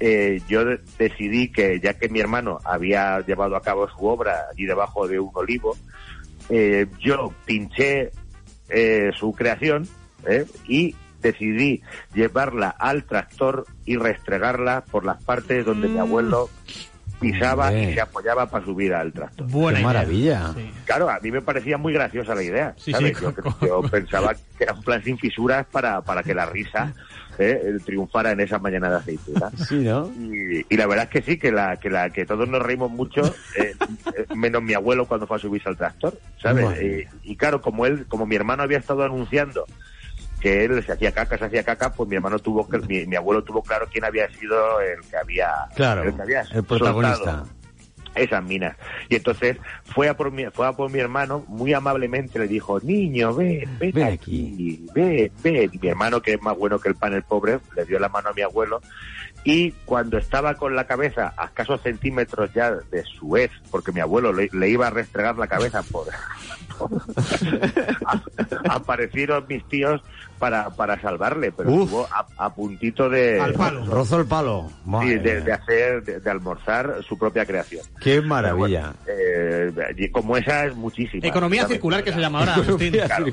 eh, 0.00 0.40
yo 0.48 0.64
de- 0.64 0.80
decidí 0.98 1.50
que 1.50 1.80
ya 1.80 1.94
que 1.94 2.08
mi 2.08 2.20
hermano 2.20 2.58
había 2.64 3.20
llevado 3.20 3.56
a 3.56 3.62
cabo 3.62 3.88
su 3.88 4.04
obra 4.06 4.46
allí 4.52 4.64
debajo 4.66 5.06
de 5.08 5.18
un 5.18 5.30
olivo, 5.34 5.76
eh, 6.48 6.86
yo 7.00 7.32
pinché 7.44 8.10
eh, 8.68 9.10
su 9.18 9.32
creación 9.32 9.86
¿eh? 10.26 10.46
y 10.66 10.94
decidí 11.20 11.82
llevarla 12.14 12.68
al 12.68 13.04
tractor 13.04 13.66
y 13.84 13.96
restregarla 13.96 14.84
por 14.90 15.04
las 15.04 15.22
partes 15.24 15.64
donde 15.64 15.88
mi 15.88 15.98
abuelo 15.98 16.48
pisaba 17.20 17.72
y 17.72 17.94
se 17.94 18.00
apoyaba 18.00 18.46
para 18.46 18.64
subir 18.64 18.94
al 18.94 19.12
tractor. 19.12 19.46
Qué 19.48 19.82
maravilla. 19.82 20.54
Claro, 20.84 21.10
a 21.10 21.18
mí 21.18 21.32
me 21.32 21.42
parecía 21.42 21.76
muy 21.76 21.92
graciosa 21.92 22.34
la 22.34 22.42
idea. 22.44 22.74
Sí, 22.76 22.92
¿sabes? 22.92 23.18
sí, 23.18 23.24
yo, 23.60 23.66
yo 23.66 23.82
pensaba 23.82 24.34
que 24.56 24.62
era 24.64 24.72
un 24.72 24.82
plan 24.82 25.02
sin 25.02 25.18
fisuras 25.18 25.66
para, 25.72 26.00
para 26.02 26.22
que 26.22 26.32
la 26.34 26.46
risa 26.46 26.94
eh, 27.38 27.78
triunfara 27.84 28.32
en 28.32 28.40
esa 28.40 28.58
mañana 28.58 28.90
de 28.90 28.96
aceituna. 28.96 29.50
Sí, 29.68 29.76
¿no? 29.76 30.10
Y, 30.18 30.66
y 30.68 30.76
la 30.76 30.86
verdad 30.86 31.04
es 31.04 31.10
que 31.10 31.22
sí, 31.22 31.38
que 31.38 31.52
la 31.52 31.76
que 31.76 31.90
la 31.90 32.10
que 32.10 32.26
todos 32.26 32.48
nos 32.48 32.62
reímos 32.62 32.90
mucho, 32.90 33.22
eh, 33.56 33.74
eh, 34.16 34.26
menos 34.34 34.62
mi 34.62 34.74
abuelo 34.74 35.06
cuando 35.06 35.26
fue 35.26 35.36
a 35.36 35.40
subirse 35.40 35.68
al 35.68 35.76
tractor, 35.76 36.18
¿sabes? 36.42 36.64
Bueno. 36.64 36.80
Eh, 36.80 37.08
y 37.22 37.36
claro, 37.36 37.60
como 37.60 37.86
él, 37.86 38.06
como 38.08 38.26
mi 38.26 38.36
hermano 38.36 38.62
había 38.62 38.78
estado 38.78 39.02
anunciando 39.04 39.66
que 40.40 40.64
él 40.64 40.82
se 40.84 40.92
hacía 40.92 41.10
caca, 41.12 41.36
se 41.36 41.44
hacía 41.46 41.64
caca, 41.64 41.92
pues 41.92 42.08
mi 42.08 42.14
hermano 42.16 42.38
tuvo 42.38 42.68
que, 42.68 42.78
mi, 42.78 43.06
mi 43.06 43.16
abuelo 43.16 43.42
tuvo 43.42 43.60
claro 43.62 43.88
quién 43.90 44.04
había 44.04 44.28
sido 44.30 44.80
el 44.80 45.00
que 45.10 45.16
había, 45.16 45.48
Claro, 45.74 46.04
el 46.04 46.14
que 46.14 46.22
había 46.22 46.42
el 46.42 46.62
protagonista. 46.62 47.16
soltado 47.16 47.57
esas 48.20 48.42
minas. 48.44 48.76
Y 49.08 49.16
entonces 49.16 49.56
fue 49.84 50.08
a 50.08 50.16
por 50.16 50.30
mi, 50.30 50.46
fue 50.46 50.66
a 50.66 50.72
por 50.72 50.90
mi 50.90 50.98
hermano, 50.98 51.44
muy 51.48 51.72
amablemente 51.72 52.38
le 52.38 52.48
dijo, 52.48 52.80
niño, 52.80 53.34
ven, 53.34 53.78
ven, 53.78 54.02
aquí, 54.02 54.86
ven, 54.94 55.30
ven. 55.42 55.70
Y 55.72 55.78
mi 55.78 55.88
hermano, 55.88 56.20
que 56.20 56.34
es 56.34 56.42
más 56.42 56.56
bueno 56.56 56.78
que 56.78 56.88
el 56.88 56.94
pan 56.94 57.14
el 57.14 57.22
pobre, 57.22 57.60
le 57.76 57.84
dio 57.84 57.98
la 57.98 58.08
mano 58.08 58.30
a 58.30 58.32
mi 58.32 58.42
abuelo. 58.42 58.80
Y 59.44 59.72
cuando 59.84 60.18
estaba 60.18 60.54
con 60.54 60.74
la 60.74 60.86
cabeza 60.86 61.32
a 61.36 61.46
escasos 61.46 61.80
centímetros 61.82 62.52
ya 62.52 62.72
de 62.72 63.04
su 63.04 63.36
ex, 63.36 63.54
porque 63.70 63.92
mi 63.92 64.00
abuelo 64.00 64.32
le, 64.32 64.48
le 64.52 64.68
iba 64.68 64.88
a 64.88 64.90
restregar 64.90 65.36
la 65.36 65.46
cabeza 65.46 65.82
por... 65.82 66.06
aparecieron 68.68 69.44
mis 69.48 69.64
tíos 69.68 70.00
para, 70.38 70.70
para 70.70 71.00
salvarle, 71.00 71.52
pero 71.52 71.70
Uf. 71.70 71.82
estuvo 71.84 72.08
a, 72.10 72.26
a 72.36 72.54
puntito 72.54 73.08
de... 73.08 73.38
Rozo 73.86 74.20
el 74.20 74.26
palo. 74.26 74.70
Sí, 75.02 75.14
de, 75.16 75.52
hacer, 75.52 76.02
de, 76.04 76.20
de 76.20 76.30
almorzar 76.30 77.02
su 77.06 77.18
propia 77.18 77.44
creación. 77.44 77.84
Qué 78.00 78.20
maravilla. 78.20 78.94
Eh, 79.06 79.72
y 79.96 80.08
como 80.10 80.36
esa 80.36 80.66
es 80.66 80.74
muchísima. 80.74 81.26
Economía 81.26 81.66
circular 81.66 82.02
que 82.02 82.12
se 82.12 82.20
llama 82.20 82.40
ahora, 82.40 82.54
Agustín. 82.54 82.92
Claro. 82.92 83.26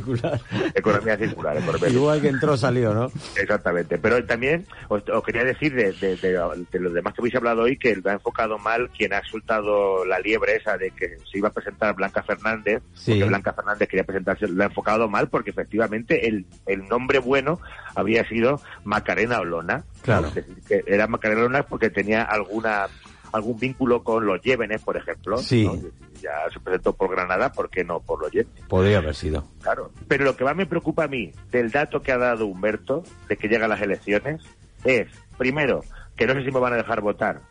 Economía 0.74 1.18
circular. 1.18 1.58
economía 1.58 1.90
Igual 1.90 2.22
que 2.22 2.28
entró, 2.30 2.58
salió, 2.58 2.94
¿no? 2.94 3.12
Exactamente. 3.36 3.98
Pero 3.98 4.24
también 4.26 4.66
os, 4.90 5.04
os 5.10 5.24
quería 5.24 5.44
decir 5.44 5.74
de, 5.76 5.92
de, 5.94 6.16
de, 6.18 6.66
de 6.72 6.80
los 6.80 6.94
demás 6.94 7.14
que 7.14 7.22
habéis 7.22 7.36
hablado 7.36 7.64
hoy 7.64 7.78
que 7.78 7.96
lo 7.96 8.10
ha 8.10 8.14
enfocado 8.14 8.58
mal 8.58 8.90
quien 8.90 9.14
ha 9.14 9.22
soltado 9.24 10.06
la 10.06 10.20
liebre 10.20 10.56
esa 10.56 10.78
de 10.78 10.92
que 10.92 11.18
se 11.32 11.38
iba 11.38 11.50
a 11.50 11.54
presentar 11.54 11.96
Blanca 11.96 12.24
Fernández. 12.24 12.82
Sí. 12.94 13.12
Porque 13.12 13.26
Blanca 13.26 13.54
Fernández 13.54 13.88
quería 13.88 14.04
presentarse. 14.04 14.48
Lo 14.48 14.64
ha 14.64 14.68
enfocado 14.68 15.08
mal 15.08 15.30
porque 15.30 15.52
efectivamente 15.52 16.28
el, 16.28 16.46
el 16.66 16.88
nombre 16.96 17.20
bueno 17.20 17.60
había 17.96 18.28
sido 18.28 18.62
Macarena 18.84 19.40
Olona. 19.40 19.84
Claro. 20.02 20.28
Es 20.28 20.36
decir, 20.36 20.62
que 20.68 20.84
era 20.88 21.08
Macarena 21.08 21.42
Olona 21.42 21.64
porque 21.64 21.90
tenía 21.90 22.24
alguna 22.24 22.88
algún 23.32 23.60
vínculo 23.60 24.02
con 24.02 24.26
los 24.26 24.42
Llévenes, 24.42 24.82
por 24.82 24.96
ejemplo. 24.96 25.38
Sí. 25.38 25.66
¿no? 25.66 25.76
Ya 26.22 26.32
se 26.54 26.60
presentó 26.60 26.94
por 26.94 27.12
Granada, 27.12 27.52
¿por 27.52 27.70
qué 27.70 27.84
no 27.84 28.00
por 28.00 28.22
los 28.22 28.32
Llévenes? 28.32 28.64
Podría 28.68 29.00
haber 29.00 29.14
sido. 29.14 29.46
Claro. 29.62 29.92
Pero 30.08 30.24
lo 30.24 30.36
que 30.36 30.46
más 30.46 30.56
me 30.56 30.66
preocupa 30.66 31.04
a 31.04 31.08
mí 31.08 31.32
del 31.52 31.70
dato 31.70 32.02
que 32.02 32.12
ha 32.12 32.18
dado 32.18 32.46
Humberto, 32.46 33.04
de 33.28 33.38
que 33.38 33.48
llegan 33.48 33.70
las 33.70 33.82
elecciones, 33.82 34.42
es, 34.84 35.08
primero, 35.38 35.84
que 36.16 36.26
no 36.26 36.34
sé 36.34 36.46
si 36.46 36.52
me 36.52 36.60
van 36.60 36.74
a 36.74 36.78
dejar 36.78 37.02
votar, 37.02 37.42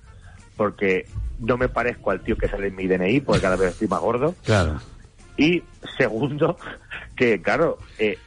porque 0.56 1.06
no 1.38 1.56
me 1.56 1.68
parezco 1.68 2.10
al 2.10 2.22
tío 2.22 2.36
que 2.36 2.48
sale 2.48 2.68
en 2.68 2.76
mi 2.76 2.86
DNI, 2.86 3.20
porque 3.20 3.42
cada 3.42 3.56
vez 3.56 3.72
estoy 3.72 3.88
más 3.88 4.00
gordo. 4.00 4.34
Claro. 4.44 4.80
Y 5.36 5.62
segundo, 5.98 6.56
que 7.16 7.42
claro, 7.42 7.78
eh, 7.98 8.18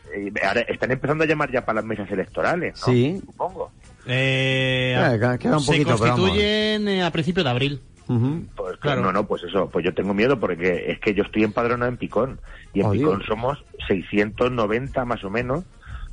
ahora 0.45 0.61
están 0.61 0.91
empezando 0.91 1.23
a 1.23 1.27
llamar 1.27 1.51
ya 1.51 1.65
para 1.65 1.77
las 1.77 1.85
mesas 1.85 2.09
electorales, 2.11 2.79
¿no? 2.85 2.93
Sí. 2.93 3.21
Supongo. 3.25 3.71
Eh, 4.05 4.95
Eh, 4.97 5.17
queda- 5.19 5.37
queda 5.37 5.57
un 5.57 5.63
se 5.63 5.71
poquito, 5.71 5.97
constituyen 5.97 6.87
eh, 6.87 7.03
a 7.03 7.11
principios 7.11 7.43
de 7.43 7.49
abril. 7.49 7.81
Pues 8.55 8.77
claro. 8.77 9.01
No, 9.01 9.11
no, 9.11 9.27
pues 9.27 9.43
eso, 9.43 9.69
pues 9.69 9.83
yo 9.83 9.93
tengo 9.93 10.13
miedo 10.13 10.39
porque 10.39 10.85
es 10.91 10.99
que 11.01 11.13
yo 11.13 11.23
estoy 11.23 11.43
empadronado 11.43 11.91
en 11.91 11.97
Picón 11.97 12.39
y 12.73 12.79
en 12.79 12.85
Oh, 12.85 12.91
Picón 12.91 13.17
Dios. 13.17 13.27
somos 13.27 13.63
690 13.87 15.03
más 15.05 15.23
o 15.25 15.29
menos, 15.29 15.65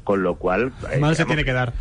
con 0.03 0.23
lo 0.25 0.35
cual... 0.37 0.73
eh, 0.93 0.99
Mal 0.99 1.15
se 1.15 1.25
tiene 1.25 1.45
que 1.45 1.53
dar. 1.53 1.73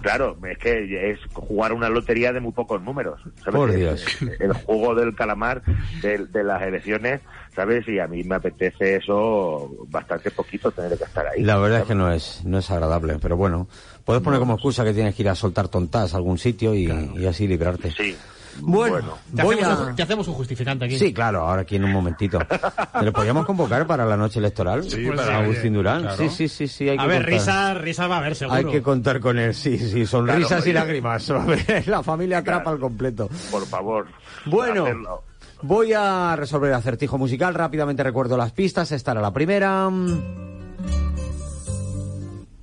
Claro, 0.00 0.38
es 0.48 0.56
que 0.58 1.10
es 1.10 1.18
jugar 1.34 1.72
una 1.72 1.88
lotería 1.90 2.32
de 2.32 2.40
muy 2.40 2.52
pocos 2.52 2.80
números. 2.80 3.20
¿sabes? 3.44 3.54
Por 3.56 3.70
El-. 3.70 3.98
El, 4.40 4.52
juego 4.52 4.94
del 4.94 5.14
calamar 5.14 5.62
de, 6.02 6.18
de 6.26 6.44
las 6.44 6.62
elecciones, 6.62 7.20
¿sabes? 7.58 7.88
Y 7.88 7.98
a 7.98 8.06
mí 8.06 8.22
me 8.22 8.36
apetece 8.36 8.96
eso 8.96 9.68
bastante 9.88 10.30
poquito 10.30 10.70
tener 10.70 10.96
que 10.96 11.02
estar 11.02 11.26
ahí. 11.26 11.42
La 11.42 11.58
verdad 11.58 11.80
es 11.80 11.86
que 11.86 11.94
no 11.96 12.12
es, 12.12 12.40
no 12.44 12.58
es 12.58 12.70
agradable, 12.70 13.18
pero 13.20 13.36
bueno, 13.36 13.66
puedes 14.04 14.22
poner 14.22 14.38
como 14.38 14.54
excusa 14.54 14.84
que 14.84 14.94
tienes 14.94 15.12
que 15.16 15.22
ir 15.22 15.28
a 15.28 15.34
soltar 15.34 15.66
tontas 15.66 16.14
a 16.14 16.18
algún 16.18 16.38
sitio 16.38 16.72
y, 16.72 16.84
y 17.16 17.26
así 17.26 17.48
librarte. 17.48 17.90
Sí. 17.90 18.16
Bueno, 18.60 19.18
Te, 19.34 19.42
voy 19.42 19.56
hacemos, 19.56 19.78
a... 19.78 19.82
un, 19.86 19.96
te 19.96 20.02
hacemos 20.02 20.28
un 20.28 20.34
justificante 20.34 20.84
aquí. 20.84 20.98
Sí, 20.98 21.12
claro, 21.12 21.40
ahora 21.40 21.62
aquí 21.62 21.76
en 21.76 21.84
un 21.84 21.92
momentito. 21.92 22.38
¿Te 22.38 23.04
lo 23.04 23.12
podríamos 23.12 23.44
convocar 23.46 23.86
para 23.86 24.04
la 24.04 24.16
noche 24.16 24.38
electoral? 24.38 24.82
Sí, 24.82 25.04
pues 25.04 25.16
para 25.20 25.38
sí, 25.38 25.44
Agustín 25.44 25.74
Durán. 25.74 26.02
claro. 26.02 26.16
Sí, 26.16 26.28
sí, 26.28 26.48
sí, 26.48 26.66
sí. 26.68 26.88
Hay 26.88 26.96
a 26.98 27.02
que 27.02 27.06
ver, 27.08 27.16
contar. 27.22 27.32
risas 27.32 27.78
risas 27.80 28.10
va 28.10 28.14
a 28.14 28.18
haber, 28.18 28.34
seguro. 28.34 28.56
Hay 28.58 28.64
que 28.64 28.82
contar 28.82 29.20
con 29.20 29.38
él, 29.38 29.54
sí, 29.54 29.78
sí, 29.78 30.06
sonrisas 30.06 30.48
Claro, 30.48 30.70
y 30.70 30.72
lágrimas. 30.72 31.28
La 31.86 32.02
familia 32.02 32.38
atrapa 32.38 32.70
al 32.70 32.78
completo. 32.80 33.28
Por 33.50 33.64
favor. 33.66 34.06
Bueno, 34.46 34.84
hacerlo. 34.84 35.22
Voy 35.62 35.92
a 35.92 36.34
resolver 36.36 36.70
el 36.70 36.76
acertijo 36.76 37.18
musical. 37.18 37.54
Rápidamente 37.54 38.02
recuerdo 38.02 38.36
las 38.36 38.52
pistas. 38.52 38.92
Esta 38.92 39.12
era 39.12 39.20
la 39.20 39.32
primera. 39.32 39.90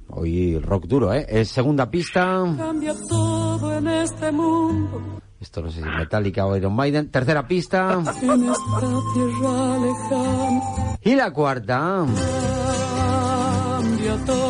Hoy 0.07 0.57
rock 0.59 0.85
duro, 0.85 1.13
¿eh? 1.13 1.25
Es 1.27 1.49
segunda 1.49 1.89
pista. 1.91 2.43
Cambia 2.57 2.93
todo 3.09 3.77
en 3.77 3.87
este 3.87 4.31
mundo, 4.31 5.19
Esto 5.41 5.61
no 5.61 5.69
sé 5.69 5.81
si 5.81 5.87
es 5.87 5.95
Metallica 5.95 6.45
o 6.45 6.55
Iron 6.55 6.73
Maiden. 6.73 7.11
Tercera 7.11 7.45
pista. 7.47 7.93
en 7.93 8.07
esta 8.07 8.19
tierra 9.13 9.77
lejana. 9.77 10.61
Y 11.01 11.15
la 11.15 11.31
cuarta. 11.31 12.05
Cambia 13.81 14.25
todo. 14.25 14.44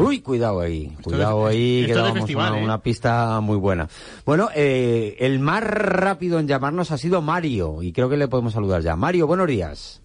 Uy, 0.00 0.20
cuidado 0.20 0.60
ahí, 0.60 0.96
cuidado 1.02 1.46
ahí, 1.46 1.86
que 1.86 1.94
festival, 1.94 2.52
una, 2.52 2.60
¿eh? 2.60 2.64
una 2.64 2.82
pista 2.82 3.40
muy 3.40 3.56
buena. 3.56 3.88
Bueno, 4.24 4.48
eh, 4.54 5.16
el 5.20 5.38
más 5.38 5.62
rápido 5.62 6.38
en 6.38 6.48
llamarnos 6.48 6.90
ha 6.90 6.98
sido 6.98 7.22
Mario, 7.22 7.82
y 7.82 7.92
creo 7.92 8.08
que 8.08 8.16
le 8.16 8.28
podemos 8.28 8.52
saludar 8.52 8.82
ya. 8.82 8.96
Mario, 8.96 9.26
buenos 9.26 9.46
días. 9.46 10.02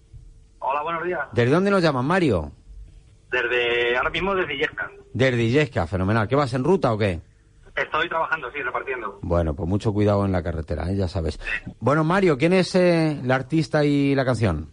Hola, 0.58 0.82
buenos 0.82 1.04
días. 1.04 1.20
¿Desde 1.32 1.50
dónde 1.50 1.70
nos 1.70 1.82
llaman, 1.82 2.06
Mario? 2.06 2.52
Desde 3.30 3.96
ahora 3.96 4.10
mismo 4.10 4.34
desde 4.34 4.54
Illescas. 4.54 4.90
Desde 5.12 5.42
Illesca, 5.42 5.86
fenomenal. 5.86 6.28
¿Qué 6.28 6.36
vas 6.36 6.52
en 6.54 6.64
ruta 6.64 6.92
o 6.92 6.98
qué? 6.98 7.20
Estoy 7.74 8.08
trabajando, 8.08 8.50
sí, 8.52 8.60
repartiendo. 8.60 9.18
Bueno, 9.22 9.54
pues 9.54 9.68
mucho 9.68 9.92
cuidado 9.92 10.26
en 10.26 10.32
la 10.32 10.42
carretera, 10.42 10.90
¿eh? 10.90 10.96
ya 10.96 11.08
sabes. 11.08 11.40
Bueno, 11.80 12.04
Mario, 12.04 12.36
¿quién 12.36 12.52
es 12.52 12.74
eh, 12.74 13.18
la 13.24 13.36
artista 13.36 13.84
y 13.84 14.14
la 14.14 14.26
canción? 14.26 14.71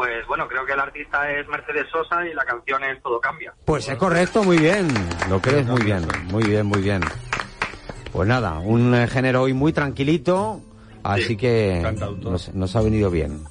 Pues 0.00 0.26
bueno, 0.26 0.48
creo 0.48 0.64
que 0.64 0.72
el 0.72 0.80
artista 0.80 1.30
es 1.30 1.46
Mercedes 1.46 1.86
Sosa 1.92 2.26
y 2.26 2.32
la 2.32 2.42
canción 2.46 2.82
es 2.84 3.02
Todo 3.02 3.20
Cambia. 3.20 3.52
Pues 3.66 3.86
es 3.86 3.98
correcto, 3.98 4.42
muy 4.42 4.56
bien. 4.56 4.88
Lo 5.28 5.42
crees 5.42 5.66
muy 5.66 5.82
bien, 5.82 6.06
muy 6.30 6.42
bien, 6.42 6.64
muy 6.64 6.80
bien. 6.80 7.02
Pues 8.10 8.26
nada, 8.26 8.60
un 8.60 8.94
eh, 8.94 9.06
género 9.08 9.42
hoy 9.42 9.52
muy 9.52 9.74
tranquilito, 9.74 10.62
así 11.02 11.36
que 11.36 11.82
nos, 12.22 12.54
nos 12.54 12.76
ha 12.76 12.80
venido 12.80 13.10
bien. 13.10 13.44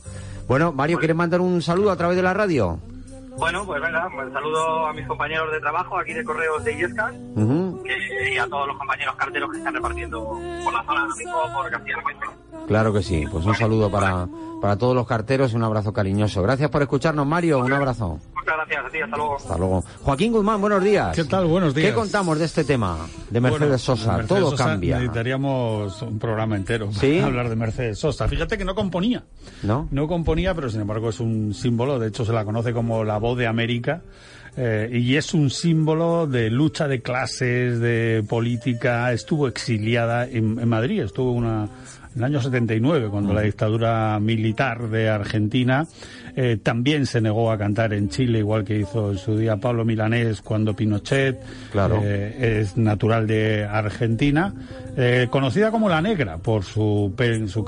Bueno, 0.48 0.72
Mario, 0.72 0.98
¿quieres 0.98 1.16
mandar 1.16 1.40
un 1.40 1.62
saludo 1.62 1.92
a 1.92 1.96
través 1.98 2.18
de 2.18 2.24
la 2.24 2.34
radio? 2.34 2.80
Bueno, 3.38 3.64
pues 3.68 3.80
venga, 3.80 4.10
saludo 4.34 4.88
a 4.88 4.94
mis 4.94 5.06
compañeros 5.06 5.52
de 5.52 5.60
trabajo 5.60 6.00
aquí 6.00 6.14
de 6.14 6.24
Correos 6.24 6.64
de 6.64 6.74
Illescas 6.74 7.12
que- 7.12 7.69
y 8.34 8.38
a 8.38 8.48
todos 8.48 8.68
los 8.68 8.78
compañeros 8.78 9.16
carteros 9.16 9.52
que 9.52 9.58
están 9.58 9.74
repartiendo 9.74 10.24
por 10.64 10.74
la 10.74 10.84
zona 10.84 11.08
mismo 11.08 11.54
por 11.54 11.70
Castilla-La 11.72 12.04
Mancha. 12.04 12.66
Claro 12.68 12.94
que 12.94 13.02
sí, 13.02 13.26
pues 13.32 13.46
un 13.46 13.56
saludo 13.56 13.90
para, 13.90 14.28
para 14.62 14.78
todos 14.78 14.96
los 14.96 15.08
carteros 15.08 15.54
y 15.54 15.56
un 15.56 15.64
abrazo 15.64 15.92
cariñoso. 15.94 16.42
Gracias 16.44 16.70
por 16.70 16.82
escucharnos, 16.82 17.26
Mario, 17.26 17.60
un 17.60 17.74
abrazo. 17.74 18.20
Muchas 18.36 18.56
gracias 18.56 18.86
a 18.86 18.90
ti, 18.90 19.02
hasta 19.02 19.18
luego. 19.18 19.36
Hasta 19.38 19.58
luego. 19.58 19.84
Joaquín 20.04 20.32
Guzmán, 20.32 20.62
buenos 20.62 20.84
días. 20.84 21.16
¿Qué 21.16 21.24
tal? 21.26 21.46
Buenos 21.46 21.74
días. 21.74 21.90
¿Qué 21.90 21.94
contamos 21.96 22.38
de 22.38 22.46
este 22.46 22.64
tema 22.64 22.98
de 23.30 23.42
Mercedes 23.42 23.60
Bueno, 23.70 23.78
Sosa? 23.78 24.18
Mercedes 24.18 24.28
Todo 24.28 24.52
Sosa 24.52 24.66
cambia. 24.66 24.96
Necesitaríamos 24.98 26.02
un 26.02 26.20
programa 26.20 26.56
entero 26.56 26.92
¿Sí? 26.92 27.16
para 27.16 27.28
hablar 27.28 27.50
de 27.50 27.56
Mercedes 27.56 28.00
Sosa. 28.00 28.28
Fíjate 28.28 28.58
que 28.58 28.66
no 28.66 28.76
componía. 28.76 29.24
¿No? 29.64 29.88
No 29.92 30.08
componía, 30.08 30.54
pero 30.54 30.70
sin 30.70 30.82
embargo 30.82 31.10
es 31.10 31.20
un 31.20 31.54
símbolo. 31.54 31.98
De 32.00 32.08
hecho, 32.10 32.26
se 32.26 32.34
la 32.34 32.46
conoce 32.46 32.74
como 32.74 33.04
la 33.04 33.18
voz 33.18 33.38
de 33.38 33.48
América. 33.48 34.02
Eh, 34.58 34.90
y 34.92 35.16
es 35.16 35.34
un 35.34 35.50
símbolo 35.50 36.28
de 36.28 36.50
lucha 36.50 36.88
de 36.88 37.02
clases, 37.02 37.80
de 37.80 38.24
política. 38.28 39.12
Estuvo 39.12 39.48
exiliada 39.48 40.28
en, 40.28 40.60
en 40.60 40.68
Madrid. 40.68 41.02
Estuvo 41.02 41.32
una, 41.32 41.70
en 42.16 42.20
el 42.20 42.24
año 42.24 42.42
79, 42.42 43.08
cuando 43.10 43.34
la 43.34 43.42
dictadura 43.42 44.20
militar 44.20 44.90
de 44.90 45.10
Argentina 45.10 45.86
eh, 46.36 46.58
también 46.62 47.06
se 47.06 47.22
negó 47.22 47.52
a 47.52 47.58
cantar 47.58 47.94
en 47.94 48.10
Chile, 48.10 48.40
igual 48.40 48.64
que 48.64 48.78
hizo 48.80 49.12
en 49.12 49.18
su 49.18 49.38
día 49.38 49.58
Pablo 49.58 49.86
Milanés 49.86 50.42
cuando 50.42 50.76
Pinochet 50.76 51.40
Claro. 51.72 52.02
eh, 52.04 52.60
es 52.62 52.78
natural 52.78 53.28
de 53.28 53.66
Argentina, 53.66 54.54
eh, 54.98 55.28
conocida 55.30 55.72
como 55.72 55.88
la 55.90 56.02
negra 56.02 56.38
por 56.38 56.64
su, 56.64 57.14
pe- 57.16 57.48
su, 57.48 57.64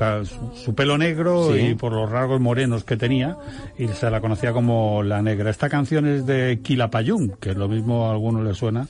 pelo 0.76 0.98
negro 0.98 1.54
Sí. 1.54 1.60
y 1.60 1.76
por 1.76 1.92
los 1.94 2.10
rasgos 2.10 2.40
morenos 2.42 2.84
que 2.84 2.98
tenía, 2.98 3.38
y 3.78 3.88
se 3.90 4.10
la 4.10 4.22
conocía 4.22 4.54
como 4.54 5.04
la 5.04 5.22
negra. 5.22 5.50
Esta 5.50 5.70
canción 5.70 6.06
es 6.08 6.26
de 6.26 6.60
Quilapayún, 6.64 7.36
que 7.40 7.54
lo 7.54 7.68
mismo 7.68 8.08
a 8.08 8.12
alguno 8.12 8.44
le 8.44 8.54
suena 8.54 8.88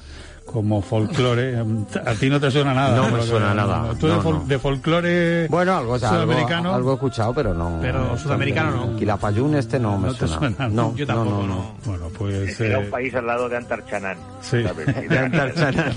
como 0.51 0.81
folclore. 0.81 1.57
A 2.05 2.13
ti 2.15 2.29
no 2.29 2.39
te 2.39 2.51
suena 2.51 2.73
nada. 2.73 2.95
No 2.95 3.07
¿eh? 3.07 3.11
me 3.11 3.21
suena 3.23 3.53
nada. 3.53 3.93
Tú 3.99 4.07
de, 4.07 4.13
No, 4.13 4.21
fol- 4.23 4.33
no. 4.39 4.45
de 4.45 4.59
folclore 4.59 5.47
Bueno, 5.47 5.75
algo, 5.77 5.95
algo, 5.95 6.07
sudamericano. 6.07 6.73
algo 6.73 6.91
he 6.91 6.93
escuchado, 6.95 7.33
pero 7.33 7.53
no. 7.53 7.79
Pero 7.81 8.17
sudamericano 8.17 8.87
no. 8.87 8.95
Quilapayún 8.97 9.55
este 9.55 9.79
no 9.79 9.97
me 9.97 10.07
No 10.07 10.13
suena. 10.13 10.37
suena. 10.37 10.67
No, 10.69 10.95
Yo 10.95 11.05
no, 11.05 11.13
tampoco, 11.15 11.37
no, 11.41 11.47
no. 11.47 11.75
Bueno, 11.85 12.07
pues... 12.17 12.59
Era 12.59 12.79
eh, 12.79 12.83
un 12.85 12.89
país 12.91 13.13
al 13.15 13.27
lado 13.27 13.49
de 13.49 13.57
Antarchanán. 13.57 14.17
Sí. 14.41 14.57
De 15.09 15.19
Antarchanán. 15.19 15.93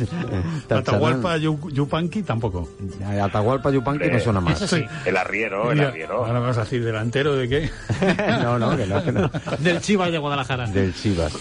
Atahualpa 0.70 1.36
Yu- 1.38 1.70
Yupanqui 1.72 2.22
tampoco. 2.22 2.68
Atahualpa 3.22 3.70
Yupanqui 3.70 4.08
no 4.10 4.20
suena 4.20 4.40
más. 4.40 4.58
Sí. 4.58 4.84
El 5.04 5.16
arriero, 5.16 5.70
el 5.72 5.80
arriero. 5.80 6.24
Ahora 6.24 6.38
vas 6.40 6.58
a 6.58 6.60
decir 6.60 6.84
delantero 6.84 7.34
de 7.36 7.48
qué. 7.48 7.70
no, 8.42 8.58
no, 8.58 8.76
que 8.76 8.86
no, 8.86 9.02
que 9.02 9.12
no. 9.12 9.30
Del 9.58 9.80
Chivas 9.80 10.10
de 10.12 10.18
Guadalajara. 10.18 10.66
Del 10.66 10.94
Chivas. 10.94 11.32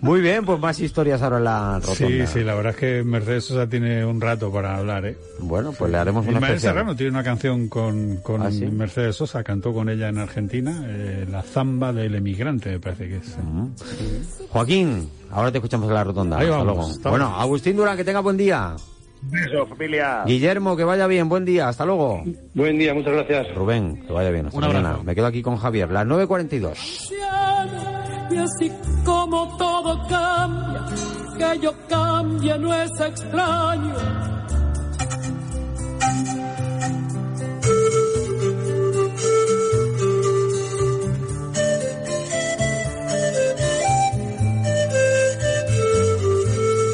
Muy 0.00 0.20
bien, 0.20 0.44
pues 0.44 0.58
más 0.60 0.78
historias 0.80 1.22
ahora 1.22 1.38
en 1.38 1.44
la 1.44 1.74
rotonda. 1.80 1.94
Sí, 1.96 2.26
sí, 2.26 2.40
la 2.44 2.54
verdad 2.54 2.61
es 2.70 2.76
que 2.76 3.02
Mercedes 3.04 3.44
Sosa 3.44 3.68
tiene 3.68 4.04
un 4.04 4.20
rato 4.20 4.52
para 4.52 4.76
hablar, 4.76 5.04
¿eh? 5.06 5.16
Bueno, 5.40 5.72
pues 5.72 5.90
le 5.90 5.98
haremos 5.98 6.24
una 6.26 6.34
Ismael 6.36 6.52
especial. 6.54 6.74
Serrano 6.74 6.96
tiene 6.96 7.10
una 7.10 7.22
canción 7.24 7.68
con, 7.68 8.16
con 8.18 8.42
¿Ah, 8.42 8.50
sí? 8.50 8.66
Mercedes 8.66 9.16
Sosa, 9.16 9.42
cantó 9.42 9.72
con 9.72 9.88
ella 9.88 10.08
en 10.08 10.18
Argentina, 10.18 10.84
eh, 10.88 11.26
La 11.30 11.42
Zamba 11.42 11.92
del 11.92 12.14
Emigrante, 12.14 12.70
me 12.70 12.80
parece 12.80 13.08
que 13.08 13.16
es. 13.16 13.36
Joaquín, 14.50 15.08
ahora 15.30 15.50
te 15.52 15.58
escuchamos 15.58 15.88
en 15.88 15.94
la 15.94 16.04
rotonda. 16.04 16.38
Ahí 16.38 16.46
Hasta 16.48 16.56
vamos, 16.64 16.96
luego. 16.96 17.10
Bueno. 17.10 17.36
Agustín 17.38 17.76
Durán, 17.76 17.96
que 17.96 18.04
tenga 18.04 18.20
buen 18.20 18.36
día. 18.36 18.74
Eso, 19.32 19.66
familia. 19.66 20.24
Guillermo, 20.26 20.76
que 20.76 20.82
vaya 20.84 21.06
bien, 21.06 21.28
buen 21.28 21.44
día, 21.44 21.68
hasta 21.68 21.84
luego. 21.86 22.24
Buen 22.54 22.76
día, 22.78 22.92
muchas 22.92 23.12
gracias. 23.12 23.54
Rubén, 23.54 24.02
que 24.04 24.12
vaya 24.12 24.30
bien. 24.30 24.46
Hasta 24.46 24.58
Un 24.58 24.64
mañana. 24.64 24.88
abrazo. 24.88 25.04
Me 25.04 25.14
quedo 25.14 25.26
aquí 25.26 25.42
con 25.42 25.56
Javier, 25.56 25.90
las 25.92 26.04
9.42. 26.06 27.12
Y 28.32 28.36
así 28.36 28.72
como 29.04 29.56
todo 29.58 30.08
cambia, 30.08 30.86
que 31.36 31.58
yo 31.60 31.72
cambie 31.88 32.58
no 32.58 32.74
es 32.74 32.90
extraño. 33.00 33.94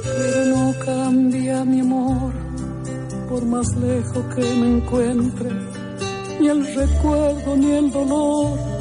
Pero 0.05 0.45
no 0.47 0.74
cambia 0.84 1.64
mi 1.64 1.80
amor, 1.80 2.32
por 3.28 3.45
más 3.45 3.66
lejos 3.76 4.34
que 4.34 4.43
me 4.43 4.76
encuentre, 4.76 5.51
ni 6.41 6.49
el 6.49 6.74
recuerdo 6.74 7.57
ni 7.57 7.70
el 7.72 7.91
dolor 7.91 8.78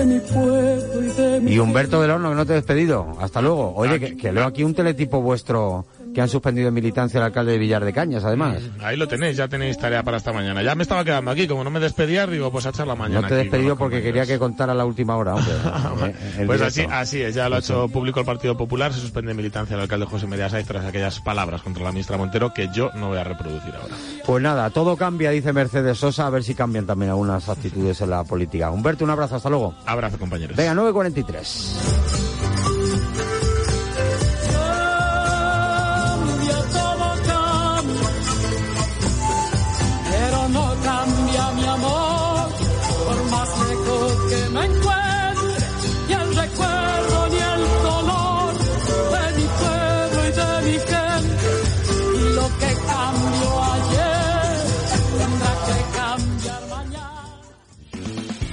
de 0.00 0.14
mi 0.14 0.20
pueblo 0.20 1.02
y 1.02 1.06
de 1.12 1.40
mi 1.40 1.52
Y 1.52 1.58
Humberto 1.58 2.00
del 2.00 2.10
Horno, 2.10 2.30
que 2.30 2.34
no 2.34 2.46
te 2.46 2.52
he 2.52 2.56
despedido. 2.56 3.16
Hasta 3.20 3.40
luego. 3.40 3.74
Oye, 3.74 4.00
que, 4.00 4.16
que 4.16 4.32
leo 4.32 4.44
aquí 4.44 4.64
un 4.64 4.74
teletipo 4.74 5.20
vuestro 5.20 5.84
que 6.14 6.20
han 6.20 6.28
suspendido 6.28 6.68
en 6.68 6.74
militancia 6.74 7.20
al 7.20 7.26
alcalde 7.26 7.52
de 7.52 7.58
Villar 7.58 7.84
de 7.84 7.92
Cañas, 7.92 8.24
además. 8.24 8.58
Ahí 8.80 8.96
lo 8.96 9.06
tenéis, 9.08 9.36
ya 9.36 9.48
tenéis 9.48 9.78
tarea 9.78 10.02
para 10.02 10.16
esta 10.16 10.32
mañana. 10.32 10.62
Ya 10.62 10.74
me 10.74 10.82
estaba 10.82 11.04
quedando 11.04 11.30
aquí, 11.30 11.46
como 11.46 11.64
no 11.64 11.70
me 11.70 11.80
despedía, 11.80 12.26
digo, 12.26 12.50
pues 12.50 12.66
a 12.66 12.70
echar 12.70 12.86
la 12.86 12.94
mañana. 12.94 13.22
No 13.22 13.28
te 13.28 13.34
he 13.34 13.38
despedido 13.38 13.76
porque 13.76 14.02
quería 14.02 14.26
que 14.26 14.38
contara 14.38 14.74
la 14.74 14.84
última 14.84 15.16
hora, 15.16 15.34
hombre. 15.34 15.54
eh, 16.10 16.14
el 16.40 16.46
Pues 16.46 16.60
así, 16.60 16.86
así 16.90 17.22
es, 17.22 17.34
ya 17.34 17.48
lo 17.48 17.56
ha 17.56 17.58
hecho 17.60 17.88
público 17.88 18.20
el 18.20 18.26
Partido 18.26 18.56
Popular, 18.56 18.92
se 18.92 19.00
suspende 19.00 19.30
en 19.32 19.36
militancia 19.36 19.74
el 19.74 19.82
alcalde 19.82 20.06
José 20.06 20.26
María 20.26 20.48
Saiz 20.48 20.66
tras 20.66 20.84
aquellas 20.84 21.20
palabras 21.20 21.62
contra 21.62 21.84
la 21.84 21.92
ministra 21.92 22.16
Montero 22.16 22.52
que 22.52 22.68
yo 22.72 22.90
no 22.94 23.08
voy 23.08 23.18
a 23.18 23.24
reproducir 23.24 23.74
ahora. 23.74 23.94
Pues 24.24 24.42
nada, 24.42 24.70
todo 24.70 24.96
cambia, 24.96 25.30
dice 25.30 25.52
Mercedes 25.52 25.98
Sosa, 25.98 26.26
a 26.26 26.30
ver 26.30 26.42
si 26.42 26.54
cambian 26.54 26.86
también 26.86 27.10
algunas 27.10 27.48
actitudes 27.48 28.00
en 28.00 28.10
la 28.10 28.24
política. 28.24 28.70
Humberto, 28.70 29.04
un 29.04 29.10
abrazo, 29.10 29.36
hasta 29.36 29.50
luego. 29.50 29.74
Abrazo, 29.86 30.18
compañeros. 30.18 30.56
Venga, 30.56 30.74
9.43. 30.74 32.39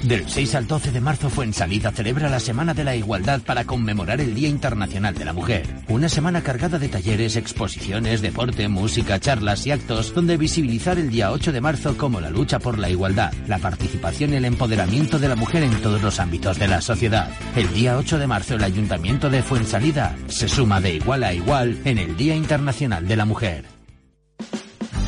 Del 0.08 0.30
6 0.30 0.56
al 0.56 0.68
12 0.68 0.94
de 0.94 1.02
marzo 1.02 1.30
Fuensalida 1.30 1.92
celebra 1.92 2.30
la 2.30 2.40
Semana 2.40 2.74
de 2.74 2.86
la 2.86 2.96
Igualdad 2.96 3.42
para 3.42 3.66
conmemorar 3.66 4.22
el 4.22 4.34
Día 4.34 4.48
Internacional 4.48 5.14
de 5.14 5.26
la 5.26 5.34
Mujer. 5.34 5.66
Una 5.90 6.08
semana 6.08 6.42
cargada 6.42 6.80
de 6.80 6.88
talleres, 6.88 7.36
exposiciones, 7.36 8.22
deporte, 8.22 8.70
música, 8.70 9.20
charlas 9.20 9.68
y 9.68 9.72
actos 9.72 10.16
donde 10.16 10.38
visibilizar 10.38 10.98
el 10.98 11.10
día 11.10 11.34
8 11.34 11.52
de 11.52 11.60
marzo 11.60 11.98
como 11.98 12.22
la 12.22 12.30
lucha 12.30 12.58
por 12.58 12.80
la 12.80 12.90
igualdad, 12.90 13.34
la 13.48 13.58
participación 13.58 14.32
y 14.32 14.38
el 14.38 14.46
empoderamiento 14.46 15.20
de 15.20 15.28
la 15.28 15.36
mujer 15.36 15.64
en 15.64 15.82
todos 15.82 16.02
los 16.02 16.22
ámbitos 16.22 16.58
de 16.58 16.70
la 16.70 16.80
sociedad. 16.80 17.30
El 17.58 17.74
día 17.74 17.98
8 17.98 18.18
de 18.18 18.28
marzo 18.28 18.56
el 18.56 18.64
Ayuntamiento 18.64 19.30
de 19.30 19.44
Fuensalida 19.44 20.16
se 20.28 20.48
suma 20.48 20.80
de 20.80 20.96
igual 20.96 21.26
a 21.26 21.34
igual 21.34 21.78
en 21.84 21.98
el 21.98 22.16
Día 22.16 22.34
Internacional 22.34 23.06
de 23.06 23.16
la 23.18 23.26
Mujer. 23.26 23.77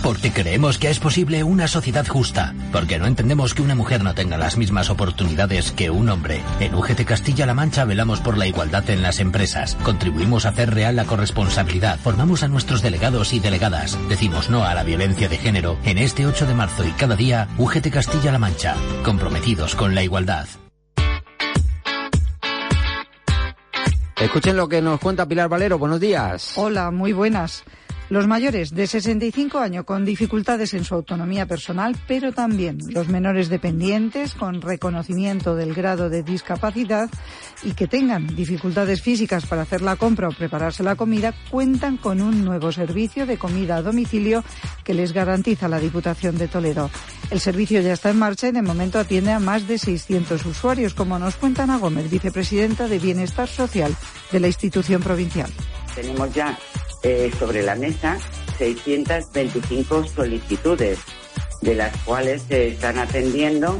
Porque 0.03 0.31
creemos 0.31 0.77
que 0.77 0.89
es 0.89 0.99
posible 0.99 1.43
una 1.43 1.67
sociedad 1.67 2.07
justa. 2.07 2.53
Porque 2.71 2.99
no 2.99 3.05
entendemos 3.05 3.53
que 3.53 3.61
una 3.61 3.75
mujer 3.75 4.03
no 4.03 4.13
tenga 4.13 4.37
las 4.37 4.57
mismas 4.57 4.89
oportunidades 4.89 5.71
que 5.71 5.89
un 5.89 6.09
hombre. 6.09 6.41
En 6.59 6.73
UGT 6.73 7.03
Castilla-La 7.03 7.53
Mancha 7.53 7.85
velamos 7.85 8.21
por 8.21 8.37
la 8.37 8.47
igualdad 8.47 8.89
en 8.89 9.01
las 9.01 9.19
empresas. 9.19 9.75
Contribuimos 9.83 10.45
a 10.45 10.49
hacer 10.49 10.73
real 10.73 10.95
la 10.95 11.05
corresponsabilidad. 11.05 11.99
Formamos 11.99 12.43
a 12.43 12.47
nuestros 12.47 12.81
delegados 12.81 13.33
y 13.33 13.39
delegadas. 13.39 13.97
Decimos 14.07 14.49
no 14.49 14.63
a 14.63 14.73
la 14.73 14.83
violencia 14.83 15.27
de 15.27 15.37
género. 15.37 15.77
En 15.83 15.97
este 15.97 16.25
8 16.25 16.45
de 16.45 16.53
marzo 16.53 16.85
y 16.85 16.91
cada 16.91 17.15
día, 17.15 17.47
UGT 17.57 17.89
Castilla-La 17.89 18.39
Mancha. 18.39 18.75
Comprometidos 19.03 19.75
con 19.75 19.95
la 19.95 20.03
igualdad. 20.03 20.47
Escuchen 24.19 24.57
lo 24.57 24.67
que 24.67 24.81
nos 24.81 24.99
cuenta 24.99 25.25
Pilar 25.25 25.47
Valero. 25.47 25.79
Buenos 25.79 25.99
días. 25.99 26.53
Hola, 26.57 26.91
muy 26.91 27.13
buenas. 27.13 27.63
Los 28.09 28.25
mayores 28.25 28.73
de 28.73 28.87
65 28.87 29.59
años 29.59 29.85
con 29.85 30.03
dificultades 30.03 30.73
en 30.73 30.83
su 30.83 30.95
autonomía 30.95 31.45
personal, 31.45 31.95
pero 32.07 32.31
también 32.31 32.79
los 32.89 33.07
menores 33.07 33.49
dependientes 33.49 34.33
con 34.33 34.61
reconocimiento 34.61 35.55
del 35.55 35.75
grado 35.75 36.09
de 36.09 36.23
discapacidad 36.23 37.07
y 37.61 37.73
que 37.73 37.87
tengan 37.87 38.25
dificultades 38.35 39.03
físicas 39.03 39.45
para 39.45 39.61
hacer 39.61 39.83
la 39.83 39.95
compra 39.95 40.27
o 40.27 40.31
prepararse 40.31 40.81
la 40.81 40.95
comida, 40.95 41.35
cuentan 41.51 41.97
con 41.97 42.19
un 42.19 42.43
nuevo 42.43 42.71
servicio 42.71 43.27
de 43.27 43.37
comida 43.37 43.75
a 43.75 43.83
domicilio 43.83 44.43
que 44.83 44.95
les 44.95 45.13
garantiza 45.13 45.67
la 45.67 45.79
Diputación 45.79 46.35
de 46.39 46.47
Toledo. 46.47 46.89
El 47.29 47.39
servicio 47.39 47.79
ya 47.79 47.93
está 47.93 48.09
en 48.09 48.17
marcha 48.17 48.47
y 48.47 48.51
de 48.51 48.63
momento 48.63 48.97
atiende 48.97 49.33
a 49.33 49.39
más 49.39 49.67
de 49.67 49.77
600 49.77 50.43
usuarios, 50.47 50.95
como 50.95 51.19
nos 51.19 51.35
cuenta 51.35 51.61
Ana 51.61 51.77
Gómez, 51.77 52.09
vicepresidenta 52.09 52.87
de 52.87 52.97
Bienestar 52.97 53.47
Social 53.47 53.95
de 54.31 54.39
la 54.39 54.47
institución 54.47 55.03
provincial. 55.03 55.51
Tenemos 55.93 56.33
ya 56.33 56.57
eh, 57.03 57.31
sobre 57.37 57.63
la 57.63 57.75
mesa 57.75 58.17
625 58.57 60.05
solicitudes, 60.05 60.99
de 61.61 61.75
las 61.75 61.95
cuales 62.03 62.43
se 62.43 62.69
están 62.69 62.97
atendiendo 62.97 63.79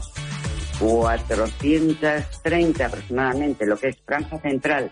430 0.79 2.85
aproximadamente, 2.85 3.65
lo 3.65 3.77
que 3.77 3.89
es 3.89 3.97
Franja 4.05 4.39
Central 4.39 4.91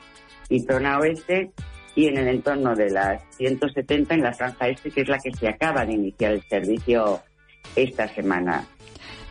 y 0.50 0.60
Zona 0.62 1.00
Oeste, 1.00 1.52
y 1.96 2.08
en 2.08 2.18
el 2.18 2.28
entorno 2.28 2.76
de 2.76 2.92
las 2.92 3.24
170 3.38 4.14
en 4.14 4.24
la 4.24 4.34
Franja 4.34 4.68
Este, 4.68 4.92
que 4.92 5.02
es 5.02 5.08
la 5.08 5.18
que 5.18 5.34
se 5.34 5.48
acaba 5.48 5.86
de 5.86 5.94
iniciar 5.94 6.34
el 6.34 6.44
servicio 6.44 7.22
esta 7.76 8.08
semana. 8.14 8.68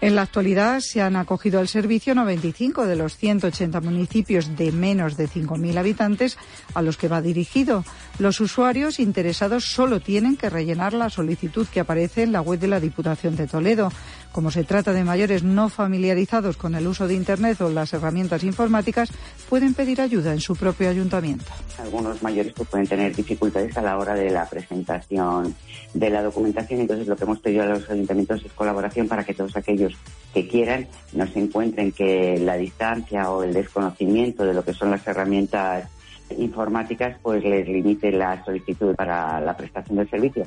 En 0.02 0.14
la 0.14 0.22
actualidad 0.22 0.80
se 0.80 1.00
han 1.00 1.16
acogido 1.16 1.58
al 1.58 1.68
servicio 1.68 2.14
95 2.14 2.86
de 2.86 2.96
los 2.96 3.16
180 3.16 3.80
municipios 3.80 4.54
de 4.54 4.70
menos 4.70 5.16
de 5.16 5.26
5.000 5.26 5.78
habitantes 5.78 6.36
a 6.74 6.82
los 6.82 6.98
que 6.98 7.08
va 7.08 7.22
dirigido. 7.22 7.82
Los 8.18 8.40
usuarios 8.40 9.00
interesados 9.00 9.64
solo 9.64 10.00
tienen 10.00 10.36
que 10.36 10.50
rellenar 10.50 10.92
la 10.92 11.08
solicitud 11.08 11.66
que 11.66 11.80
aparece 11.80 12.24
en 12.24 12.32
la 12.32 12.42
web 12.42 12.60
de 12.60 12.68
la 12.68 12.78
Diputación 12.78 13.36
de 13.36 13.46
Toledo. 13.46 13.90
Como 14.36 14.50
se 14.50 14.64
trata 14.64 14.92
de 14.92 15.02
mayores 15.02 15.44
no 15.44 15.70
familiarizados 15.70 16.58
con 16.58 16.74
el 16.74 16.86
uso 16.86 17.08
de 17.08 17.14
Internet 17.14 17.58
o 17.62 17.70
las 17.70 17.94
herramientas 17.94 18.44
informáticas, 18.44 19.08
pueden 19.48 19.72
pedir 19.72 19.98
ayuda 19.98 20.34
en 20.34 20.40
su 20.40 20.54
propio 20.54 20.90
ayuntamiento. 20.90 21.46
Algunos 21.78 22.22
mayores 22.22 22.52
pues, 22.52 22.68
pueden 22.68 22.86
tener 22.86 23.16
dificultades 23.16 23.74
a 23.78 23.80
la 23.80 23.96
hora 23.96 24.14
de 24.14 24.28
la 24.28 24.46
presentación 24.46 25.54
de 25.94 26.10
la 26.10 26.22
documentación, 26.22 26.80
entonces 26.80 27.08
lo 27.08 27.16
que 27.16 27.24
hemos 27.24 27.40
pedido 27.40 27.62
a 27.62 27.66
los 27.66 27.88
ayuntamientos 27.88 28.44
es 28.44 28.52
colaboración 28.52 29.08
para 29.08 29.24
que 29.24 29.32
todos 29.32 29.56
aquellos 29.56 29.94
que 30.34 30.46
quieran 30.46 30.86
no 31.14 31.26
se 31.26 31.38
encuentren 31.38 31.92
que 31.92 32.38
la 32.38 32.58
distancia 32.58 33.30
o 33.30 33.42
el 33.42 33.54
desconocimiento 33.54 34.44
de 34.44 34.52
lo 34.52 34.62
que 34.62 34.74
son 34.74 34.90
las 34.90 35.06
herramientas 35.06 35.88
informáticas 36.36 37.16
pues 37.22 37.42
les 37.42 37.66
limite 37.66 38.12
la 38.12 38.44
solicitud 38.44 38.94
para 38.94 39.40
la 39.40 39.56
prestación 39.56 39.96
del 39.96 40.10
servicio. 40.10 40.44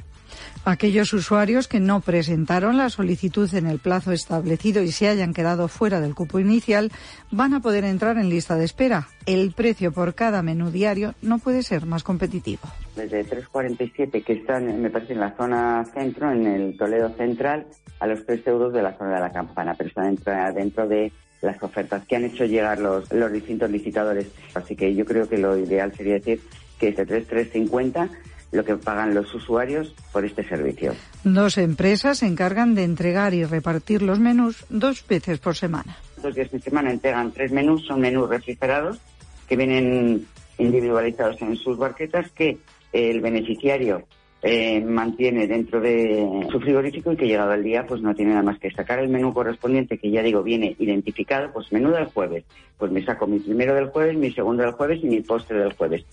Aquellos 0.65 1.13
usuarios 1.13 1.67
que 1.67 1.79
no 1.79 2.01
presentaron 2.01 2.77
la 2.77 2.89
solicitud 2.89 3.51
en 3.55 3.65
el 3.65 3.79
plazo 3.79 4.11
establecido 4.11 4.83
y 4.83 4.91
se 4.91 5.07
hayan 5.07 5.33
quedado 5.33 5.69
fuera 5.69 6.01
del 6.01 6.15
cupo 6.15 6.37
inicial 6.39 6.91
van 7.31 7.53
a 7.53 7.61
poder 7.61 7.85
entrar 7.85 8.17
en 8.17 8.29
lista 8.29 8.55
de 8.55 8.65
espera. 8.65 9.07
El 9.25 9.53
precio 9.53 9.93
por 9.93 10.15
cada 10.15 10.43
menú 10.43 10.69
diario 10.69 11.15
no 11.21 11.39
puede 11.39 11.63
ser 11.63 11.85
más 11.85 12.03
competitivo. 12.03 12.61
Desde 12.95 13.25
3,47 13.25 14.23
que 14.23 14.33
están, 14.33 14.81
me 14.81 14.89
parece, 14.89 15.13
en 15.13 15.21
la 15.21 15.35
zona 15.37 15.85
centro, 15.93 16.29
en 16.31 16.45
el 16.45 16.77
Toledo 16.77 17.09
Central, 17.15 17.65
a 17.99 18.07
los 18.07 18.25
3 18.25 18.45
euros 18.47 18.73
de 18.73 18.83
la 18.83 18.97
zona 18.97 19.15
de 19.15 19.21
la 19.21 19.31
campana, 19.31 19.75
pero 19.77 19.87
están 19.87 20.15
dentro, 20.53 20.87
de 20.87 21.11
las 21.41 21.63
ofertas 21.63 22.05
que 22.05 22.17
han 22.17 22.25
hecho 22.25 22.43
llegar 22.43 22.79
los, 22.79 23.11
los 23.13 23.31
distintos 23.31 23.71
licitadores. 23.71 24.27
Así 24.53 24.75
que 24.75 24.93
yo 24.93 25.05
creo 25.05 25.27
que 25.27 25.37
lo 25.37 25.57
ideal 25.57 25.93
sería 25.95 26.15
decir 26.15 26.41
que 26.77 26.89
es 26.89 26.97
de 26.97 27.05
3,350 27.05 28.09
lo 28.51 28.65
que 28.65 28.75
pagan 28.75 29.13
los 29.13 29.33
usuarios 29.33 29.93
por 30.11 30.25
este 30.25 30.47
servicio. 30.47 30.93
Dos 31.23 31.57
empresas 31.57 32.19
se 32.19 32.27
encargan 32.27 32.75
de 32.75 32.83
entregar 32.83 33.33
y 33.33 33.45
repartir 33.45 34.01
los 34.01 34.19
menús 34.19 34.65
dos 34.69 35.05
veces 35.07 35.39
por 35.39 35.55
semana. 35.55 35.97
Dos 36.21 36.35
días 36.35 36.51
de 36.51 36.59
semana 36.59 36.91
entregan 36.91 37.31
tres 37.31 37.51
menús, 37.51 37.85
son 37.85 38.01
menús 38.01 38.29
refrigerados 38.29 38.99
que 39.47 39.55
vienen 39.55 40.25
individualizados 40.57 41.41
en 41.41 41.55
sus 41.55 41.77
barquetas 41.77 42.31
que 42.31 42.57
el 42.91 43.21
beneficiario 43.21 44.03
eh, 44.41 44.79
mantiene 44.81 45.47
dentro 45.47 45.81
de 45.81 46.47
su 46.49 46.59
frigorífico 46.61 47.11
y 47.11 47.17
que 47.17 47.27
llegado 47.27 47.53
el 47.53 47.63
día 47.63 47.85
pues 47.85 48.01
no 48.01 48.15
tiene 48.15 48.31
nada 48.31 48.43
más 48.43 48.59
que 48.59 48.71
sacar 48.71 48.99
el 48.99 49.09
menú 49.09 49.33
correspondiente 49.33 49.97
que 49.97 50.11
ya 50.11 50.23
digo 50.23 50.43
viene 50.43 50.75
identificado 50.79 51.51
pues 51.51 51.71
menú 51.71 51.91
del 51.91 52.05
jueves. 52.05 52.45
Pues 52.77 52.91
me 52.91 53.03
saco 53.03 53.27
mi 53.27 53.39
primero 53.39 53.75
del 53.75 53.87
jueves 53.87 54.17
mi 54.17 54.31
segundo 54.31 54.63
del 54.63 54.71
jueves 54.71 55.03
y 55.03 55.07
mi 55.07 55.21
postre 55.21 55.59
del 55.59 55.73
jueves. 55.73 56.05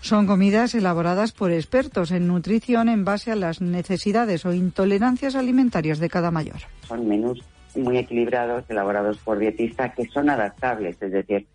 Son 0.00 0.26
comidas 0.26 0.74
elaboradas 0.74 1.32
por 1.32 1.50
expertos 1.52 2.12
en 2.12 2.26
nutrición 2.26 2.88
en 2.88 3.04
base 3.04 3.30
a 3.30 3.36
las 3.36 3.60
necesidades 3.60 4.46
o 4.46 4.54
intolerancias 4.54 5.34
alimentarias 5.34 5.98
de 5.98 6.08
cada 6.08 6.30
mayor. 6.30 6.60
son 6.88 7.06
menús 7.06 7.42
muy 7.74 7.98
equilibrados 7.98 8.64
elaborados 8.70 9.18
por 9.18 9.38
dietistas 9.38 9.94
que 9.94 10.06
son 10.06 10.30
adaptables 10.30 10.96
es 11.02 11.12
decir 11.12 11.46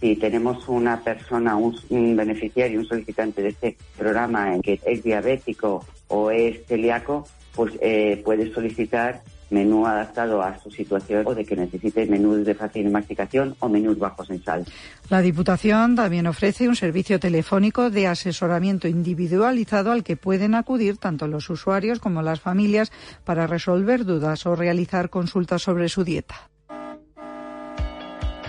si 0.00 0.16
tenemos 0.16 0.68
una 0.68 1.00
persona, 1.00 1.56
un, 1.56 1.74
beneficiario, 2.16 2.78
un 2.78 2.86
solicitante 2.86 3.42
de 3.42 3.48
este 3.48 3.76
programa 3.96 4.54
en 4.54 4.62
que 4.62 4.80
es 4.84 5.02
diabético 5.02 5.84
o 6.08 6.30
es 6.30 6.64
celíaco, 6.66 7.26
pues 7.54 7.74
eh, 7.80 8.20
puede 8.24 8.52
solicitar 8.52 9.22
menú 9.50 9.86
adaptado 9.86 10.42
a 10.42 10.58
su 10.58 10.70
situación 10.70 11.26
o 11.26 11.34
de 11.34 11.44
que 11.44 11.56
necesite 11.56 12.06
menús 12.06 12.44
de 12.44 12.54
fácil 12.54 12.90
masticación 12.90 13.56
o 13.60 13.68
menús 13.68 13.98
bajos 13.98 14.28
en 14.30 14.42
sal. 14.42 14.66
La 15.08 15.22
Diputación 15.22 15.96
también 15.96 16.26
ofrece 16.26 16.68
un 16.68 16.76
servicio 16.76 17.18
telefónico 17.18 17.90
de 17.90 18.06
asesoramiento 18.06 18.88
individualizado 18.88 19.90
al 19.90 20.04
que 20.04 20.16
pueden 20.16 20.54
acudir 20.54 20.98
tanto 20.98 21.26
los 21.26 21.48
usuarios 21.50 21.98
como 21.98 22.22
las 22.22 22.40
familias 22.40 22.92
para 23.24 23.46
resolver 23.46 24.04
dudas 24.04 24.44
o 24.46 24.54
realizar 24.54 25.08
consultas 25.08 25.62
sobre 25.62 25.88
su 25.88 26.04
dieta. 26.04 26.50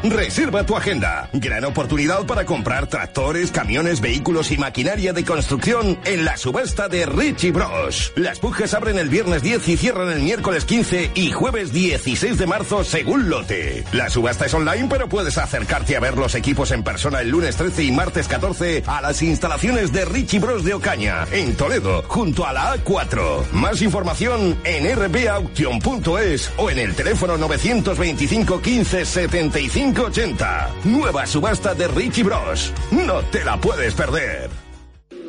Reserva 0.04 0.66
tu 0.66 0.78
agenda. 0.78 1.30
Gran 1.34 1.66
oportunidad 1.66 2.26
para 2.26 2.45
comprar 2.45 2.88
tractores, 2.88 3.52
camiones, 3.52 4.00
vehículos 4.00 4.50
y 4.52 4.58
maquinaria 4.58 5.12
de 5.12 5.26
construcción 5.26 6.00
en 6.06 6.24
la 6.24 6.38
subasta 6.38 6.88
de 6.88 7.06
Richie 7.06 7.52
Bros. 7.52 8.14
Las 8.16 8.39
pujas 8.39 8.74
abren 8.74 8.97
el 8.97 9.10
viernes 9.10 9.41
10 9.41 9.68
y 9.68 9.76
cierran 9.76 10.10
el 10.10 10.22
miércoles 10.22 10.64
15 10.64 11.12
y 11.16 11.32
jueves 11.32 11.74
16 11.74 12.38
de 12.38 12.47
marzo 12.47 12.86
según 12.86 13.30
lote. 13.30 13.84
La 13.91 14.10
subasta 14.10 14.45
es 14.45 14.54
online, 14.54 14.88
pero 14.89 15.10
puedes 15.10 15.38
acercarte 15.38 15.97
a 15.97 16.00
ver 16.00 16.18
los 16.18 16.34
equipos 16.34 16.72
en 16.72 16.84
persona 16.84 17.20
el 17.20 17.30
lunes 17.30 17.58
13 17.58 17.84
y 17.84 17.91
martes 17.91 18.30
14 18.30 18.84
a 18.88 19.02
las 19.02 19.22
instalaciones 19.22 19.91
de 19.91 20.06
Richie 20.06 20.39
Bros 20.39 20.64
de 20.64 20.76
Ocaña, 20.76 21.28
en 21.34 21.56
Toledo, 21.56 22.04
junto 22.08 22.45
a 22.45 22.54
la 22.54 22.74
A4. 22.78 23.52
Más 23.52 23.82
información 23.82 24.58
en 24.64 24.95
rbauction.es 24.95 26.52
o 26.56 26.70
en 26.70 26.80
el 26.80 26.95
teléfono 26.95 27.38
925 27.38 28.62
15 28.62 29.06
75 29.06 29.89
80. 29.98 30.70
Nueva 30.86 31.26
subasta 31.26 31.74
de 31.74 31.88
Richie 31.88 32.24
Bros. 32.24 32.72
No 32.92 33.22
te 33.32 33.44
la 33.44 33.60
puedes 33.60 33.94
perder. 33.96 34.50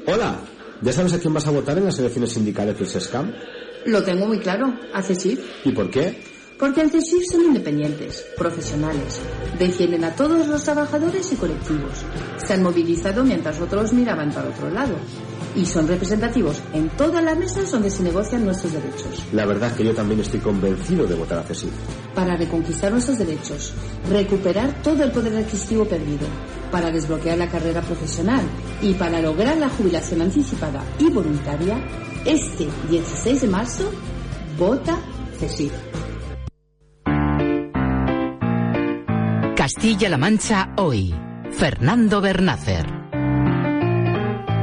Hola, 0.06 0.36
¿ya 0.82 0.92
sabes 0.92 1.14
a 1.14 1.18
quién 1.18 1.32
vas 1.32 1.46
a 1.46 1.50
votar 1.50 1.78
en 1.78 1.86
las 1.86 1.98
elecciones 1.98 2.32
sindicales 2.32 2.78
del 2.78 2.88
SESCAM? 2.88 3.32
Lo 3.86 4.02
tengo 4.02 4.26
muy 4.26 4.38
claro, 4.38 4.74
a 4.92 5.02
CESIF. 5.02 5.40
¿Y 5.64 5.72
por 5.72 5.90
qué? 5.90 6.22
Porque 6.58 6.82
en 6.82 6.90
CESIF 6.90 7.24
son 7.30 7.42
independientes, 7.42 8.26
profesionales, 8.36 9.20
defienden 9.58 10.04
a 10.04 10.14
todos 10.14 10.46
los 10.46 10.62
trabajadores 10.62 11.32
y 11.32 11.36
colectivos. 11.36 12.04
Se 12.36 12.52
han 12.52 12.62
movilizado 12.62 13.24
mientras 13.24 13.58
otros 13.60 13.92
miraban 13.94 14.30
para 14.30 14.50
otro 14.50 14.68
lado. 14.68 14.96
Y 15.56 15.66
son 15.66 15.88
representativos 15.88 16.60
en 16.72 16.88
todas 16.90 17.22
las 17.22 17.36
mesas 17.36 17.70
donde 17.70 17.90
se 17.90 18.02
negocian 18.02 18.44
nuestros 18.44 18.72
derechos. 18.72 19.24
La 19.32 19.46
verdad 19.46 19.70
es 19.70 19.76
que 19.76 19.84
yo 19.84 19.94
también 19.94 20.20
estoy 20.20 20.40
convencido 20.40 21.06
de 21.06 21.14
votar 21.14 21.38
a 21.38 21.42
CESIF. 21.42 21.72
Para 22.14 22.36
reconquistar 22.36 22.92
nuestros 22.92 23.18
derechos, 23.18 23.72
recuperar 24.08 24.82
todo 24.82 25.02
el 25.02 25.10
poder 25.10 25.36
adquisitivo 25.36 25.84
perdido, 25.84 26.26
para 26.70 26.90
desbloquear 26.90 27.38
la 27.38 27.48
carrera 27.48 27.80
profesional 27.82 28.42
y 28.80 28.94
para 28.94 29.20
lograr 29.20 29.56
la 29.58 29.68
jubilación 29.68 30.22
anticipada 30.22 30.84
y 30.98 31.10
voluntaria, 31.10 31.78
este 32.24 32.68
16 32.88 33.40
de 33.40 33.48
marzo, 33.48 33.90
vota 34.56 34.98
CESIF. 35.38 35.72
Castilla-La 39.56 40.16
Mancha 40.16 40.72
hoy. 40.78 41.14
Fernando 41.52 42.20
Bernácer. 42.20 42.99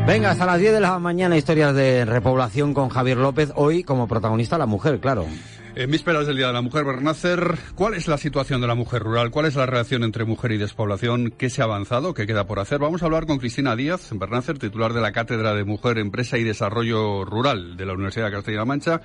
Venga, 0.07 0.31
hasta 0.31 0.45
las 0.45 0.57
10 0.57 0.71
de 0.71 0.79
la 0.79 0.97
mañana, 0.99 1.35
historias 1.35 1.75
de 1.75 2.05
repoblación 2.05 2.73
con 2.73 2.87
Javier 2.87 3.17
López. 3.17 3.51
Hoy, 3.55 3.83
como 3.83 4.07
protagonista, 4.07 4.57
la 4.57 4.65
mujer, 4.65 5.01
claro. 5.01 5.25
En 5.75 5.91
vísperas 5.91 6.25
del 6.25 6.37
Día 6.37 6.47
de 6.47 6.53
la 6.53 6.61
Mujer, 6.61 6.85
Bernácer, 6.85 7.55
¿cuál 7.75 7.93
es 7.93 8.07
la 8.07 8.17
situación 8.17 8.61
de 8.61 8.67
la 8.67 8.73
mujer 8.73 9.03
rural? 9.03 9.31
¿Cuál 9.31 9.47
es 9.47 9.55
la 9.55 9.65
relación 9.65 10.05
entre 10.05 10.23
mujer 10.23 10.53
y 10.53 10.57
despoblación? 10.57 11.31
¿Qué 11.37 11.49
se 11.49 11.61
ha 11.61 11.65
avanzado? 11.65 12.13
¿Qué 12.13 12.25
queda 12.25 12.47
por 12.47 12.59
hacer? 12.59 12.79
Vamos 12.79 13.03
a 13.03 13.05
hablar 13.05 13.25
con 13.25 13.37
Cristina 13.37 13.75
Díaz, 13.75 14.09
Bernácer, 14.13 14.57
titular 14.57 14.93
de 14.93 15.01
la 15.01 15.11
Cátedra 15.11 15.53
de 15.53 15.65
Mujer, 15.65 15.97
Empresa 15.97 16.37
y 16.37 16.43
Desarrollo 16.45 17.25
Rural 17.25 17.75
de 17.75 17.85
la 17.85 17.93
Universidad 17.93 18.27
de 18.27 18.31
Castilla-La 18.31 18.65
Mancha. 18.65 19.01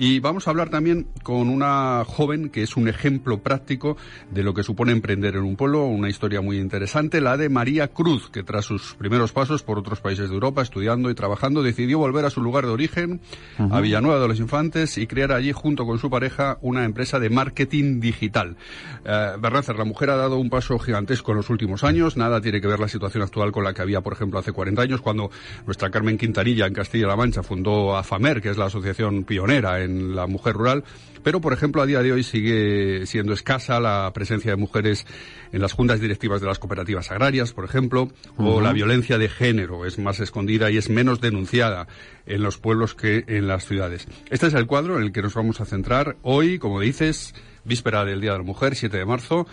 Y 0.00 0.20
vamos 0.20 0.46
a 0.46 0.50
hablar 0.50 0.70
también 0.70 1.08
con 1.24 1.48
una 1.48 2.04
joven 2.06 2.50
que 2.50 2.62
es 2.62 2.76
un 2.76 2.86
ejemplo 2.86 3.42
práctico 3.42 3.96
de 4.30 4.44
lo 4.44 4.54
que 4.54 4.62
supone 4.62 4.92
emprender 4.92 5.34
en 5.34 5.42
un 5.42 5.56
pueblo, 5.56 5.86
una 5.86 6.08
historia 6.08 6.40
muy 6.40 6.58
interesante, 6.58 7.20
la 7.20 7.36
de 7.36 7.48
María 7.48 7.88
Cruz, 7.88 8.30
que 8.30 8.44
tras 8.44 8.64
sus 8.64 8.94
primeros 8.94 9.32
pasos 9.32 9.64
por 9.64 9.76
otros 9.76 10.00
países 10.00 10.28
de 10.28 10.34
Europa, 10.34 10.62
estudiando 10.62 11.10
y 11.10 11.16
trabajando, 11.16 11.64
decidió 11.64 11.98
volver 11.98 12.24
a 12.24 12.30
su 12.30 12.40
lugar 12.40 12.64
de 12.64 12.70
origen, 12.70 13.20
a 13.58 13.80
Villanueva 13.80 14.20
de 14.20 14.28
los 14.28 14.38
Infantes, 14.38 14.98
y 14.98 15.08
crear 15.08 15.32
allí, 15.32 15.50
junto 15.50 15.84
con 15.84 15.98
su 15.98 16.08
pareja, 16.08 16.58
una 16.60 16.84
empresa 16.84 17.18
de 17.18 17.30
marketing 17.30 17.98
digital. 17.98 18.56
Eh, 19.04 19.32
la 19.42 19.84
mujer 19.84 20.10
ha 20.10 20.16
dado 20.16 20.38
un 20.38 20.48
paso 20.48 20.78
gigantesco 20.78 21.32
en 21.32 21.38
los 21.38 21.50
últimos 21.50 21.82
años, 21.82 22.16
nada 22.16 22.40
tiene 22.40 22.60
que 22.60 22.68
ver 22.68 22.78
la 22.78 22.88
situación 22.88 23.24
actual 23.24 23.50
con 23.50 23.64
la 23.64 23.74
que 23.74 23.82
había, 23.82 24.00
por 24.00 24.12
ejemplo, 24.12 24.38
hace 24.38 24.52
40 24.52 24.80
años, 24.80 25.00
cuando 25.00 25.28
nuestra 25.66 25.90
Carmen 25.90 26.16
Quintanilla 26.16 26.66
en 26.66 26.74
Castilla-La 26.74 27.16
Mancha 27.16 27.42
fundó 27.42 27.96
AFAMER, 27.96 28.40
que 28.40 28.50
es 28.50 28.56
la 28.56 28.66
asociación 28.66 29.24
pionera 29.24 29.82
en 29.82 29.87
la 29.88 30.26
mujer 30.26 30.54
rural, 30.54 30.84
pero 31.22 31.40
por 31.40 31.52
ejemplo 31.52 31.82
a 31.82 31.86
día 31.86 32.02
de 32.02 32.12
hoy 32.12 32.22
sigue 32.22 33.06
siendo 33.06 33.32
escasa 33.32 33.80
la 33.80 34.10
presencia 34.14 34.52
de 34.52 34.56
mujeres 34.56 35.06
en 35.52 35.60
las 35.60 35.72
juntas 35.72 36.00
directivas 36.00 36.40
de 36.40 36.46
las 36.46 36.58
cooperativas 36.58 37.10
agrarias, 37.10 37.52
por 37.52 37.64
ejemplo, 37.64 38.08
o 38.36 38.60
la 38.60 38.72
violencia 38.72 39.18
de 39.18 39.28
género 39.28 39.86
es 39.86 39.98
más 39.98 40.20
escondida 40.20 40.70
y 40.70 40.76
es 40.76 40.90
menos 40.90 41.20
denunciada 41.20 41.88
en 42.26 42.42
los 42.42 42.58
pueblos 42.58 42.94
que 42.94 43.24
en 43.26 43.48
las 43.48 43.66
ciudades. 43.66 44.06
Este 44.30 44.46
es 44.46 44.54
el 44.54 44.66
cuadro 44.66 44.98
en 44.98 45.04
el 45.04 45.12
que 45.12 45.22
nos 45.22 45.34
vamos 45.34 45.60
a 45.60 45.64
centrar 45.64 46.16
hoy, 46.22 46.58
como 46.58 46.80
dices, 46.80 47.34
víspera 47.64 48.04
del 48.04 48.20
Día 48.20 48.32
de 48.32 48.38
la 48.38 48.44
Mujer, 48.44 48.74
7 48.74 48.96
de 48.96 49.04
marzo. 49.04 49.46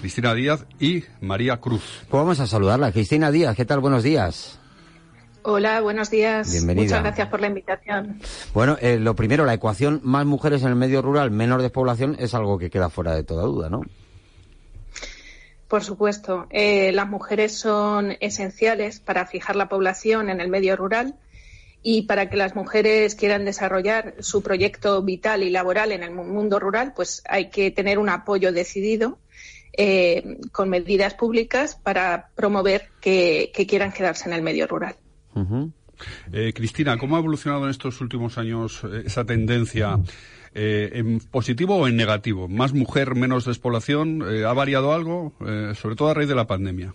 Cristina 0.00 0.34
Díaz 0.34 0.64
y 0.78 1.04
María 1.20 1.58
Cruz. 1.58 1.82
Pues 2.08 2.20
vamos 2.22 2.40
a 2.40 2.46
saludarla. 2.46 2.90
Cristina 2.90 3.30
Díaz, 3.30 3.54
¿qué 3.54 3.66
tal? 3.66 3.80
Buenos 3.80 4.02
días. 4.02 4.59
Hola, 5.42 5.80
buenos 5.80 6.10
días. 6.10 6.50
Bienvenida. 6.52 6.84
Muchas 6.84 7.02
gracias 7.02 7.28
por 7.28 7.40
la 7.40 7.46
invitación. 7.46 8.20
Bueno, 8.52 8.76
eh, 8.80 8.98
lo 8.98 9.14
primero, 9.16 9.44
la 9.44 9.54
ecuación 9.54 10.00
más 10.02 10.26
mujeres 10.26 10.62
en 10.62 10.68
el 10.68 10.76
medio 10.76 11.00
rural, 11.02 11.30
menor 11.30 11.62
despoblación, 11.62 12.16
es 12.18 12.34
algo 12.34 12.58
que 12.58 12.68
queda 12.70 12.90
fuera 12.90 13.14
de 13.14 13.24
toda 13.24 13.44
duda, 13.44 13.70
¿no? 13.70 13.82
Por 15.68 15.82
supuesto, 15.84 16.46
eh, 16.50 16.90
las 16.92 17.08
mujeres 17.08 17.56
son 17.56 18.16
esenciales 18.20 19.00
para 19.00 19.26
fijar 19.26 19.56
la 19.56 19.68
población 19.68 20.28
en 20.28 20.40
el 20.40 20.48
medio 20.48 20.76
rural 20.76 21.14
y 21.82 22.02
para 22.02 22.28
que 22.28 22.36
las 22.36 22.54
mujeres 22.54 23.14
quieran 23.14 23.44
desarrollar 23.44 24.16
su 24.18 24.42
proyecto 24.42 25.00
vital 25.02 25.42
y 25.42 25.50
laboral 25.50 25.92
en 25.92 26.02
el 26.02 26.10
mu- 26.10 26.24
mundo 26.24 26.58
rural, 26.58 26.92
pues 26.94 27.22
hay 27.26 27.48
que 27.50 27.70
tener 27.70 27.98
un 27.98 28.08
apoyo 28.10 28.52
decidido 28.52 29.18
eh, 29.72 30.38
con 30.52 30.68
medidas 30.68 31.14
públicas 31.14 31.76
para 31.76 32.28
promover 32.34 32.88
que, 33.00 33.52
que 33.54 33.66
quieran 33.66 33.92
quedarse 33.92 34.28
en 34.28 34.34
el 34.34 34.42
medio 34.42 34.66
rural. 34.66 34.96
Eh, 36.32 36.52
Cristina, 36.54 36.96
¿cómo 36.98 37.16
ha 37.16 37.18
evolucionado 37.18 37.64
en 37.64 37.70
estos 37.70 38.00
últimos 38.00 38.38
años 38.38 38.82
eh, 38.84 39.02
esa 39.06 39.24
tendencia? 39.24 39.98
eh, 40.54 40.90
¿En 40.94 41.20
positivo 41.20 41.76
o 41.76 41.86
en 41.86 41.96
negativo? 41.96 42.48
¿Más 42.48 42.72
mujer, 42.72 43.14
menos 43.14 43.44
despoblación? 43.44 44.22
Eh, 44.28 44.44
¿Ha 44.44 44.52
variado 44.52 44.92
algo? 44.92 45.32
Sobre 45.74 45.96
todo 45.96 46.08
a 46.08 46.14
raíz 46.14 46.28
de 46.28 46.34
la 46.34 46.46
pandemia. 46.46 46.94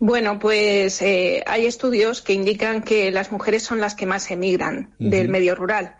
Bueno, 0.00 0.38
pues 0.38 1.02
eh, 1.02 1.42
hay 1.46 1.66
estudios 1.66 2.22
que 2.22 2.32
indican 2.32 2.82
que 2.82 3.10
las 3.10 3.32
mujeres 3.32 3.64
son 3.64 3.80
las 3.80 3.96
que 3.96 4.06
más 4.06 4.30
emigran 4.30 4.90
del 4.98 5.28
medio 5.28 5.56
rural. 5.56 5.96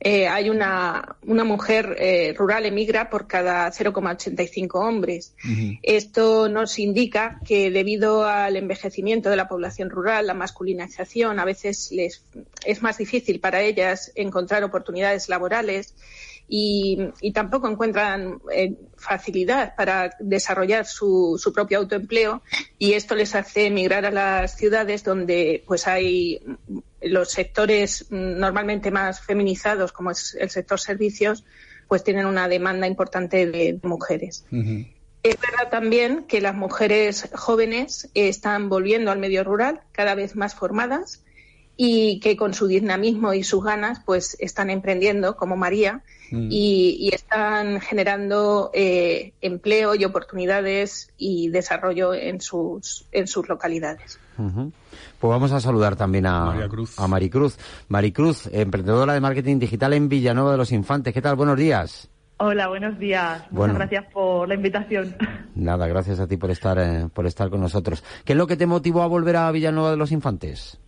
Eh, 0.00 0.28
hay 0.28 0.50
una, 0.50 1.16
una 1.26 1.44
mujer 1.44 1.96
eh, 1.98 2.34
rural 2.36 2.66
emigra 2.66 3.08
por 3.08 3.26
cada 3.26 3.70
0,85 3.70 4.68
hombres. 4.74 5.34
Esto 5.82 6.50
nos 6.50 6.78
indica 6.78 7.40
que 7.46 7.70
debido 7.70 8.26
al 8.26 8.56
envejecimiento 8.56 9.30
de 9.30 9.36
la 9.36 9.48
población 9.48 9.88
rural, 9.88 10.26
la 10.26 10.34
masculinización, 10.34 11.40
a 11.40 11.44
veces 11.46 11.90
les, 11.90 12.22
es 12.66 12.82
más 12.82 12.98
difícil 12.98 13.40
para 13.40 13.62
ellas 13.62 14.12
encontrar 14.14 14.62
oportunidades 14.62 15.30
laborales 15.30 15.94
y, 16.48 16.98
y 17.20 17.32
tampoco 17.32 17.68
encuentran 17.68 18.40
eh, 18.52 18.74
facilidad 18.96 19.76
para 19.76 20.16
desarrollar 20.18 20.86
su, 20.86 21.38
su 21.38 21.52
propio 21.52 21.78
autoempleo 21.78 22.42
y 22.78 22.94
esto 22.94 23.14
les 23.14 23.34
hace 23.34 23.66
emigrar 23.66 24.06
a 24.06 24.10
las 24.10 24.56
ciudades 24.56 25.04
donde 25.04 25.62
pues 25.66 25.86
hay 25.86 26.40
los 27.02 27.30
sectores 27.30 28.06
normalmente 28.10 28.90
más 28.90 29.20
feminizados 29.20 29.92
como 29.92 30.10
es 30.10 30.36
el 30.40 30.48
sector 30.48 30.80
servicios 30.80 31.44
pues 31.86 32.02
tienen 32.02 32.26
una 32.26 32.48
demanda 32.48 32.86
importante 32.86 33.46
de 33.46 33.78
mujeres. 33.82 34.44
Es 35.22 35.36
verdad 35.40 35.70
también 35.70 36.24
que 36.24 36.40
las 36.40 36.54
mujeres 36.54 37.28
jóvenes 37.34 38.10
están 38.14 38.68
volviendo 38.68 39.10
al 39.10 39.18
medio 39.18 39.42
rural 39.42 39.80
cada 39.92 40.14
vez 40.14 40.36
más 40.36 40.54
formadas 40.54 41.24
y 41.76 42.20
que 42.20 42.36
con 42.36 42.52
su 42.52 42.66
dinamismo 42.66 43.32
y 43.32 43.42
sus 43.42 43.64
ganas 43.64 44.00
pues 44.04 44.36
están 44.38 44.68
emprendiendo 44.68 45.36
como 45.36 45.56
María 45.56 46.02
Mm. 46.30 46.48
y, 46.50 46.96
y 47.00 47.14
están 47.14 47.80
generando 47.80 48.70
eh, 48.74 49.32
empleo 49.40 49.94
y 49.94 50.04
oportunidades 50.04 51.10
y 51.16 51.48
desarrollo 51.48 52.12
en 52.12 52.40
sus 52.40 53.06
en 53.12 53.26
sus 53.26 53.48
localidades. 53.48 54.20
Pues 54.36 55.30
vamos 55.30 55.52
a 55.52 55.60
saludar 55.60 55.96
también 55.96 56.26
a, 56.26 56.52
a 56.96 57.08
Maricruz. 57.08 57.58
Maricruz, 57.88 58.48
emprendedora 58.52 59.14
de 59.14 59.20
marketing 59.20 59.58
digital 59.58 59.92
en 59.94 60.08
Villanueva 60.08 60.52
de 60.52 60.58
los 60.58 60.70
Infantes. 60.70 61.12
¿Qué 61.12 61.22
tal? 61.22 61.36
Buenos 61.36 61.56
días. 61.56 62.08
Hola, 62.40 62.68
buenos 62.68 62.96
días. 63.00 63.42
Bueno. 63.50 63.74
Muchas 63.74 63.90
gracias 63.90 64.12
por 64.12 64.48
la 64.48 64.54
invitación. 64.54 65.16
Nada, 65.56 65.88
gracias 65.88 66.20
a 66.20 66.28
ti 66.28 66.36
por 66.36 66.52
estar, 66.52 66.78
eh, 66.78 67.08
por 67.12 67.26
estar 67.26 67.50
con 67.50 67.60
nosotros. 67.60 68.04
¿Qué 68.24 68.34
es 68.34 68.36
lo 68.36 68.46
que 68.46 68.56
te 68.56 68.66
motivó 68.66 69.02
a 69.02 69.08
volver 69.08 69.34
a 69.36 69.50
Villanueva 69.50 69.90
de 69.90 69.96
los 69.96 70.12
Infantes? 70.12 70.78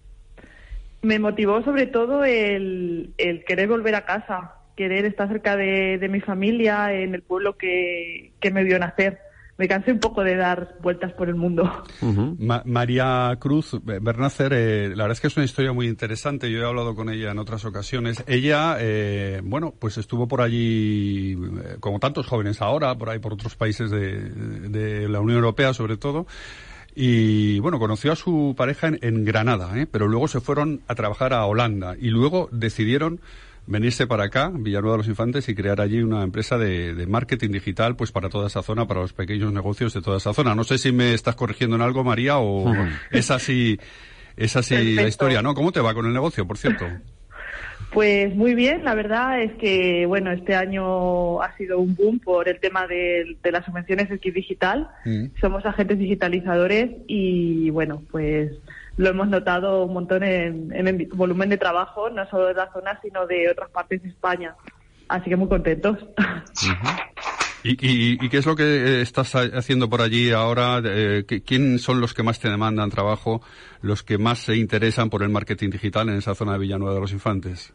Me 1.02 1.18
motivó 1.18 1.60
sobre 1.64 1.86
todo 1.86 2.24
el, 2.24 3.14
el 3.18 3.44
querer 3.44 3.68
volver 3.68 3.96
a 3.96 4.04
casa, 4.04 4.59
querer 4.76 5.04
estar 5.04 5.28
cerca 5.28 5.56
de, 5.56 5.98
de 5.98 6.08
mi 6.08 6.20
familia, 6.20 6.92
en 6.92 7.14
el 7.14 7.22
pueblo 7.22 7.56
que, 7.56 8.32
que 8.40 8.50
me 8.50 8.64
vio 8.64 8.78
nacer. 8.78 9.18
me 9.58 9.68
cansé 9.68 9.92
un 9.92 10.00
poco 10.00 10.24
de 10.24 10.36
dar 10.36 10.76
vueltas 10.80 11.12
por 11.12 11.28
el 11.28 11.34
mundo. 11.34 11.70
Ma- 12.38 12.62
María 12.64 13.36
Cruz 13.38 13.78
Bernácer, 13.84 14.52
eh, 14.54 14.88
la 14.88 15.04
verdad 15.04 15.12
es 15.12 15.20
que 15.20 15.26
es 15.26 15.36
una 15.36 15.44
historia 15.44 15.72
muy 15.74 15.86
interesante. 15.86 16.50
Yo 16.50 16.62
he 16.62 16.66
hablado 16.66 16.94
con 16.94 17.10
ella 17.10 17.30
en 17.30 17.38
otras 17.38 17.64
ocasiones. 17.66 18.24
Ella, 18.26 18.78
eh, 18.80 19.42
bueno, 19.44 19.74
pues 19.78 19.98
estuvo 19.98 20.26
por 20.28 20.40
allí, 20.40 21.32
eh, 21.32 21.76
como 21.78 21.98
tantos 21.98 22.26
jóvenes 22.26 22.62
ahora, 22.62 22.94
por 22.96 23.10
ahí 23.10 23.18
por 23.18 23.34
otros 23.34 23.54
países 23.56 23.90
de, 23.90 24.30
de 24.30 25.08
la 25.10 25.20
Unión 25.20 25.36
Europea 25.38 25.74
sobre 25.74 25.98
todo. 25.98 26.26
Y 26.94 27.60
bueno, 27.60 27.78
conoció 27.78 28.12
a 28.12 28.16
su 28.16 28.54
pareja 28.56 28.88
en, 28.88 28.98
en 29.02 29.24
Granada, 29.24 29.78
¿eh? 29.78 29.86
pero 29.90 30.08
luego 30.08 30.26
se 30.26 30.40
fueron 30.40 30.80
a 30.88 30.94
trabajar 30.94 31.32
a 31.34 31.44
Holanda 31.44 31.94
y 32.00 32.08
luego 32.08 32.48
decidieron 32.50 33.20
venirse 33.66 34.06
para 34.06 34.24
acá, 34.24 34.50
Villanueva 34.52 34.94
de 34.94 34.98
los 34.98 35.08
Infantes, 35.08 35.48
y 35.48 35.54
crear 35.54 35.80
allí 35.80 36.02
una 36.02 36.22
empresa 36.22 36.58
de, 36.58 36.94
de 36.94 37.06
marketing 37.06 37.50
digital, 37.50 37.96
pues 37.96 38.12
para 38.12 38.28
toda 38.28 38.48
esa 38.48 38.62
zona, 38.62 38.86
para 38.86 39.00
los 39.00 39.12
pequeños 39.12 39.52
negocios 39.52 39.94
de 39.94 40.02
toda 40.02 40.16
esa 40.16 40.34
zona. 40.34 40.54
No 40.54 40.64
sé 40.64 40.78
si 40.78 40.92
me 40.92 41.14
estás 41.14 41.36
corrigiendo 41.36 41.76
en 41.76 41.82
algo, 41.82 42.02
María, 42.04 42.38
o 42.38 42.72
es 43.10 43.30
así, 43.30 43.78
es 44.36 44.56
así 44.56 44.94
la 44.94 45.08
historia, 45.08 45.42
¿no? 45.42 45.54
¿Cómo 45.54 45.72
te 45.72 45.80
va 45.80 45.94
con 45.94 46.06
el 46.06 46.12
negocio, 46.12 46.46
por 46.46 46.58
cierto? 46.58 46.86
Pues 47.92 48.36
muy 48.36 48.54
bien, 48.54 48.84
la 48.84 48.94
verdad 48.94 49.42
es 49.42 49.52
que 49.54 50.06
bueno, 50.06 50.30
este 50.30 50.54
año 50.54 51.42
ha 51.42 51.56
sido 51.56 51.80
un 51.80 51.96
boom 51.96 52.20
por 52.20 52.48
el 52.48 52.60
tema 52.60 52.86
de, 52.86 53.36
de 53.42 53.52
las 53.52 53.64
subvenciones 53.64 54.08
X 54.08 54.32
Digital. 54.32 54.88
Somos 55.40 55.66
agentes 55.66 55.98
digitalizadores 55.98 56.90
y 57.08 57.70
bueno, 57.70 58.02
pues 58.12 58.52
lo 59.00 59.08
hemos 59.10 59.28
notado 59.28 59.84
un 59.84 59.94
montón 59.94 60.22
en, 60.22 60.70
en 60.74 60.86
el 60.88 61.06
volumen 61.14 61.48
de 61.48 61.56
trabajo, 61.56 62.10
no 62.10 62.28
solo 62.28 62.48
de 62.48 62.54
la 62.54 62.70
zona, 62.72 62.98
sino 63.02 63.26
de 63.26 63.48
otras 63.50 63.70
partes 63.70 64.02
de 64.02 64.10
España. 64.10 64.54
Así 65.08 65.30
que 65.30 65.36
muy 65.36 65.48
contentos. 65.48 65.96
¿Y, 67.62 67.70
y, 67.72 68.18
y 68.24 68.28
qué 68.28 68.38
es 68.38 68.46
lo 68.46 68.56
que 68.56 68.62
eh, 68.64 69.00
estás 69.02 69.34
ha- 69.34 69.50
haciendo 69.58 69.88
por 69.88 70.00
allí 70.02 70.30
ahora? 70.32 70.80
Eh, 70.84 71.24
¿qui- 71.26 71.42
¿Quién 71.44 71.78
son 71.78 72.00
los 72.00 72.14
que 72.14 72.22
más 72.22 72.40
te 72.40 72.48
demandan 72.50 72.90
trabajo, 72.90 73.42
los 73.82 74.02
que 74.02 74.18
más 74.18 74.38
se 74.40 74.56
interesan 74.56 75.10
por 75.10 75.22
el 75.22 75.28
marketing 75.30 75.70
digital 75.70 76.08
en 76.08 76.16
esa 76.16 76.34
zona 76.34 76.52
de 76.52 76.58
Villanueva 76.58 76.94
de 76.94 77.00
los 77.00 77.12
Infantes? 77.12 77.72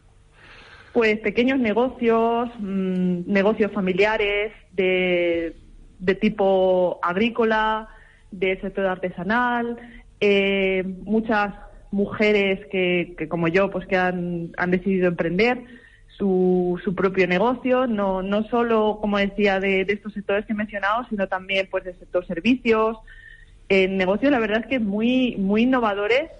Pues 0.92 1.18
pequeños 1.20 1.58
negocios, 1.58 2.48
mm, 2.58 3.22
negocios 3.26 3.70
familiares 3.72 4.52
de, 4.72 5.56
de 5.98 6.14
tipo 6.14 6.98
agrícola, 7.02 7.88
de 8.32 8.60
sector 8.60 8.86
artesanal, 8.86 9.76
eh, 10.20 10.82
muchas 11.04 11.54
mujeres 11.90 12.66
que, 12.70 13.14
que 13.16 13.28
como 13.28 13.48
yo, 13.48 13.70
pues 13.70 13.86
que 13.86 13.96
han, 13.96 14.52
decidido 14.68 15.08
emprender 15.08 15.62
su, 16.16 16.80
su 16.84 16.94
propio 16.94 17.26
negocio, 17.26 17.86
no, 17.86 18.22
no 18.22 18.44
solo, 18.44 18.98
como 19.00 19.18
decía, 19.18 19.60
de, 19.60 19.82
estos 19.82 20.12
sectores 20.12 20.46
que 20.46 20.52
he 20.52 20.56
mencionado, 20.56 21.06
sino 21.08 21.26
también 21.28 21.68
pues 21.70 21.84
del 21.84 21.98
sector 21.98 22.26
servicios, 22.26 22.96
en 23.68 23.96
negocios 23.96 24.30
la 24.30 24.38
verdad 24.38 24.60
es 24.60 24.66
que 24.66 24.78
muy, 24.78 25.36
muy 25.36 25.62
innovadores 25.62 26.30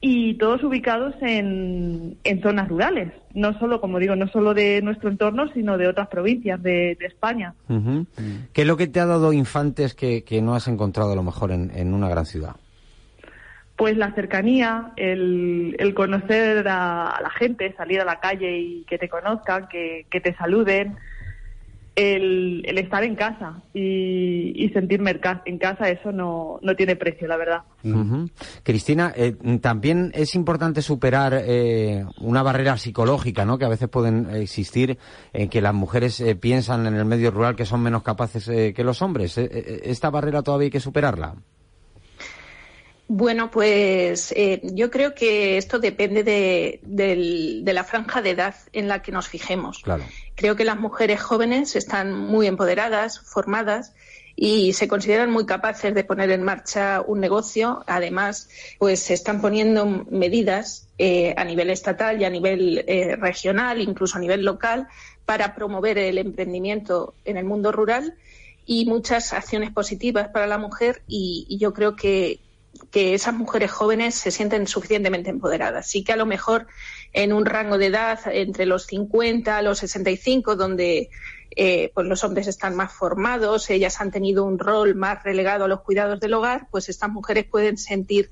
y 0.00 0.34
todos 0.34 0.62
ubicados 0.64 1.14
en, 1.20 2.16
en 2.24 2.42
zonas 2.42 2.68
rurales, 2.68 3.12
no 3.34 3.56
solo, 3.58 3.80
como 3.80 3.98
digo, 3.98 4.16
no 4.16 4.28
solo 4.28 4.52
de 4.52 4.80
nuestro 4.82 5.08
entorno, 5.08 5.52
sino 5.52 5.78
de 5.78 5.86
otras 5.88 6.08
provincias 6.08 6.60
de, 6.62 6.98
España. 7.00 7.54
Ujú. 7.68 8.06
¿Qué 8.52 8.62
es 8.62 8.66
lo 8.66 8.76
que 8.76 8.88
te 8.88 8.98
ha 8.98 9.06
dado 9.06 9.32
Infantes 9.32 9.94
que, 9.94 10.24
que 10.24 10.42
no 10.42 10.54
has 10.54 10.66
encontrado 10.66 11.12
a 11.12 11.16
lo 11.16 11.22
mejor 11.22 11.52
en, 11.52 11.70
en 11.74 11.94
una 11.94 12.08
gran 12.08 12.26
ciudad? 12.26 12.56
Pues 13.82 13.96
la 13.96 14.12
cercanía, 14.14 14.92
el, 14.94 15.74
el 15.76 15.92
conocer 15.92 16.68
a, 16.68 17.08
a 17.08 17.20
la 17.20 17.30
gente, 17.30 17.74
salir 17.76 18.00
a 18.00 18.04
la 18.04 18.20
calle 18.20 18.56
y 18.56 18.84
que 18.84 18.96
te 18.96 19.08
conozcan, 19.08 19.66
que, 19.66 20.06
que 20.08 20.20
te 20.20 20.32
saluden, 20.36 20.96
el, 21.96 22.62
el 22.64 22.78
estar 22.78 23.02
en 23.02 23.16
casa 23.16 23.60
y, 23.74 24.52
y 24.54 24.68
sentirme 24.68 25.10
en 25.10 25.18
ca- 25.18 25.42
en 25.46 25.58
casa, 25.58 25.90
eso 25.90 26.12
no, 26.12 26.60
no 26.62 26.76
tiene 26.76 26.94
precio, 26.94 27.26
la 27.26 27.36
verdad. 27.36 27.62
Ujú. 27.82 28.30
Cristina, 28.62 29.12
eh, 29.16 29.34
también 29.60 30.12
es 30.14 30.36
importante 30.36 30.80
superar 30.80 31.34
eh, 31.44 32.04
una 32.20 32.44
barrera 32.44 32.76
psicológica, 32.76 33.44
¿no? 33.44 33.58
Que 33.58 33.64
a 33.64 33.68
veces 33.68 33.88
pueden 33.88 34.30
existir 34.36 34.96
en 35.32 35.48
que 35.48 35.60
las 35.60 35.74
mujeres 35.74 36.20
eh, 36.20 36.36
piensan 36.36 36.86
en 36.86 36.94
el 36.94 37.04
medio 37.04 37.32
rural 37.32 37.56
que 37.56 37.66
son 37.66 37.82
menos 37.82 38.04
capaces 38.04 38.46
eh, 38.46 38.72
que 38.74 38.84
los 38.84 39.02
hombres. 39.02 39.36
Eh, 39.38 39.80
¿Esta 39.86 40.08
barrera 40.08 40.42
todavía 40.42 40.66
hay 40.66 40.70
que 40.70 40.78
superarla? 40.78 41.34
Bueno, 43.14 43.50
pues 43.50 44.32
eh, 44.34 44.62
yo 44.62 44.90
creo 44.90 45.14
que 45.14 45.58
esto 45.58 45.78
depende 45.78 46.24
de, 46.24 46.80
de 46.82 47.72
la 47.74 47.84
franja 47.84 48.22
de 48.22 48.30
edad 48.30 48.54
en 48.72 48.88
la 48.88 49.02
que 49.02 49.12
nos 49.12 49.28
fijemos. 49.28 49.80
Claro. 49.80 50.02
Creo 50.34 50.56
que 50.56 50.64
las 50.64 50.80
mujeres 50.80 51.20
jóvenes 51.20 51.76
están 51.76 52.14
muy 52.14 52.46
empoderadas, 52.46 53.20
formadas 53.20 53.92
y 54.34 54.72
se 54.72 54.88
consideran 54.88 55.30
muy 55.30 55.44
capaces 55.44 55.94
de 55.94 56.04
poner 56.04 56.30
en 56.30 56.42
marcha 56.42 57.02
un 57.06 57.20
negocio. 57.20 57.84
Además, 57.86 58.48
pues 58.78 59.00
se 59.00 59.12
están 59.12 59.42
poniendo 59.42 59.84
medidas 60.10 60.88
eh, 60.96 61.34
a 61.36 61.44
nivel 61.44 61.68
estatal 61.68 62.18
y 62.18 62.24
a 62.24 62.30
nivel 62.30 62.82
eh, 62.86 63.16
regional, 63.16 63.82
incluso 63.82 64.16
a 64.16 64.20
nivel 64.22 64.42
local, 64.42 64.88
para 65.26 65.54
promover 65.54 65.98
el 65.98 66.16
emprendimiento 66.16 67.12
en 67.26 67.36
el 67.36 67.44
mundo 67.44 67.72
rural 67.72 68.14
y 68.64 68.86
muchas 68.86 69.34
acciones 69.34 69.70
positivas 69.70 70.28
para 70.28 70.46
la 70.46 70.56
mujer 70.56 71.02
y, 71.06 71.44
y 71.46 71.58
yo 71.58 71.74
creo 71.74 71.94
que, 71.94 72.40
que 72.90 73.14
esas 73.14 73.34
mujeres 73.34 73.70
jóvenes 73.70 74.14
se 74.14 74.30
sienten 74.30 74.66
suficientemente 74.66 75.30
empoderadas. 75.30 75.86
Sí 75.86 76.04
que 76.04 76.12
a 76.12 76.16
lo 76.16 76.26
mejor 76.26 76.66
en 77.12 77.32
un 77.32 77.44
rango 77.44 77.78
de 77.78 77.86
edad 77.86 78.20
entre 78.26 78.66
los 78.66 78.86
50 78.86 79.56
a 79.56 79.62
los 79.62 79.78
65, 79.78 80.56
donde 80.56 81.10
eh, 81.54 81.90
pues 81.94 82.06
los 82.06 82.24
hombres 82.24 82.46
están 82.46 82.74
más 82.74 82.92
formados, 82.92 83.68
ellas 83.70 84.00
han 84.00 84.10
tenido 84.10 84.44
un 84.44 84.58
rol 84.58 84.94
más 84.94 85.22
relegado 85.22 85.64
a 85.64 85.68
los 85.68 85.82
cuidados 85.82 86.20
del 86.20 86.34
hogar, 86.34 86.68
pues 86.70 86.88
estas 86.88 87.10
mujeres 87.10 87.44
pueden 87.44 87.76
sentir 87.76 88.30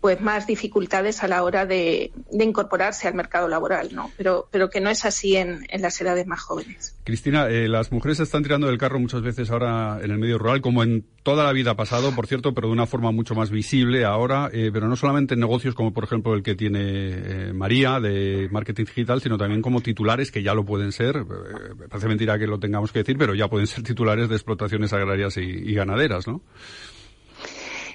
pues 0.00 0.20
más 0.20 0.46
dificultades 0.46 1.22
a 1.22 1.28
la 1.28 1.42
hora 1.42 1.66
de, 1.66 2.12
incorporarse 2.32 3.08
al 3.08 3.14
mercado 3.14 3.48
laboral, 3.48 3.90
¿no? 3.92 4.10
Pero, 4.16 4.48
pero 4.50 4.70
que 4.70 4.80
no 4.80 4.90
es 4.90 5.04
así 5.04 5.36
en, 5.36 5.66
las 5.78 6.00
edades 6.00 6.26
más 6.26 6.40
jóvenes. 6.40 6.96
Cristina, 7.04 7.48
eh, 7.48 7.68
las 7.68 7.90
mujeres 7.90 8.20
están 8.20 8.42
tirando 8.42 8.68
del 8.68 8.78
carro 8.78 9.00
muchas 9.00 9.22
veces 9.22 9.50
ahora 9.50 9.98
en 10.02 10.10
el 10.10 10.18
medio 10.18 10.38
rural, 10.38 10.60
como 10.60 10.82
en 10.82 11.04
toda 11.28 11.44
la 11.44 11.52
vida 11.52 11.74
pasado, 11.74 12.14
por 12.14 12.26
cierto, 12.26 12.54
pero 12.54 12.68
de 12.68 12.72
una 12.72 12.86
forma 12.86 13.10
mucho 13.10 13.34
más 13.34 13.50
visible 13.50 14.04
ahora, 14.04 14.48
eh, 14.52 14.70
pero 14.72 14.88
no 14.88 14.96
solamente 14.96 15.34
en 15.34 15.40
negocios 15.40 15.74
como 15.74 15.92
por 15.92 16.04
ejemplo 16.04 16.34
el 16.34 16.42
que 16.42 16.54
tiene 16.54 16.80
eh, 16.82 17.52
María 17.52 18.00
de 18.00 18.48
marketing 18.50 18.84
digital, 18.84 19.20
sino 19.20 19.36
también 19.36 19.60
como 19.60 19.82
titulares 19.82 20.30
que 20.30 20.42
ya 20.42 20.54
lo 20.54 20.64
pueden 20.64 20.90
ser, 20.90 21.16
eh, 21.16 21.74
me 21.78 21.88
parece 21.88 22.08
mentira 22.08 22.38
que 22.38 22.46
lo 22.46 22.58
tengamos 22.58 22.92
que 22.92 23.00
decir, 23.00 23.18
pero 23.18 23.34
ya 23.34 23.48
pueden 23.48 23.66
ser 23.66 23.82
titulares 23.82 24.28
de 24.28 24.36
explotaciones 24.36 24.92
agrarias 24.92 25.36
y 25.36 25.74
ganaderas, 25.74 26.26
¿no? 26.26 26.40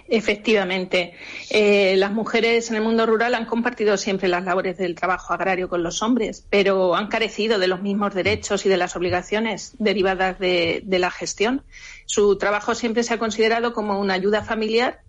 Efectivamente, 0.07 1.13
Eh, 1.49 1.95
las 1.97 2.11
mujeres 2.11 2.69
en 2.69 2.77
el 2.77 2.81
mundo 2.81 3.05
rural 3.05 3.35
han 3.35 3.45
compartido 3.45 3.95
siempre 3.97 4.27
las 4.27 4.43
labores 4.43 4.77
del 4.77 4.95
trabajo 4.95 5.33
agrario 5.33 5.69
con 5.69 5.83
los 5.83 6.01
hombres, 6.01 6.45
pero 6.49 6.95
han 6.95 7.07
carecido 7.07 7.59
de 7.59 7.67
los 7.67 7.81
mismos 7.81 8.13
derechos 8.13 8.65
y 8.65 8.69
de 8.69 8.77
las 8.77 8.95
obligaciones 8.95 9.75
derivadas 9.77 10.39
de, 10.39 10.81
de 10.83 10.99
la 10.99 11.11
gestión. 11.11 11.63
Su 12.05 12.37
trabajo 12.37 12.73
siempre 12.75 13.03
se 13.03 13.13
ha 13.13 13.19
considerado 13.19 13.73
como 13.73 13.99
una 13.99 14.15
ayuda 14.15 14.41
familiar 14.43 15.01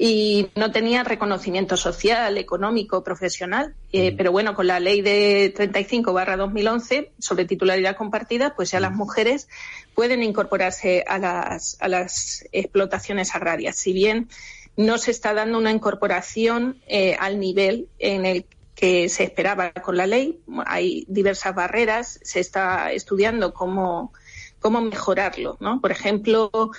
y 0.00 0.50
no 0.54 0.70
tenía 0.70 1.02
reconocimiento 1.02 1.76
social, 1.76 2.38
económico, 2.38 3.02
profesional. 3.02 3.74
Eh, 3.92 4.14
Pero 4.16 4.30
bueno, 4.30 4.54
con 4.54 4.68
la 4.68 4.78
ley 4.78 5.02
de 5.02 5.52
35 5.54 6.12
2011 6.12 7.10
sobre 7.18 7.46
titularidad 7.46 7.96
compartida, 7.96 8.54
pues 8.54 8.70
ya 8.70 8.78
las 8.78 8.92
mujeres 8.92 9.48
pueden 9.94 10.22
incorporarse 10.22 11.04
a 11.08 11.18
las, 11.18 11.76
a 11.80 11.88
las 11.88 12.44
explotaciones 12.52 13.34
agrarias. 13.34 13.74
Si 13.74 13.92
bien 13.92 14.28
no 14.76 14.98
se 14.98 15.10
está 15.10 15.34
dando 15.34 15.58
una 15.58 15.72
incorporación 15.72 16.80
eh, 16.86 17.16
al 17.18 17.40
nivel 17.40 17.88
en 17.98 18.24
el 18.24 18.46
que 18.76 19.08
se 19.08 19.24
esperaba 19.24 19.72
con 19.72 19.96
la 19.96 20.06
ley, 20.06 20.38
hay 20.64 21.04
diversas 21.08 21.52
barreras, 21.56 22.20
se 22.22 22.38
está 22.38 22.92
estudiando 22.92 23.52
cómo, 23.52 24.12
cómo 24.60 24.80
mejorarlo. 24.80 25.56
¿no? 25.58 25.80
Por 25.80 25.90
ejemplo, 25.90 26.70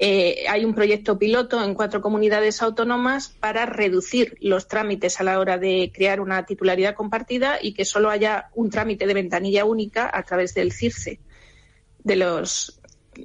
eh, 0.00 0.44
hay 0.48 0.64
un 0.64 0.74
proyecto 0.74 1.18
piloto 1.18 1.62
en 1.64 1.74
cuatro 1.74 2.00
comunidades 2.00 2.62
autónomas 2.62 3.30
para 3.40 3.66
reducir 3.66 4.36
los 4.40 4.68
trámites 4.68 5.20
a 5.20 5.24
la 5.24 5.40
hora 5.40 5.58
de 5.58 5.90
crear 5.92 6.20
una 6.20 6.46
titularidad 6.46 6.94
compartida 6.94 7.58
y 7.60 7.74
que 7.74 7.84
solo 7.84 8.08
haya 8.08 8.48
un 8.54 8.70
trámite 8.70 9.08
de 9.08 9.14
ventanilla 9.14 9.64
única 9.64 10.08
a 10.12 10.22
través 10.22 10.54
del 10.54 10.72
CIRCE, 10.72 11.18
de 12.04 12.16
los, 12.16 12.80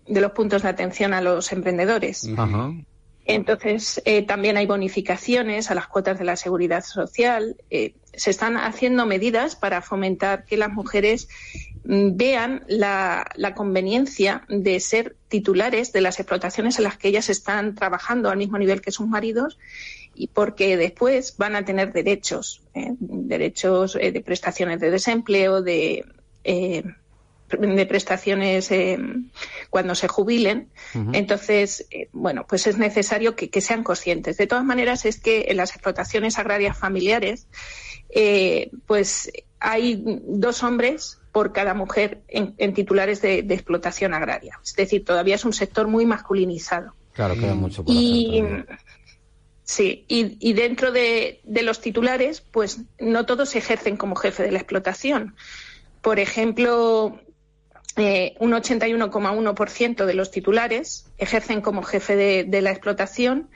de 0.07 0.19
los 0.19 0.31
puntos 0.31 0.63
de 0.63 0.69
atención 0.69 1.13
a 1.13 1.21
los 1.21 1.51
emprendedores. 1.51 2.27
Entonces, 3.25 4.01
eh, 4.05 4.23
también 4.23 4.57
hay 4.57 4.65
bonificaciones 4.65 5.69
a 5.69 5.75
las 5.75 5.87
cuotas 5.87 6.17
de 6.17 6.25
la 6.25 6.35
seguridad 6.35 6.83
social. 6.83 7.55
Eh, 7.69 7.93
se 8.13 8.31
están 8.31 8.57
haciendo 8.57 9.05
medidas 9.05 9.55
para 9.55 9.81
fomentar 9.81 10.43
que 10.45 10.57
las 10.57 10.71
mujeres 10.71 11.29
vean 11.83 12.63
la, 12.67 13.29
la 13.35 13.53
conveniencia 13.53 14.45
de 14.47 14.79
ser 14.79 15.15
titulares 15.27 15.91
de 15.91 16.01
las 16.01 16.19
explotaciones 16.19 16.77
en 16.77 16.83
las 16.83 16.97
que 16.97 17.09
ellas 17.09 17.29
están 17.29 17.75
trabajando 17.75 18.29
al 18.29 18.37
mismo 18.37 18.57
nivel 18.57 18.81
que 18.81 18.91
sus 18.91 19.07
maridos 19.07 19.57
y 20.15 20.27
porque 20.27 20.77
después 20.77 21.35
van 21.37 21.55
a 21.55 21.65
tener 21.65 21.91
derechos, 21.91 22.61
eh, 22.73 22.91
derechos 22.99 23.97
eh, 23.99 24.11
de 24.11 24.21
prestaciones 24.21 24.79
de 24.79 24.91
desempleo, 24.91 25.61
de 25.61 26.05
eh, 26.43 26.83
de 27.49 27.85
prestaciones 27.85 28.71
cuando 29.69 29.93
se 29.93 30.07
jubilen. 30.07 30.69
Entonces, 31.11 31.85
bueno, 32.11 32.47
pues 32.47 32.65
es 32.65 32.79
necesario 32.79 33.35
que, 33.35 33.51
que 33.51 33.61
sean 33.61 33.83
conscientes. 33.83 34.37
De 34.37 34.47
todas 34.47 34.65
maneras, 34.65 35.05
es 35.05 35.19
que 35.19 35.45
en 35.49 35.57
las 35.57 35.69
explotaciones 35.69 36.39
agrarias 36.39 36.75
familiares, 36.75 37.45
pues 38.87 39.31
hay 39.59 40.03
dos 40.03 40.63
hombres 40.63 41.19
por 41.33 41.51
cada 41.51 41.73
mujer 41.73 42.21
en, 42.29 42.53
en 42.59 42.73
titulares 42.73 43.21
de, 43.21 43.41
de 43.43 43.53
explotación 43.55 44.13
agraria. 44.13 44.59
Es 44.63 44.75
decir, 44.75 45.03
todavía 45.03 45.35
es 45.35 45.43
un 45.43 45.51
sector 45.51 45.87
muy 45.89 46.05
masculinizado. 46.05 46.93
Claro, 47.11 47.33
queda 47.35 47.55
mucho 47.55 47.83
por 47.83 47.93
Y 47.93 48.39
hacer. 48.39 48.67
sí, 49.63 50.05
y, 50.07 50.37
y 50.39 50.53
dentro 50.53 50.91
de, 50.93 51.41
de 51.43 51.63
los 51.63 51.81
titulares, 51.81 52.39
pues 52.39 52.81
no 52.99 53.25
todos 53.25 53.55
ejercen 53.55 53.97
como 53.97 54.15
jefe 54.15 54.43
de 54.43 54.51
la 54.51 54.59
explotación. 54.59 55.35
Por 56.01 56.19
ejemplo, 56.19 57.19
eh, 57.97 58.35
un 58.39 58.51
81,1% 58.51 60.05
de 60.05 60.13
los 60.13 60.31
titulares 60.31 61.07
ejercen 61.17 61.61
como 61.61 61.81
jefe 61.83 62.15
de, 62.15 62.43
de 62.43 62.61
la 62.61 62.71
explotación 62.71 63.49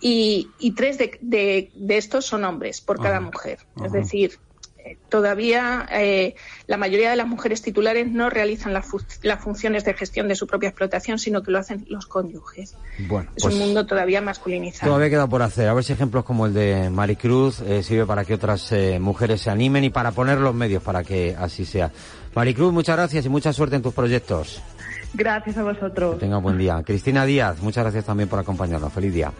y, 0.00 0.48
y 0.60 0.72
tres 0.72 0.98
de, 0.98 1.72
estos 1.88 2.26
son 2.26 2.44
hombres 2.44 2.80
por 2.80 3.00
cada 3.02 3.20
mujer. 3.20 3.58
Es 3.84 3.90
decir, 3.92 4.38
todavía 5.08 5.86
eh, 5.92 6.34
la 6.66 6.76
mayoría 6.76 7.10
de 7.10 7.16
las 7.16 7.26
mujeres 7.26 7.60
titulares 7.62 8.06
no 8.10 8.30
realizan 8.30 8.72
las 8.72 8.86
fu- 8.86 9.00
las 9.22 9.40
funciones 9.42 9.84
de 9.84 9.94
gestión 9.94 10.28
de 10.28 10.34
su 10.34 10.46
propia 10.46 10.68
explotación, 10.70 11.18
sino 11.18 11.42
que 11.42 11.50
lo 11.50 11.58
hacen 11.58 11.84
los 11.88 12.06
cónyuges. 12.06 12.74
Bueno, 13.08 13.30
Es 13.36 13.42
pues 13.42 13.54
un 13.54 13.60
mundo 13.60 13.86
todavía 13.86 14.20
masculinizado. 14.20 14.90
todavía 14.92 15.10
queda 15.10 15.26
por 15.26 15.42
hacer. 15.42 15.68
A 15.68 15.74
ver 15.74 15.84
si 15.84 15.92
ejemplos 15.92 16.24
como 16.24 16.46
el 16.46 16.54
de 16.54 16.88
Maricruz 16.90 17.60
eh, 17.60 17.82
sirve 17.82 18.06
para 18.06 18.24
que 18.24 18.34
otras 18.34 18.70
eh, 18.72 18.98
mujeres 19.00 19.40
se 19.42 19.50
animen 19.50 19.84
y 19.84 19.90
para 19.90 20.12
poner 20.12 20.38
los 20.38 20.54
medios 20.54 20.82
para 20.82 21.02
que 21.04 21.36
así 21.38 21.64
sea. 21.64 21.90
Maricruz, 22.34 22.72
muchas 22.72 22.96
gracias 22.96 23.26
y 23.26 23.28
mucha 23.28 23.52
suerte 23.52 23.76
en 23.76 23.82
tus 23.82 23.92
proyectos. 23.94 24.62
Gracias 25.14 25.56
a 25.56 25.62
vosotros. 25.62 26.14
Que 26.14 26.20
tenga 26.20 26.36
buen 26.38 26.58
día. 26.58 26.82
Cristina 26.84 27.24
Díaz, 27.24 27.60
muchas 27.62 27.82
gracias 27.84 28.04
también 28.04 28.28
por 28.28 28.38
acompañarnos. 28.38 28.92
Feliz 28.92 29.12
día. 29.14 29.32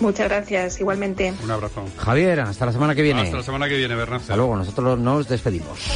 Muchas 0.00 0.28
gracias, 0.28 0.80
igualmente. 0.80 1.32
Un 1.42 1.50
abrazo. 1.50 1.84
Javier, 1.96 2.40
hasta 2.40 2.66
la 2.66 2.72
semana 2.72 2.94
que 2.94 3.02
viene. 3.02 3.22
Hasta 3.22 3.38
la 3.38 3.42
semana 3.42 3.68
que 3.68 3.76
viene, 3.76 3.94
Bernardo. 3.94 4.22
Hasta 4.22 4.36
luego, 4.36 4.56
nosotros 4.56 4.98
nos 4.98 5.28
despedimos. 5.28 5.90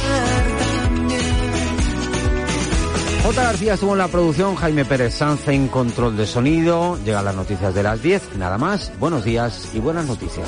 J. 3.23 3.43
García 3.43 3.75
estuvo 3.75 3.91
en 3.91 3.99
la 3.99 4.07
producción, 4.07 4.55
Jaime 4.55 4.83
Pérez 4.83 5.13
Sanz 5.13 5.47
en 5.47 5.67
control 5.67 6.17
de 6.17 6.25
sonido. 6.25 6.97
Llegan 7.05 7.23
las 7.23 7.35
noticias 7.35 7.73
de 7.73 7.83
las 7.83 8.01
10, 8.01 8.35
nada 8.37 8.57
más. 8.57 8.91
Buenos 8.99 9.23
días 9.23 9.69
y 9.73 9.79
buenas 9.79 10.07
noticias. 10.07 10.47